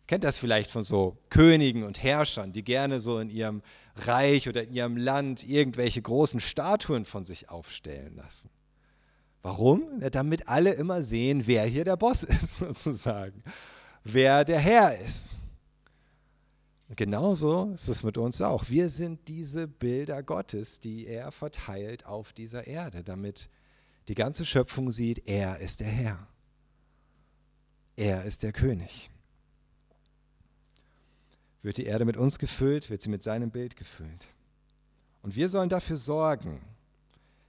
Kennt 0.07 0.25
das 0.25 0.37
vielleicht 0.37 0.71
von 0.71 0.83
so 0.83 1.17
Königen 1.31 1.83
und 1.83 2.03
Herrschern, 2.03 2.53
die 2.53 2.63
gerne 2.63 3.01
so 3.01 3.19
in 3.19 3.31
ihrem 3.31 3.63
Reich 3.97 4.49
oder 4.49 4.65
in 4.65 4.73
ihrem 4.73 4.97
Land 4.97 5.49
irgendwelche 5.49 6.03
großen 6.03 6.41
Statuen 6.41 7.05
von 7.05 7.25
sich 7.25 7.49
aufstellen 7.49 8.15
lassen. 8.17 8.51
Warum? 9.41 10.01
Ja, 10.01 10.11
damit 10.11 10.49
alle 10.49 10.73
immer 10.73 11.03
sehen, 11.03 11.47
wer 11.47 11.65
hier 11.65 11.85
der 11.85 11.97
Boss 11.97 12.23
ist, 12.23 12.57
sozusagen. 12.57 13.43
Wer 14.03 14.45
der 14.45 14.59
Herr 14.59 14.99
ist. 14.99 15.33
genauso 16.97 17.71
ist 17.73 17.89
es 17.89 18.03
mit 18.03 18.19
uns 18.19 18.43
auch. 18.43 18.69
Wir 18.69 18.91
sind 18.91 19.27
diese 19.29 19.67
Bilder 19.67 20.23
Gottes, 20.23 20.81
die 20.81 21.07
er 21.07 21.33
verteilt 21.33 22.05
auf 22.05 22.35
dieser 22.35 22.67
Erde, 22.67 23.03
damit 23.03 23.49
die 24.09 24.15
ganze 24.15 24.45
Schöpfung 24.45 24.91
sieht, 24.91 25.27
er 25.27 25.59
ist 25.61 25.81
der 25.81 25.89
Herr. 25.89 26.29
Er 27.97 28.25
ist 28.25 28.43
der 28.43 28.53
König. 28.53 29.11
Wird 31.65 31.79
die 31.79 31.87
Erde 31.87 32.05
mit 32.05 32.19
uns 32.19 32.39
gefüllt, 32.39 32.91
wird 32.91 33.01
sie 33.01 33.09
mit 33.09 33.23
seinem 33.23 33.51
Bild 33.51 33.75
gefüllt. 33.75 34.29
Und 35.23 35.35
wir 35.35 35.49
sollen 35.49 35.71
dafür 35.71 35.97
sorgen, 35.97 36.61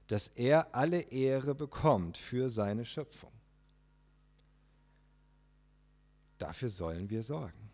dass 0.08 0.30
er 0.30 0.74
alle 0.74 1.02
Ehre 1.02 1.54
bekommt 1.54 2.18
für 2.18 2.50
seine 2.50 2.86
Schöpfung. 2.86 3.34
Dafür 6.38 6.70
sollen 6.70 7.10
wir 7.10 7.24
sorgen. 7.24 7.70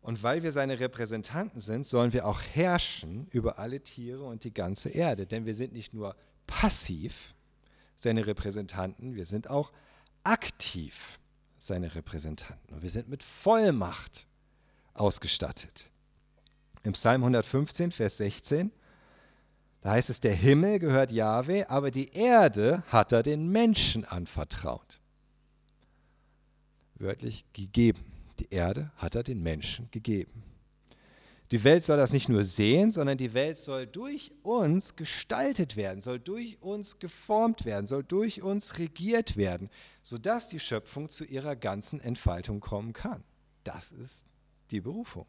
Und 0.00 0.22
weil 0.22 0.44
wir 0.44 0.52
seine 0.52 0.78
Repräsentanten 0.78 1.58
sind, 1.58 1.84
sollen 1.84 2.12
wir 2.12 2.24
auch 2.24 2.40
herrschen 2.40 3.26
über 3.32 3.58
alle 3.58 3.80
Tiere 3.80 4.22
und 4.22 4.44
die 4.44 4.54
ganze 4.54 4.90
Erde. 4.90 5.26
Denn 5.26 5.44
wir 5.44 5.56
sind 5.56 5.72
nicht 5.72 5.92
nur 5.92 6.14
passiv 6.46 7.34
seine 7.96 8.28
Repräsentanten, 8.28 9.16
wir 9.16 9.26
sind 9.26 9.50
auch 9.50 9.72
aktiv 10.22 11.18
seine 11.58 11.96
Repräsentanten. 11.96 12.76
Und 12.76 12.82
wir 12.82 12.90
sind 12.90 13.08
mit 13.08 13.24
Vollmacht 13.24 14.28
ausgestattet. 14.94 15.90
Im 16.82 16.92
Psalm 16.92 17.22
115, 17.22 17.92
Vers 17.92 18.16
16, 18.18 18.72
da 19.82 19.92
heißt 19.92 20.10
es, 20.10 20.20
der 20.20 20.34
Himmel 20.34 20.78
gehört 20.78 21.10
Jahwe, 21.10 21.68
aber 21.68 21.90
die 21.90 22.10
Erde 22.12 22.84
hat 22.88 23.12
er 23.12 23.22
den 23.22 23.48
Menschen 23.50 24.04
anvertraut. 24.04 25.00
Wörtlich 26.94 27.44
gegeben. 27.52 28.04
Die 28.38 28.48
Erde 28.50 28.92
hat 28.96 29.16
er 29.16 29.24
den 29.24 29.42
Menschen 29.42 29.90
gegeben. 29.90 30.44
Die 31.50 31.64
Welt 31.64 31.84
soll 31.84 31.98
das 31.98 32.12
nicht 32.12 32.30
nur 32.30 32.44
sehen, 32.44 32.90
sondern 32.90 33.18
die 33.18 33.34
Welt 33.34 33.58
soll 33.58 33.86
durch 33.86 34.32
uns 34.42 34.96
gestaltet 34.96 35.76
werden, 35.76 36.00
soll 36.00 36.18
durch 36.18 36.62
uns 36.62 36.98
geformt 36.98 37.66
werden, 37.66 37.86
soll 37.86 38.04
durch 38.04 38.40
uns 38.40 38.78
regiert 38.78 39.36
werden, 39.36 39.68
sodass 40.02 40.48
die 40.48 40.60
Schöpfung 40.60 41.10
zu 41.10 41.24
ihrer 41.24 41.54
ganzen 41.54 42.00
Entfaltung 42.00 42.60
kommen 42.60 42.94
kann. 42.94 43.22
Das 43.64 43.92
ist 43.92 44.24
die 44.72 44.80
Berufung. 44.80 45.26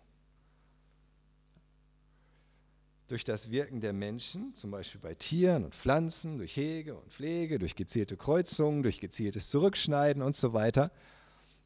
Durch 3.08 3.24
das 3.24 3.52
Wirken 3.52 3.82
der 3.82 3.94
Menschen, 3.94 4.56
zum 4.56 4.72
Beispiel 4.72 5.02
bei 5.02 5.14
Tieren 5.14 5.66
und 5.66 5.76
Pflanzen, 5.76 6.38
durch 6.38 6.56
Hege 6.56 6.96
und 6.96 7.12
Pflege, 7.12 7.60
durch 7.60 7.76
gezielte 7.76 8.18
Kreuzungen, 8.18 8.82
durch 8.82 9.00
gezieltes 9.00 9.50
Zurückschneiden 9.50 10.24
und 10.24 10.36
so 10.36 10.54
weiter, 10.54 10.92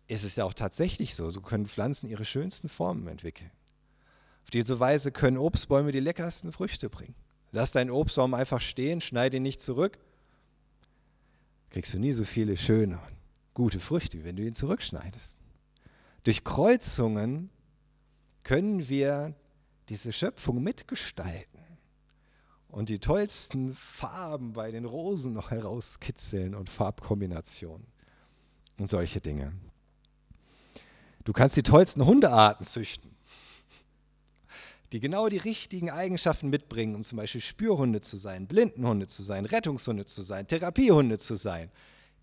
ist 0.08 0.24
es 0.24 0.36
ja 0.36 0.46
auch 0.46 0.54
tatsächlich 0.54 1.16
so. 1.16 1.30
So 1.30 1.42
können 1.42 1.68
Pflanzen 1.68 2.10
ihre 2.10 2.26
schönsten 2.26 2.70
Formen 2.70 3.08
entwickeln. 3.08 3.52
Auf 4.44 4.50
diese 4.50 4.80
Weise 4.80 5.12
können 5.12 5.38
Obstbäume 5.38 5.92
die 5.92 6.00
leckersten 6.00 6.52
Früchte 6.52 6.90
bringen. 6.90 7.16
Lass 7.52 7.72
deinen 7.72 7.92
Obstbaum 7.92 8.34
einfach 8.34 8.62
stehen, 8.62 9.00
schneide 9.00 9.38
ihn 9.38 9.44
nicht 9.44 9.62
zurück. 9.62 10.00
Kriegst 11.70 11.94
du 11.94 12.00
nie 12.00 12.14
so 12.14 12.24
viele 12.24 12.58
schöne 12.58 13.00
gute 13.54 13.80
Früchte, 13.80 14.24
wenn 14.24 14.36
du 14.36 14.44
ihn 14.44 14.54
zurückschneidest. 14.54 15.36
Durch 16.24 16.44
Kreuzungen 16.44 17.50
können 18.48 18.88
wir 18.88 19.36
diese 19.90 20.14
Schöpfung 20.14 20.64
mitgestalten 20.64 21.60
und 22.70 22.88
die 22.88 23.00
tollsten 23.00 23.76
Farben 23.76 24.54
bei 24.54 24.72
den 24.72 24.86
Rosen 24.86 25.34
noch 25.34 25.52
herauskitzeln 25.52 26.56
und 26.56 26.70
Farbkombinationen 26.70 27.86
und 28.78 28.90
solche 28.90 29.20
Dinge. 29.20 29.52
Du 31.26 31.34
kannst 31.34 31.58
die 31.58 31.62
tollsten 31.62 32.06
Hundearten 32.06 32.66
züchten, 32.66 33.18
die 34.94 35.02
genau 35.02 35.28
die 35.28 35.40
richtigen 35.40 35.90
Eigenschaften 35.90 36.50
mitbringen, 36.50 36.96
um 36.96 37.04
zum 37.04 37.18
Beispiel 37.18 37.42
Spürhunde 37.42 38.00
zu 38.00 38.16
sein, 38.16 38.48
Blindenhunde 38.48 39.08
zu 39.08 39.24
sein, 39.24 39.46
Rettungshunde 39.46 40.06
zu 40.06 40.22
sein, 40.22 40.48
Therapiehunde 40.48 41.18
zu 41.18 41.36
sein. 41.36 41.70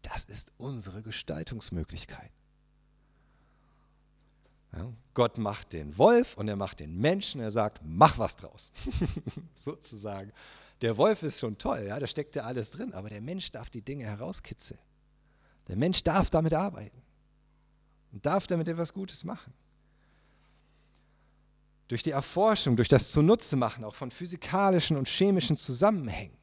das 0.01 0.25
ist 0.25 0.53
unsere 0.57 1.03
Gestaltungsmöglichkeit. 1.03 2.31
Ja, 4.77 4.93
Gott 5.15 5.39
macht 5.39 5.73
den 5.73 5.97
Wolf 5.99 6.37
und 6.37 6.49
er 6.49 6.57
macht 6.57 6.81
den 6.81 6.97
Menschen, 7.01 7.41
er 7.41 7.51
sagt, 7.51 7.81
mach 7.85 8.19
was 8.19 8.37
draus. 8.37 8.73
Sozusagen. 9.55 10.33
Der 10.83 10.97
Wolf 10.97 11.23
ist 11.23 11.41
schon 11.41 11.57
toll, 11.57 11.85
ja, 11.89 11.99
da 11.99 12.07
steckt 12.07 12.35
ja 12.35 12.43
alles 12.43 12.71
drin, 12.71 12.93
aber 12.93 13.09
der 13.09 13.21
Mensch 13.21 13.51
darf 13.51 13.71
die 13.71 13.83
Dinge 13.83 14.05
herauskitzeln. 14.05 14.81
Der 15.69 15.77
Mensch 15.77 16.03
darf 16.03 16.31
damit 16.31 16.53
arbeiten 16.53 17.01
und 18.13 18.27
darf 18.27 18.47
damit 18.47 18.69
etwas 18.69 18.93
Gutes 18.93 19.25
machen. 19.25 19.53
Durch 21.89 22.03
die 22.03 22.11
Erforschung, 22.11 22.77
durch 22.77 22.89
das 22.89 23.13
Zunutze-machen 23.13 23.85
auch 23.85 23.95
von 23.95 24.11
physikalischen 24.11 24.97
und 24.97 25.07
chemischen 25.07 25.57
Zusammenhängen 25.57 26.37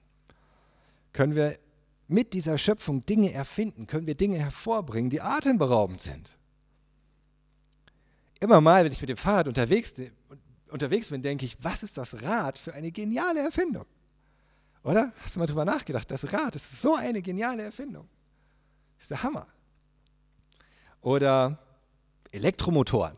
können 1.13 1.36
wir 1.36 1.59
mit 2.07 2.34
dieser 2.34 2.57
Schöpfung 2.57 3.05
Dinge 3.05 3.32
erfinden, 3.32 3.88
können 3.88 4.07
wir 4.07 4.15
Dinge 4.15 4.38
hervorbringen, 4.38 5.09
die 5.09 5.21
atemberaubend 5.21 6.01
sind. 6.01 6.38
Immer 8.42 8.60
mal, 8.60 8.84
wenn 8.84 8.92
ich 8.92 9.00
mit 9.00 9.10
dem 9.10 9.18
Fahrrad 9.18 9.48
unterwegs, 9.48 9.94
unterwegs 10.68 11.10
bin, 11.10 11.22
denke 11.22 11.46
ich, 11.46 11.64
was 11.64 11.84
ist 11.84 11.98
das 11.98 12.24
Rad 12.24 12.58
für 12.58 12.74
eine 12.74 12.92
geniale 12.92 13.39
Erfindung? 13.39 13.86
Oder? 14.84 15.14
Hast 15.24 15.36
du 15.36 15.39
mal 15.39 15.46
drüber 15.46 15.64
nachgedacht? 15.64 16.10
Das 16.10 16.34
Rad 16.34 16.56
ist 16.56 16.82
so 16.82 16.96
eine 16.96 17.22
geniale 17.22 17.62
Erfindung. 17.62 18.10
Das 18.98 19.04
ist 19.04 19.12
der 19.12 19.24
Hammer. 19.24 19.46
Oder 21.02 21.60
Elektromotoren. 22.32 23.16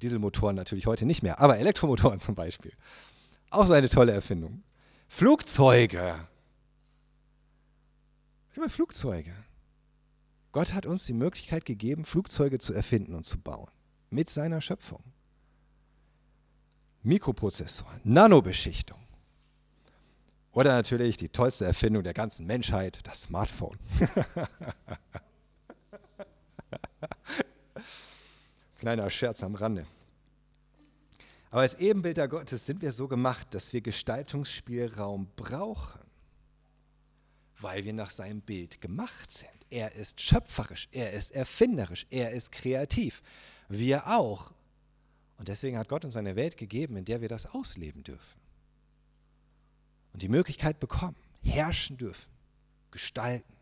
Dieselmotoren 0.00 0.54
natürlich 0.54 0.86
heute 0.86 1.04
nicht 1.04 1.24
mehr, 1.24 1.40
aber 1.40 1.58
Elektromotoren 1.58 2.20
zum 2.20 2.36
Beispiel. 2.36 2.72
Auch 3.50 3.66
so 3.66 3.72
eine 3.72 3.88
tolle 3.88 4.12
Erfindung. 4.12 4.62
Flugzeuge. 5.08 6.28
Immer 8.54 8.70
Flugzeuge. 8.70 9.34
Gott 10.52 10.74
hat 10.74 10.86
uns 10.86 11.06
die 11.06 11.12
Möglichkeit 11.12 11.64
gegeben, 11.64 12.04
Flugzeuge 12.04 12.60
zu 12.60 12.72
erfinden 12.72 13.16
und 13.16 13.24
zu 13.24 13.40
bauen. 13.40 13.70
Mit 14.10 14.28
seiner 14.28 14.60
Schöpfung. 14.60 15.02
Mikroprozessor, 17.02 17.88
Nanobeschichtung. 18.04 18.98
Oder 20.52 20.74
natürlich 20.74 21.16
die 21.16 21.28
tollste 21.28 21.64
Erfindung 21.64 22.02
der 22.02 22.12
ganzen 22.12 22.44
Menschheit, 22.46 22.98
das 23.04 23.22
Smartphone. 23.22 23.78
Kleiner 28.78 29.08
Scherz 29.10 29.42
am 29.44 29.54
Rande. 29.54 29.86
Aber 31.50 31.60
als 31.62 31.74
Ebenbilder 31.74 32.28
Gottes 32.28 32.66
sind 32.66 32.82
wir 32.82 32.92
so 32.92 33.08
gemacht, 33.08 33.48
dass 33.54 33.72
wir 33.72 33.80
Gestaltungsspielraum 33.80 35.28
brauchen, 35.36 36.00
weil 37.60 37.84
wir 37.84 37.92
nach 37.92 38.10
seinem 38.10 38.40
Bild 38.40 38.80
gemacht 38.80 39.32
sind. 39.32 39.50
Er 39.68 39.94
ist 39.94 40.20
schöpferisch, 40.20 40.88
er 40.92 41.12
ist 41.12 41.32
erfinderisch, 41.32 42.06
er 42.10 42.30
ist 42.32 42.50
kreativ. 42.52 43.22
Wir 43.70 44.06
auch. 44.08 44.52
Und 45.38 45.48
deswegen 45.48 45.78
hat 45.78 45.88
Gott 45.88 46.04
uns 46.04 46.16
eine 46.16 46.36
Welt 46.36 46.58
gegeben, 46.58 46.96
in 46.96 47.04
der 47.04 47.20
wir 47.22 47.28
das 47.28 47.46
ausleben 47.46 48.02
dürfen. 48.02 48.40
Und 50.12 50.22
die 50.22 50.28
Möglichkeit 50.28 50.80
bekommen, 50.80 51.14
herrschen 51.42 51.96
dürfen, 51.96 52.32
gestalten. 52.90 53.54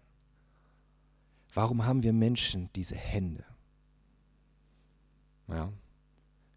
Warum 1.53 1.85
haben 1.85 2.03
wir 2.03 2.15
Menschen 2.15 2.71
diese 2.75 2.97
Hände? 2.97 3.45
Ja, 5.47 5.71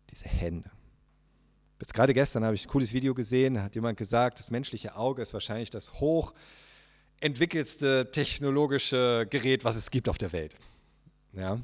diese 0.09 0.29
Hände. 0.29 0.71
Jetzt 1.79 1.93
gerade 1.93 2.13
gestern 2.13 2.45
habe 2.45 2.55
ich 2.55 2.65
ein 2.65 2.69
cooles 2.69 2.93
Video 2.93 3.13
gesehen, 3.13 3.61
hat 3.61 3.75
jemand 3.75 3.97
gesagt, 3.97 4.39
das 4.39 4.49
menschliche 4.49 4.95
Auge 4.95 5.21
ist 5.21 5.33
wahrscheinlich 5.33 5.71
das 5.71 5.99
hochentwickelste 5.99 8.13
technologische 8.13 9.27
Gerät, 9.29 9.65
was 9.65 9.75
es 9.75 9.91
gibt 9.91 10.07
auf 10.07 10.17
der 10.17 10.31
Welt. 10.31 10.55
Ja. 11.33 11.59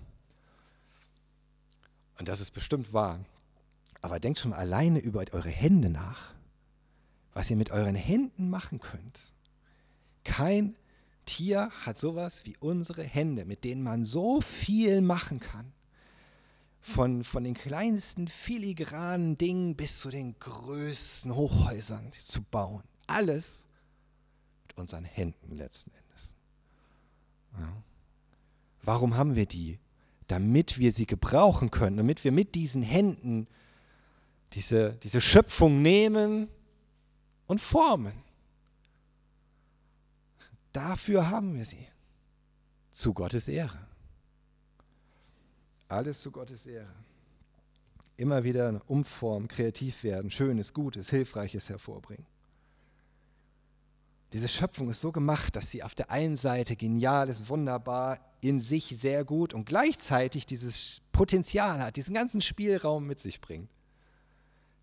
Und 2.19 2.27
das 2.27 2.39
ist 2.39 2.51
bestimmt 2.51 2.93
wahr. 2.93 3.19
Aber 4.01 4.19
denkt 4.19 4.39
schon 4.39 4.53
alleine 4.53 4.99
über 4.99 5.23
eure 5.31 5.49
Hände 5.49 5.89
nach, 5.89 6.33
was 7.33 7.49
ihr 7.49 7.57
mit 7.57 7.71
euren 7.71 7.95
Händen 7.95 8.49
machen 8.49 8.79
könnt. 8.79 9.33
Kein 10.23 10.75
Tier 11.25 11.71
hat 11.81 11.97
sowas 11.97 12.45
wie 12.45 12.55
unsere 12.59 13.03
Hände, 13.03 13.45
mit 13.45 13.63
denen 13.63 13.83
man 13.83 14.05
so 14.05 14.39
viel 14.41 15.01
machen 15.01 15.39
kann 15.39 15.73
von, 16.79 17.23
von 17.23 17.43
den 17.43 17.53
kleinsten 17.53 18.27
filigranen 18.27 19.37
Dingen 19.37 19.75
bis 19.75 19.99
zu 19.99 20.09
den 20.09 20.39
größten 20.39 21.35
Hochhäusern 21.35 22.11
zu 22.13 22.41
bauen. 22.41 22.83
Alles 23.07 23.67
mit 24.67 24.77
unseren 24.77 25.03
Händen 25.03 25.51
letzten 25.51 25.91
Endes. 25.91 26.33
Ja. 27.59 27.83
Warum 28.83 29.17
haben 29.17 29.35
wir 29.35 29.45
die? 29.45 29.79
Damit 30.27 30.77
wir 30.77 30.91
sie 30.91 31.05
gebrauchen 31.05 31.71
können, 31.71 31.97
damit 31.97 32.23
wir 32.23 32.31
mit 32.31 32.55
diesen 32.55 32.81
Händen 32.81 33.47
diese, 34.53 34.93
diese 35.03 35.21
Schöpfung 35.21 35.81
nehmen 35.81 36.47
und 37.47 37.61
formen. 37.61 38.13
Dafür 40.73 41.29
haben 41.29 41.55
wir 41.55 41.65
sie. 41.65 41.87
Zu 42.91 43.13
Gottes 43.13 43.47
Ehre. 43.47 43.87
Alles 45.87 46.21
zu 46.21 46.31
Gottes 46.31 46.65
Ehre. 46.65 46.93
Immer 48.17 48.43
wieder 48.43 48.81
umformen, 48.87 49.47
kreativ 49.47 50.03
werden, 50.03 50.31
Schönes, 50.31 50.73
Gutes, 50.73 51.09
Hilfreiches 51.09 51.69
hervorbringen. 51.69 52.25
Diese 54.33 54.47
Schöpfung 54.47 54.89
ist 54.89 55.01
so 55.01 55.11
gemacht, 55.11 55.55
dass 55.55 55.71
sie 55.71 55.83
auf 55.83 55.95
der 55.95 56.11
einen 56.11 56.35
Seite 56.35 56.75
genial 56.75 57.29
ist, 57.29 57.49
wunderbar, 57.49 58.19
in 58.41 58.59
sich 58.59 58.97
sehr 58.99 59.23
gut 59.23 59.53
und 59.53 59.65
gleichzeitig 59.65 60.45
dieses 60.45 61.01
Potenzial 61.11 61.79
hat, 61.79 61.95
diesen 61.95 62.13
ganzen 62.13 62.41
Spielraum 62.41 63.07
mit 63.07 63.19
sich 63.19 63.39
bringt. 63.39 63.69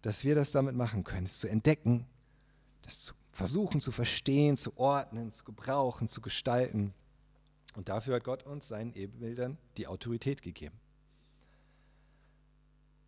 Dass 0.02 0.24
wir 0.24 0.34
das 0.34 0.52
damit 0.52 0.74
machen 0.74 1.04
können, 1.04 1.26
es 1.26 1.40
zu 1.40 1.48
entdecken, 1.48 2.06
das 2.82 3.02
zu 3.02 3.14
versuchen 3.34 3.80
zu 3.80 3.90
verstehen, 3.90 4.56
zu 4.56 4.76
ordnen, 4.78 5.30
zu 5.32 5.44
gebrauchen, 5.44 6.08
zu 6.08 6.20
gestalten. 6.20 6.94
Und 7.74 7.88
dafür 7.88 8.16
hat 8.16 8.24
Gott 8.24 8.44
uns 8.44 8.68
seinen 8.68 8.94
Ebenbildern 8.94 9.58
die 9.76 9.88
Autorität 9.88 10.40
gegeben. 10.40 10.78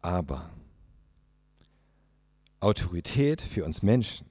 Aber 0.03 0.51
Autorität 2.61 3.41
für 3.41 3.65
uns 3.65 3.83
Menschen 3.83 4.27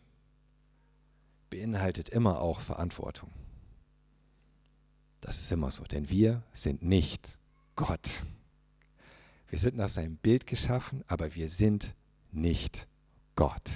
beinhaltet 1.56 2.10
immer 2.10 2.42
auch 2.42 2.60
Verantwortung. 2.60 3.30
Das 5.22 5.40
ist 5.40 5.50
immer 5.54 5.72
so, 5.72 5.86
denn 5.86 6.10
wir 6.10 6.44
sind 6.52 6.84
nicht 6.84 7.40
Gott. 7.78 8.26
Wir 9.48 9.58
sind 9.58 9.78
nach 9.78 9.88
seinem 9.88 10.18
Bild 10.18 10.48
geschaffen, 10.48 11.06
aber 11.08 11.34
wir 11.34 11.50
sind 11.50 11.96
nicht 12.34 12.88
Gott. 13.38 13.72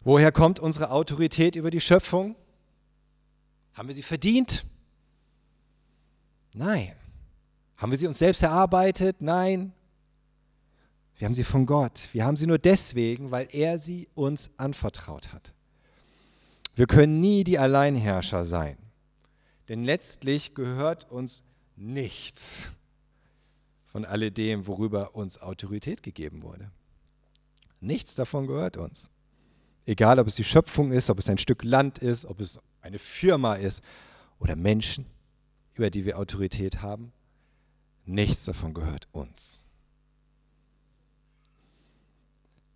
Woher 0.00 0.32
kommt 0.32 0.58
unsere 0.58 0.90
Autorität 0.90 1.54
über 1.54 1.70
die 1.70 1.82
Schöpfung? 1.82 2.34
Haben 3.74 3.88
wir 3.88 3.94
sie 3.94 4.02
verdient? 4.02 4.64
Nein. 6.54 6.96
Haben 7.76 7.92
wir 7.92 7.98
sie 7.98 8.06
uns 8.06 8.18
selbst 8.18 8.42
erarbeitet? 8.42 9.20
Nein. 9.20 9.74
Wir 11.20 11.26
haben 11.26 11.34
sie 11.34 11.44
von 11.44 11.66
Gott. 11.66 12.08
Wir 12.14 12.24
haben 12.24 12.38
sie 12.38 12.46
nur 12.46 12.56
deswegen, 12.56 13.30
weil 13.30 13.46
er 13.52 13.78
sie 13.78 14.08
uns 14.14 14.48
anvertraut 14.56 15.34
hat. 15.34 15.52
Wir 16.74 16.86
können 16.86 17.20
nie 17.20 17.44
die 17.44 17.58
Alleinherrscher 17.58 18.46
sein, 18.46 18.78
denn 19.68 19.84
letztlich 19.84 20.54
gehört 20.54 21.10
uns 21.10 21.42
nichts 21.76 22.68
von 23.88 24.06
alledem, 24.06 24.66
worüber 24.66 25.14
uns 25.14 25.42
Autorität 25.42 26.02
gegeben 26.02 26.40
wurde. 26.40 26.70
Nichts 27.80 28.14
davon 28.14 28.46
gehört 28.46 28.78
uns. 28.78 29.10
Egal, 29.84 30.18
ob 30.20 30.26
es 30.26 30.36
die 30.36 30.44
Schöpfung 30.44 30.90
ist, 30.90 31.10
ob 31.10 31.18
es 31.18 31.28
ein 31.28 31.36
Stück 31.36 31.64
Land 31.64 31.98
ist, 31.98 32.24
ob 32.24 32.40
es 32.40 32.60
eine 32.80 32.98
Firma 32.98 33.56
ist 33.56 33.84
oder 34.38 34.56
Menschen, 34.56 35.04
über 35.74 35.90
die 35.90 36.06
wir 36.06 36.18
Autorität 36.18 36.80
haben. 36.80 37.12
Nichts 38.06 38.46
davon 38.46 38.72
gehört 38.72 39.06
uns. 39.12 39.59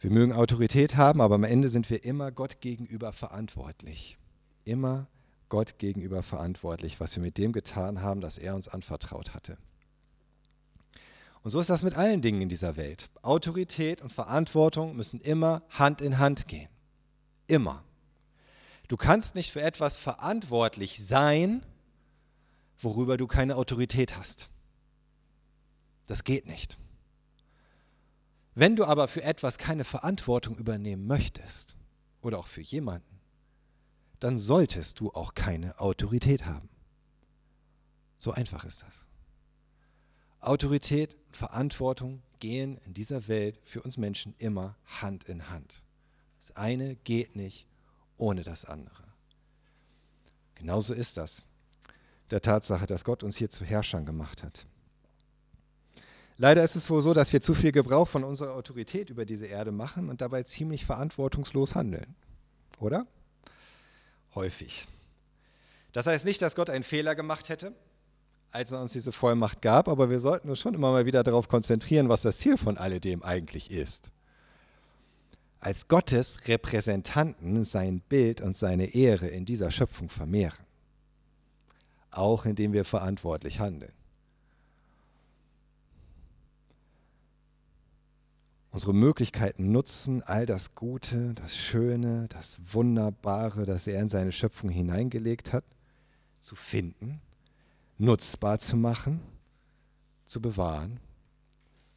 Wir 0.05 0.11
mögen 0.11 0.35
Autorität 0.35 0.97
haben, 0.97 1.23
aber 1.23 1.37
am 1.37 1.45
Ende 1.45 1.71
sind 1.71 1.89
wir 1.89 2.05
immer 2.05 2.31
Gott 2.31 2.61
gegenüber 2.61 3.11
verantwortlich. 3.11 4.19
Immer 4.67 5.07
Gott 5.49 5.79
gegenüber 5.79 6.23
verantwortlich, 6.23 7.01
was 7.01 7.17
wir 7.17 7.23
mit 7.23 7.39
dem 7.39 7.53
getan 7.55 8.03
haben, 8.03 8.21
das 8.21 8.37
er 8.37 8.55
uns 8.55 8.69
anvertraut 8.69 9.33
hatte. 9.33 9.57
Und 11.43 11.53
so 11.53 11.59
ist 11.59 11.71
das 11.71 11.83
mit 11.83 11.95
allen 11.95 12.21
Dingen 12.21 12.43
in 12.43 12.51
dieser 12.51 12.77
Welt. 12.77 13.09
Autorität 13.23 14.03
und 14.03 14.13
Verantwortung 14.13 14.95
müssen 14.95 15.23
immer 15.23 15.63
Hand 15.71 16.03
in 16.03 16.19
Hand 16.19 16.49
gehen. 16.49 16.69
Immer. 17.47 17.83
Du 18.89 18.99
kannst 18.99 19.35
nicht 19.35 19.53
für 19.53 19.63
etwas 19.63 19.97
verantwortlich 19.97 21.03
sein, 21.03 21.65
worüber 22.77 23.17
du 23.17 23.27
keine 23.27 23.57
Autorität 23.57 24.19
hast. 24.19 24.51
Das 26.05 26.25
geht 26.25 26.45
nicht. 26.45 26.77
Wenn 28.55 28.77
du 28.77 28.85
aber 28.85 29.09
für 29.09 29.23
etwas 29.23 29.59
keine 29.59 29.85
Verantwortung 29.85 30.57
übernehmen 30.57 31.07
möchtest 31.07 31.77
oder 32.23 32.39
auch 32.39 32.47
für 32.47 32.61
jemanden, 32.61 33.21
dann 34.21 34.39
solltest 34.39 35.01
du 35.01 35.11
auch 35.11 35.35
keine 35.35 35.79
Autorität 35.81 36.47
haben. 36.47 36.69
So 38.17 38.33
einfach 38.33 38.65
ist 38.65 38.83
das. 38.83 39.07
Autorität 40.41 41.17
und 41.27 41.37
Verantwortung 41.37 42.23
gehen 42.39 42.79
in 42.87 42.95
dieser 42.95 43.29
Welt 43.29 43.59
für 43.65 43.83
uns 43.83 43.97
Menschen 43.97 44.35
immer 44.39 44.77
Hand 45.01 45.25
in 45.25 45.49
Hand. 45.51 45.83
Das 46.39 46.55
eine 46.57 46.97
geht 46.97 47.35
nicht 47.37 47.67
ohne 48.19 48.43
das 48.43 48.65
andere. 48.65 49.05
Genauso 50.55 50.95
ist 50.95 51.17
das 51.17 51.43
der 52.31 52.41
Tatsache, 52.41 52.87
dass 52.87 53.05
Gott 53.05 53.23
uns 53.23 53.37
hier 53.37 53.51
zu 53.51 53.65
Herrschern 53.65 54.07
gemacht 54.07 54.43
hat. 54.43 54.67
Leider 56.45 56.63
ist 56.63 56.77
es 56.77 56.91
wohl 56.91 57.01
so, 57.01 57.15
dass 57.15 57.33
wir 57.33 57.41
zu 57.41 57.55
viel 57.55 57.73
Gebrauch 57.73 58.07
von 58.07 58.23
unserer 58.23 58.53
Autorität 58.53 59.09
über 59.09 59.25
diese 59.25 59.47
Erde 59.47 59.73
machen 59.73 60.11
und 60.11 60.21
dabei 60.21 60.43
ziemlich 60.43 60.85
verantwortungslos 60.85 61.75
handeln. 61.75 62.15
Oder? 62.79 63.07
Häufig. 64.35 64.85
Das 65.93 66.07
heißt 66.07 66.27
nicht, 66.27 66.43
dass 66.43 66.55
Gott 66.55 66.69
einen 66.69 66.85
Fehler 66.85 67.15
gemacht 67.15 67.49
hätte, 67.49 67.73
als 68.51 68.73
er 68.73 68.83
uns 68.83 68.93
diese 68.93 69.11
Vollmacht 69.11 69.63
gab, 69.63 69.89
aber 69.89 70.11
wir 70.11 70.21
sollten 70.21 70.51
uns 70.51 70.61
schon 70.61 70.75
immer 70.75 70.93
mal 70.93 71.07
wieder 71.07 71.23
darauf 71.23 71.49
konzentrieren, 71.49 72.11
was 72.11 72.21
das 72.21 72.37
Ziel 72.37 72.59
von 72.59 72.77
alledem 72.77 73.23
eigentlich 73.23 73.71
ist. 73.71 74.13
Als 75.61 75.89
Gottes 75.89 76.47
Repräsentanten 76.47 77.65
sein 77.65 78.01
Bild 78.01 78.43
und 78.43 78.55
seine 78.55 78.95
Ehre 78.95 79.29
in 79.29 79.47
dieser 79.47 79.71
Schöpfung 79.71 80.11
vermehren. 80.11 80.67
Auch 82.11 82.45
indem 82.45 82.75
wir 82.75 82.85
verantwortlich 82.85 83.61
handeln. 83.61 83.95
Unsere 88.75 88.93
Möglichkeiten 88.93 89.71
nutzen, 89.71 90.21
all 90.25 90.47
das 90.47 90.75
Gute, 90.75 91.33
das 91.35 91.57
Schöne, 91.57 92.27
das 92.29 92.57
Wunderbare, 92.73 93.67
das 93.67 93.87
er 93.87 94.03
in 94.03 94.09
seine 94.09 94.33
Schöpfung 94.33 94.69
hineingelegt 94.69 95.53
hat, 95.53 95.63
zu 96.41 96.57
finden, 96.57 97.21
nutzbar 97.99 98.59
zu 98.59 98.77
machen, 98.77 99.21
zu 100.25 100.43
bewahren 100.43 100.99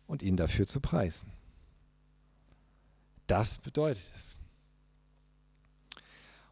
und 0.05 0.21
ihn 0.21 0.37
dafür 0.37 0.67
zu 0.67 0.79
preisen. 0.79 1.31
Das 3.25 3.57
bedeutet 3.57 4.11
es. 4.15 4.37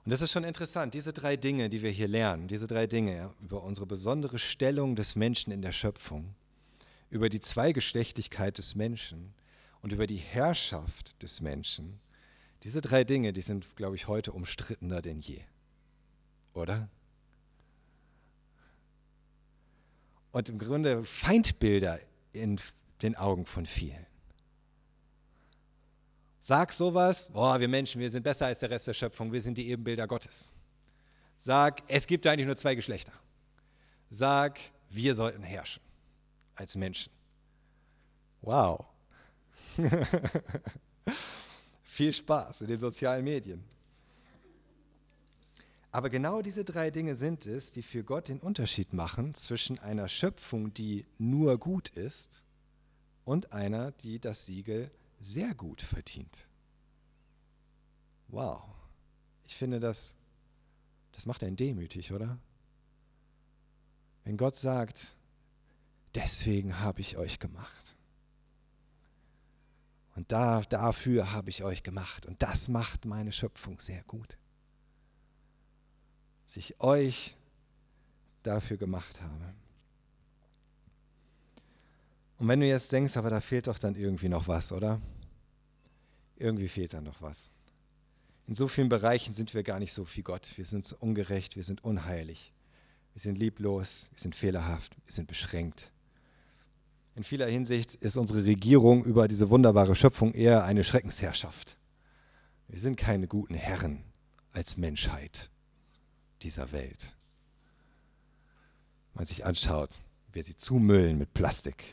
Und 0.06 0.10
das 0.10 0.22
ist 0.22 0.32
schon 0.32 0.44
interessant, 0.44 0.96
diese 0.96 1.14
drei 1.14 1.38
Dinge, 1.38 1.70
die 1.70 1.84
wir 1.84 1.92
hier 1.92 2.08
lernen, 2.08 2.48
diese 2.48 2.66
drei 2.66 2.88
Dinge 2.88 3.30
über 3.42 3.62
unsere 3.62 3.86
besondere 3.86 4.40
Stellung 4.40 4.96
des 4.96 5.16
Menschen 5.16 5.54
in 5.54 5.62
der 5.62 5.72
Schöpfung, 5.72 6.34
über 7.12 7.30
die 7.30 7.40
Zweigeschlechtlichkeit 7.40 8.58
des 8.58 8.74
Menschen, 8.74 9.36
und 9.86 9.94
über 9.94 10.08
die 10.08 10.18
Herrschaft 10.18 11.22
des 11.22 11.42
Menschen, 11.42 12.00
diese 12.64 12.82
drei 12.82 13.04
Dinge, 13.04 13.34
die 13.34 13.44
sind, 13.44 13.76
glaube 13.76 13.96
ich, 13.96 14.08
heute 14.08 14.32
umstrittener 14.32 15.00
denn 15.00 15.20
je. 15.20 15.40
Oder? 16.56 16.90
Und 20.32 20.50
im 20.50 20.58
Grunde 20.58 21.04
Feindbilder 21.04 22.00
in 22.32 22.60
den 23.04 23.16
Augen 23.16 23.46
von 23.46 23.68
vielen. 23.68 24.08
Sag 26.40 26.74
sowas, 26.74 27.30
boah, 27.30 27.60
wir 27.60 27.68
Menschen, 27.68 28.02
wir 28.02 28.10
sind 28.10 28.24
besser 28.24 28.48
als 28.48 28.62
der 28.62 28.72
Rest 28.72 28.88
der 28.88 28.96
Schöpfung, 28.96 29.32
wir 29.32 29.42
sind 29.44 29.56
die 29.56 29.70
Ebenbilder 29.70 30.08
Gottes. 30.08 30.52
Sag, 31.38 31.84
es 31.88 32.08
gibt 32.08 32.26
eigentlich 32.26 32.48
nur 32.48 32.58
zwei 32.58 32.74
Geschlechter. 32.74 33.14
Sag, 34.10 34.60
wir 34.90 35.14
sollten 35.14 35.44
herrschen 35.44 35.84
als 36.56 36.76
Menschen. 36.76 37.14
Wow. 38.42 38.95
Viel 41.84 42.14
Spaß 42.14 42.62
in 42.62 42.68
den 42.68 42.80
sozialen 42.80 43.24
Medien. 43.24 43.64
Aber 45.92 46.10
genau 46.10 46.42
diese 46.42 46.66
drei 46.66 46.92
Dinge 46.92 47.16
sind 47.16 47.46
es, 47.46 47.72
die 47.72 47.84
für 47.84 48.04
Gott 48.04 48.28
den 48.28 48.40
Unterschied 48.40 48.92
machen 48.92 49.34
zwischen 49.34 49.80
einer 49.80 50.10
Schöpfung, 50.10 50.74
die 50.74 51.06
nur 51.18 51.58
gut 51.58 51.90
ist, 51.90 52.44
und 53.26 53.54
einer, 53.54 53.92
die 53.92 54.20
das 54.20 54.46
Siegel 54.46 54.92
sehr 55.20 55.56
gut 55.56 55.82
verdient. 55.82 56.48
Wow. 58.28 58.64
Ich 59.48 59.56
finde, 59.56 59.80
das, 59.80 60.16
das 61.12 61.26
macht 61.26 61.44
einen 61.44 61.56
demütig, 61.56 62.12
oder? 62.14 62.38
Wenn 64.24 64.38
Gott 64.38 64.56
sagt, 64.56 65.16
deswegen 66.14 66.80
habe 66.80 67.02
ich 67.02 67.18
euch 67.18 67.40
gemacht. 67.40 67.95
Und 70.16 70.32
da, 70.32 70.62
dafür 70.62 71.34
habe 71.34 71.50
ich 71.50 71.64
euch 71.64 71.84
gemacht. 71.84 72.26
Und 72.26 72.42
das 72.42 72.70
macht 72.70 73.06
meine 73.06 73.32
Schöpfung 73.32 73.80
sehr 73.80 74.02
gut. 74.04 74.38
Dass 76.46 76.58
ich 76.58 76.80
euch 76.80 77.36
dafür 78.44 78.78
gemacht 78.78 79.22
habe. 79.22 79.54
Und 82.38 82.48
wenn 82.48 82.60
du 82.60 82.68
jetzt 82.68 82.92
denkst, 82.92 83.18
aber 83.18 83.30
da 83.30 83.42
fehlt 83.42 83.68
doch 83.68 83.78
dann 83.78 83.96
irgendwie 83.96 84.30
noch 84.30 84.48
was, 84.48 84.72
oder? 84.72 85.02
Irgendwie 86.38 86.68
fehlt 86.68 86.94
da 86.94 87.02
noch 87.02 87.22
was. 87.22 87.52
In 88.48 88.56
so 88.56 88.68
vielen 88.68 88.90
Bereichen 88.90 89.34
sind 89.34 89.54
wir 89.54 89.64
gar 89.64 89.80
nicht 89.80 89.94
so 89.94 90.06
wie 90.16 90.22
Gott. 90.22 90.58
Wir 90.58 90.66
sind 90.66 90.92
ungerecht, 90.94 91.56
wir 91.56 91.64
sind 91.64 91.84
unheilig, 91.84 92.54
wir 93.14 93.22
sind 93.22 93.38
lieblos, 93.38 94.10
wir 94.12 94.20
sind 94.20 94.36
fehlerhaft, 94.36 94.96
wir 95.04 95.14
sind 95.14 95.28
beschränkt. 95.28 95.92
In 97.16 97.24
vieler 97.24 97.48
Hinsicht 97.48 97.96
ist 97.96 98.18
unsere 98.18 98.44
Regierung 98.44 99.06
über 99.06 99.30
diese 99.30 99.50
wunderbare 99.50 99.96
Schöpfung 99.96 100.34
eher 100.34 100.66
eine 100.66 100.84
Schreckensherrschaft. 100.84 101.78
Wir 102.68 102.80
sind 102.80 102.98
keine 102.98 103.28
guten 103.28 103.54
Herren 103.54 104.04
als 104.52 104.76
Menschheit 104.76 105.50
dieser 106.42 106.74
Welt. 106.74 107.16
Wenn 109.14 109.22
man 109.22 109.26
sich 109.28 109.46
anschaut, 109.46 109.92
wir 110.34 110.44
sie 110.44 110.58
zumüllen 110.58 111.18
mit 111.18 111.34
Plastik 111.34 111.86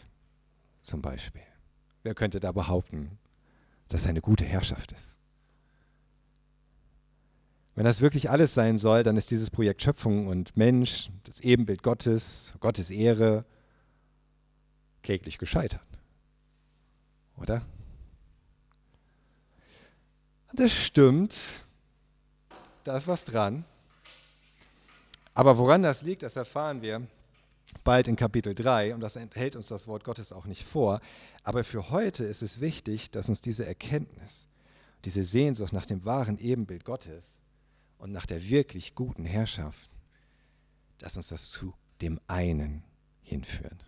zum 0.80 1.02
Beispiel. 1.02 1.42
Wer 2.02 2.14
könnte 2.14 2.40
da 2.40 2.50
behaupten, 2.50 3.18
dass 3.86 4.02
das 4.02 4.08
eine 4.08 4.22
gute 4.22 4.44
Herrschaft 4.44 4.90
ist? 4.90 5.16
Wenn 7.76 7.84
das 7.84 8.00
wirklich 8.00 8.28
alles 8.28 8.54
sein 8.54 8.76
soll, 8.76 9.04
dann 9.04 9.16
ist 9.16 9.30
dieses 9.30 9.50
Projekt 9.50 9.82
Schöpfung 9.82 10.26
und 10.26 10.56
Mensch, 10.56 11.10
das 11.22 11.38
Ebenbild 11.38 11.84
Gottes, 11.84 12.54
Gottes 12.58 12.90
Ehre, 12.90 13.46
kläglich 15.02 15.38
gescheitert. 15.38 15.80
Oder? 17.36 17.62
Das 20.52 20.72
stimmt. 20.72 21.64
Da 22.84 22.96
ist 22.96 23.06
was 23.06 23.24
dran. 23.24 23.64
Aber 25.34 25.56
woran 25.58 25.82
das 25.82 26.02
liegt, 26.02 26.22
das 26.22 26.36
erfahren 26.36 26.82
wir 26.82 27.06
bald 27.84 28.06
in 28.06 28.16
Kapitel 28.16 28.54
3 28.54 28.94
und 28.94 29.00
das 29.00 29.16
enthält 29.16 29.56
uns 29.56 29.68
das 29.68 29.86
Wort 29.86 30.04
Gottes 30.04 30.30
auch 30.30 30.44
nicht 30.44 30.62
vor. 30.62 31.00
Aber 31.42 31.64
für 31.64 31.90
heute 31.90 32.24
ist 32.24 32.42
es 32.42 32.60
wichtig, 32.60 33.10
dass 33.10 33.28
uns 33.28 33.40
diese 33.40 33.64
Erkenntnis, 33.64 34.46
diese 35.04 35.24
Sehnsucht 35.24 35.72
nach 35.72 35.86
dem 35.86 36.04
wahren 36.04 36.38
Ebenbild 36.38 36.84
Gottes 36.84 37.40
und 37.98 38.12
nach 38.12 38.26
der 38.26 38.46
wirklich 38.48 38.94
guten 38.94 39.24
Herrschaft, 39.24 39.90
dass 40.98 41.16
uns 41.16 41.28
das 41.28 41.50
zu 41.50 41.72
dem 42.02 42.20
einen 42.26 42.84
hinführt 43.22 43.86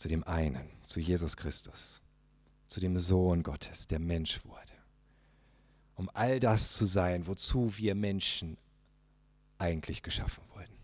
zu 0.00 0.08
dem 0.08 0.24
einen, 0.24 0.66
zu 0.86 0.98
Jesus 0.98 1.36
Christus, 1.36 2.00
zu 2.66 2.80
dem 2.80 2.98
Sohn 2.98 3.42
Gottes, 3.42 3.86
der 3.86 3.98
Mensch 3.98 4.42
wurde, 4.46 4.72
um 5.94 6.08
all 6.14 6.40
das 6.40 6.72
zu 6.72 6.86
sein, 6.86 7.26
wozu 7.26 7.76
wir 7.76 7.94
Menschen 7.94 8.56
eigentlich 9.58 10.02
geschaffen 10.02 10.42
wurden. 10.54 10.74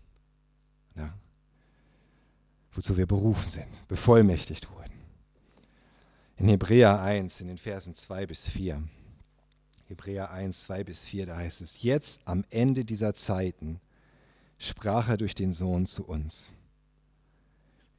Ja? 0.95 1.17
Wozu 2.73 2.95
wir 2.95 3.07
berufen 3.07 3.49
sind, 3.49 3.87
bevollmächtigt 3.87 4.69
wurden. 4.69 5.01
In 6.35 6.47
Hebräer 6.49 7.01
1, 7.01 7.41
in 7.41 7.47
den 7.47 7.57
Versen 7.57 7.95
2 7.95 8.27
bis 8.27 8.47
4. 8.47 8.87
Hebräer 9.87 10.29
1, 10.29 10.61
2 10.65 10.83
bis 10.83 11.07
4, 11.07 11.25
da 11.25 11.37
heißt 11.37 11.61
es, 11.61 11.81
jetzt 11.81 12.21
am 12.25 12.45
Ende 12.51 12.85
dieser 12.85 13.15
Zeiten 13.15 13.81
sprach 14.59 15.09
er 15.09 15.17
durch 15.17 15.33
den 15.33 15.53
Sohn 15.53 15.87
zu 15.87 16.05
uns 16.05 16.51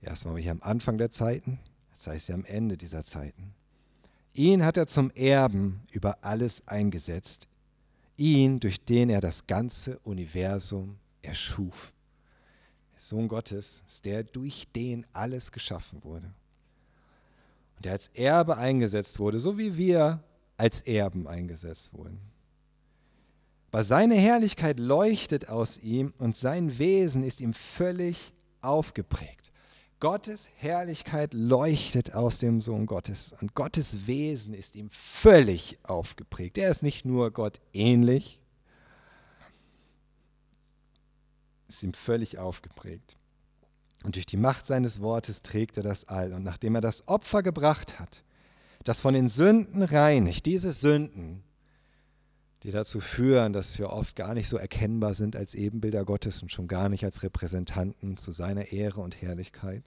Erstmal 0.00 0.38
hier 0.38 0.52
am 0.52 0.62
Anfang 0.62 0.98
der 0.98 1.10
Zeiten, 1.10 1.58
das 1.92 2.06
heißt 2.06 2.28
ja 2.28 2.34
am 2.34 2.44
Ende 2.44 2.76
dieser 2.76 3.04
Zeiten. 3.04 3.54
Ihn 4.32 4.64
hat 4.64 4.76
er 4.76 4.86
zum 4.86 5.10
Erben 5.12 5.80
über 5.90 6.18
alles 6.22 6.66
eingesetzt, 6.68 7.48
ihn, 8.16 8.60
durch 8.60 8.84
den 8.84 9.10
er 9.10 9.20
das 9.20 9.46
ganze 9.46 9.98
Universum 10.00 10.96
erschuf. 11.22 11.92
Der 12.94 13.00
Sohn 13.00 13.28
Gottes 13.28 13.82
ist 13.86 14.04
der, 14.04 14.22
durch 14.24 14.68
den 14.74 15.06
alles 15.12 15.50
geschaffen 15.50 16.02
wurde. 16.04 16.32
Und 17.76 17.84
der 17.84 17.92
als 17.92 18.08
Erbe 18.08 18.56
eingesetzt 18.56 19.18
wurde, 19.18 19.40
so 19.40 19.58
wie 19.58 19.76
wir 19.76 20.22
als 20.56 20.80
Erben 20.80 21.26
eingesetzt 21.26 21.92
wurden. 21.92 22.20
Aber 23.70 23.84
seine 23.84 24.14
Herrlichkeit 24.14 24.80
leuchtet 24.80 25.48
aus 25.48 25.78
ihm 25.78 26.14
und 26.18 26.36
sein 26.36 26.78
Wesen 26.78 27.22
ist 27.22 27.40
ihm 27.40 27.54
völlig 27.54 28.32
aufgeprägt. 28.60 29.37
Gottes 30.00 30.48
Herrlichkeit 30.54 31.34
leuchtet 31.34 32.14
aus 32.14 32.38
dem 32.38 32.60
Sohn 32.60 32.86
Gottes 32.86 33.34
und 33.40 33.54
Gottes 33.54 34.06
Wesen 34.06 34.54
ist 34.54 34.76
ihm 34.76 34.90
völlig 34.90 35.78
aufgeprägt. 35.82 36.56
Er 36.56 36.70
ist 36.70 36.82
nicht 36.82 37.04
nur 37.04 37.32
Gott 37.32 37.60
ähnlich, 37.72 38.40
ist 41.66 41.82
ihm 41.82 41.94
völlig 41.94 42.38
aufgeprägt. 42.38 43.16
Und 44.04 44.14
durch 44.14 44.26
die 44.26 44.36
Macht 44.36 44.66
seines 44.66 45.00
Wortes 45.00 45.42
trägt 45.42 45.76
er 45.76 45.82
das 45.82 46.06
all. 46.06 46.32
Und 46.32 46.44
nachdem 46.44 46.76
er 46.76 46.80
das 46.80 47.08
Opfer 47.08 47.42
gebracht 47.42 47.98
hat, 47.98 48.22
das 48.84 49.00
von 49.00 49.14
den 49.14 49.28
Sünden 49.28 49.82
reinigt, 49.82 50.46
diese 50.46 50.70
Sünden, 50.70 51.42
die 52.62 52.70
dazu 52.70 53.00
führen, 53.00 53.52
dass 53.52 53.78
wir 53.78 53.90
oft 53.90 54.16
gar 54.16 54.34
nicht 54.34 54.48
so 54.48 54.56
erkennbar 54.56 55.14
sind 55.14 55.36
als 55.36 55.54
Ebenbilder 55.54 56.04
Gottes 56.04 56.42
und 56.42 56.50
schon 56.50 56.66
gar 56.66 56.88
nicht 56.88 57.04
als 57.04 57.22
Repräsentanten 57.22 58.16
zu 58.16 58.32
seiner 58.32 58.72
Ehre 58.72 59.00
und 59.00 59.20
Herrlichkeit. 59.22 59.84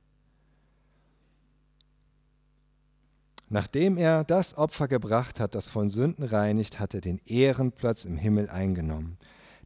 Nachdem 3.49 3.97
er 3.97 4.23
das 4.23 4.57
Opfer 4.57 4.87
gebracht 4.87 5.41
hat, 5.41 5.55
das 5.55 5.67
von 5.67 5.89
Sünden 5.89 6.23
reinigt, 6.23 6.79
hat 6.79 6.93
er 6.93 7.01
den 7.01 7.19
Ehrenplatz 7.25 8.05
im 8.05 8.15
Himmel 8.15 8.49
eingenommen. 8.49 9.17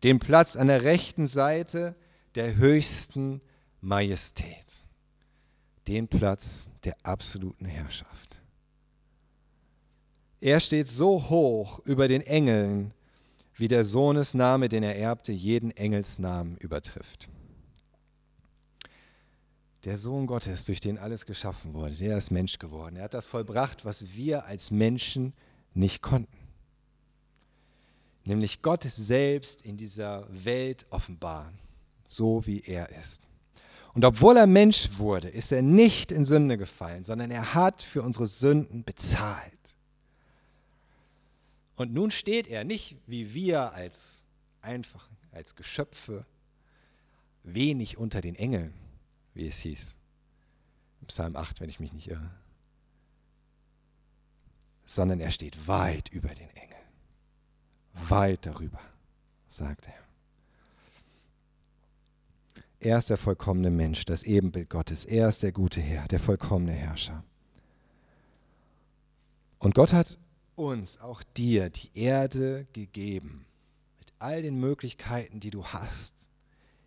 Den 0.04 0.18
Platz 0.18 0.56
an 0.56 0.68
der 0.68 0.84
rechten 0.84 1.28
Seite 1.28 1.96
der 2.34 2.56
höchsten 2.56 3.42
Majestät. 3.82 4.66
Den 5.88 6.08
Platz 6.08 6.70
der 6.84 6.96
absoluten 7.04 7.66
Herrschaft. 7.66 8.35
Er 10.42 10.60
steht 10.60 10.88
so 10.88 11.30
hoch 11.30 11.80
über 11.86 12.08
den 12.08 12.22
Engeln, 12.22 12.94
wie 13.56 13.68
der 13.68 13.86
Sohnesname, 13.86 14.70
den 14.70 14.84
er 14.84 14.98
erbte, 14.98 15.32
jeden 15.32 15.72
Engelsnamen 15.72 16.58
übertrifft. 16.58 17.30
Der 19.86 19.98
Sohn 19.98 20.26
Gottes, 20.26 20.66
durch 20.66 20.82
den 20.82 20.98
alles 20.98 21.26
geschaffen 21.26 21.74
wurde, 21.74 21.94
der 21.96 22.18
ist 22.18 22.32
Mensch 22.32 22.58
geworden. 22.58 22.98
Er 22.98 23.04
hat 23.04 23.14
das 23.14 23.28
vollbracht, 23.28 23.86
was 23.86 24.16
wir 24.16 24.46
als 24.46 24.72
Menschen 24.72 25.34
nicht 25.74 26.02
konnten. 26.02 26.38
Nämlich 28.26 28.64
Gott 28.64 28.84
selbst 28.84 29.62
in 29.62 29.78
dieser 29.78 30.28
Welt 30.32 30.88
offenbaren, 30.90 31.60
so 32.08 32.46
wie 32.48 32.62
er 32.62 32.90
ist. 33.00 33.22
Und 33.94 34.04
obwohl 34.04 34.36
er 34.36 34.48
Mensch 34.48 34.98
wurde, 34.98 35.30
ist 35.30 35.52
er 35.52 35.62
nicht 35.62 36.12
in 36.12 36.26
Sünde 36.26 36.58
gefallen, 36.58 37.04
sondern 37.04 37.30
er 37.30 37.54
hat 37.54 37.82
für 37.82 38.02
unsere 38.02 38.28
Sünden 38.28 38.84
bezahlt. 38.84 39.55
Und 41.76 41.94
nun 41.94 42.12
steht 42.12 42.48
er 42.48 42.64
nicht 42.64 42.98
wie 43.06 43.34
wir 43.34 43.74
als 43.74 44.24
einfach, 44.62 45.10
als 45.32 45.56
Geschöpfe, 45.56 46.26
wenig 47.44 47.98
unter 47.98 48.22
den 48.22 48.36
Engeln, 48.36 48.74
wie 49.34 49.48
es 49.48 49.60
hieß. 49.60 49.96
Im 51.02 51.08
Psalm 51.08 51.36
8, 51.36 51.62
wenn 51.62 51.70
ich 51.70 51.80
mich 51.80 51.94
nicht 51.94 52.10
irre. 52.10 52.32
Sondern 54.86 55.20
er 55.20 55.32
steht 55.32 55.68
weit 55.68 56.10
über 56.10 56.30
den 56.30 56.50
Engeln. 56.50 56.72
Weit 57.94 58.46
darüber, 58.46 58.80
sagt 59.48 59.88
er. 59.88 59.94
Er 62.80 63.00
ist 63.00 63.10
der 63.10 63.18
vollkommene 63.18 63.72
Mensch, 63.72 64.06
das 64.06 64.24
Ebenbild 64.24 64.70
Gottes. 64.70 65.06
Er 65.06 65.30
ist 65.30 65.44
der 65.44 65.52
gute 65.52 65.82
Herr, 65.82 66.08
der 66.08 66.20
vollkommene 66.20 66.74
Herrscher. 66.74 67.24
Und 69.58 69.74
Gott 69.74 69.94
hat 69.94 70.20
uns, 70.56 71.00
auch 71.00 71.24
dir, 71.24 71.70
die 71.70 71.90
Erde 71.94 72.68
gegeben, 72.74 73.46
mit 74.00 74.14
all 74.20 74.42
den 74.42 74.60
Möglichkeiten, 74.60 75.40
die 75.40 75.52
du 75.52 75.66
hast 75.66 76.16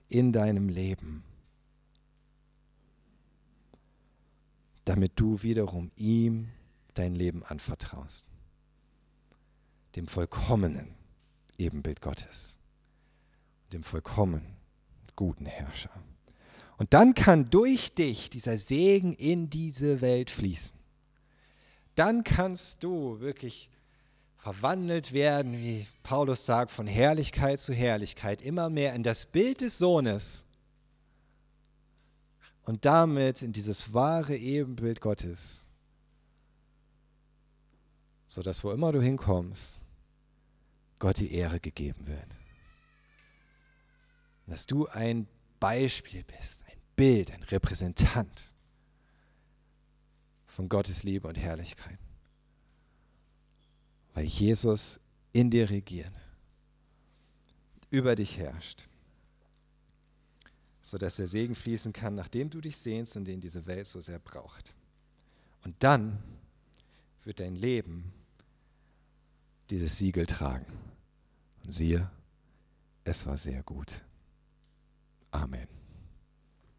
in 0.08 0.32
deinem 0.32 0.68
Leben, 0.68 1.24
damit 4.84 5.12
du 5.16 5.42
wiederum 5.42 5.90
ihm 5.96 6.48
dein 6.94 7.14
Leben 7.14 7.42
anvertraust, 7.44 8.26
dem 9.96 10.08
vollkommenen 10.08 10.94
Ebenbild 11.58 12.00
Gottes, 12.00 12.58
dem 13.72 13.82
vollkommenen 13.82 14.56
guten 15.14 15.46
Herrscher. 15.46 15.90
Und 16.78 16.94
dann 16.94 17.14
kann 17.14 17.50
durch 17.50 17.92
dich 17.92 18.30
dieser 18.30 18.56
Segen 18.56 19.12
in 19.12 19.50
diese 19.50 20.00
Welt 20.00 20.30
fließen 20.30 20.77
dann 21.98 22.22
kannst 22.22 22.84
du 22.84 23.20
wirklich 23.20 23.70
verwandelt 24.36 25.12
werden, 25.12 25.58
wie 25.58 25.86
Paulus 26.04 26.46
sagt, 26.46 26.70
von 26.70 26.86
Herrlichkeit 26.86 27.60
zu 27.60 27.74
Herrlichkeit, 27.74 28.40
immer 28.40 28.70
mehr 28.70 28.94
in 28.94 29.02
das 29.02 29.26
Bild 29.26 29.60
des 29.60 29.78
Sohnes 29.78 30.44
und 32.62 32.84
damit 32.84 33.42
in 33.42 33.52
dieses 33.52 33.92
wahre 33.92 34.36
Ebenbild 34.36 35.00
Gottes, 35.00 35.66
sodass 38.26 38.62
wo 38.62 38.70
immer 38.70 38.92
du 38.92 39.02
hinkommst, 39.02 39.80
Gott 41.00 41.18
die 41.18 41.32
Ehre 41.32 41.58
gegeben 41.58 42.06
wird. 42.06 42.28
Dass 44.46 44.66
du 44.66 44.86
ein 44.86 45.26
Beispiel 45.58 46.22
bist, 46.24 46.62
ein 46.68 46.78
Bild, 46.94 47.32
ein 47.32 47.42
Repräsentant 47.42 48.54
von 50.58 50.68
Gottes 50.68 51.04
Liebe 51.04 51.28
und 51.28 51.38
Herrlichkeit. 51.38 52.00
Weil 54.12 54.24
Jesus 54.24 54.98
in 55.30 55.52
dir 55.52 55.70
regiert, 55.70 56.10
über 57.90 58.16
dich 58.16 58.38
herrscht, 58.38 58.88
sodass 60.82 61.14
der 61.14 61.28
Segen 61.28 61.54
fließen 61.54 61.92
kann, 61.92 62.16
nachdem 62.16 62.50
du 62.50 62.60
dich 62.60 62.76
sehnst 62.76 63.16
und 63.16 63.24
den 63.26 63.40
diese 63.40 63.66
Welt 63.66 63.86
so 63.86 64.00
sehr 64.00 64.18
braucht. 64.18 64.74
Und 65.62 65.76
dann 65.78 66.20
wird 67.22 67.38
dein 67.38 67.54
Leben 67.54 68.12
dieses 69.70 69.96
Siegel 69.96 70.26
tragen. 70.26 70.66
Und 71.62 71.70
siehe, 71.70 72.10
es 73.04 73.24
war 73.26 73.38
sehr 73.38 73.62
gut. 73.62 74.02
Amen. 75.30 75.77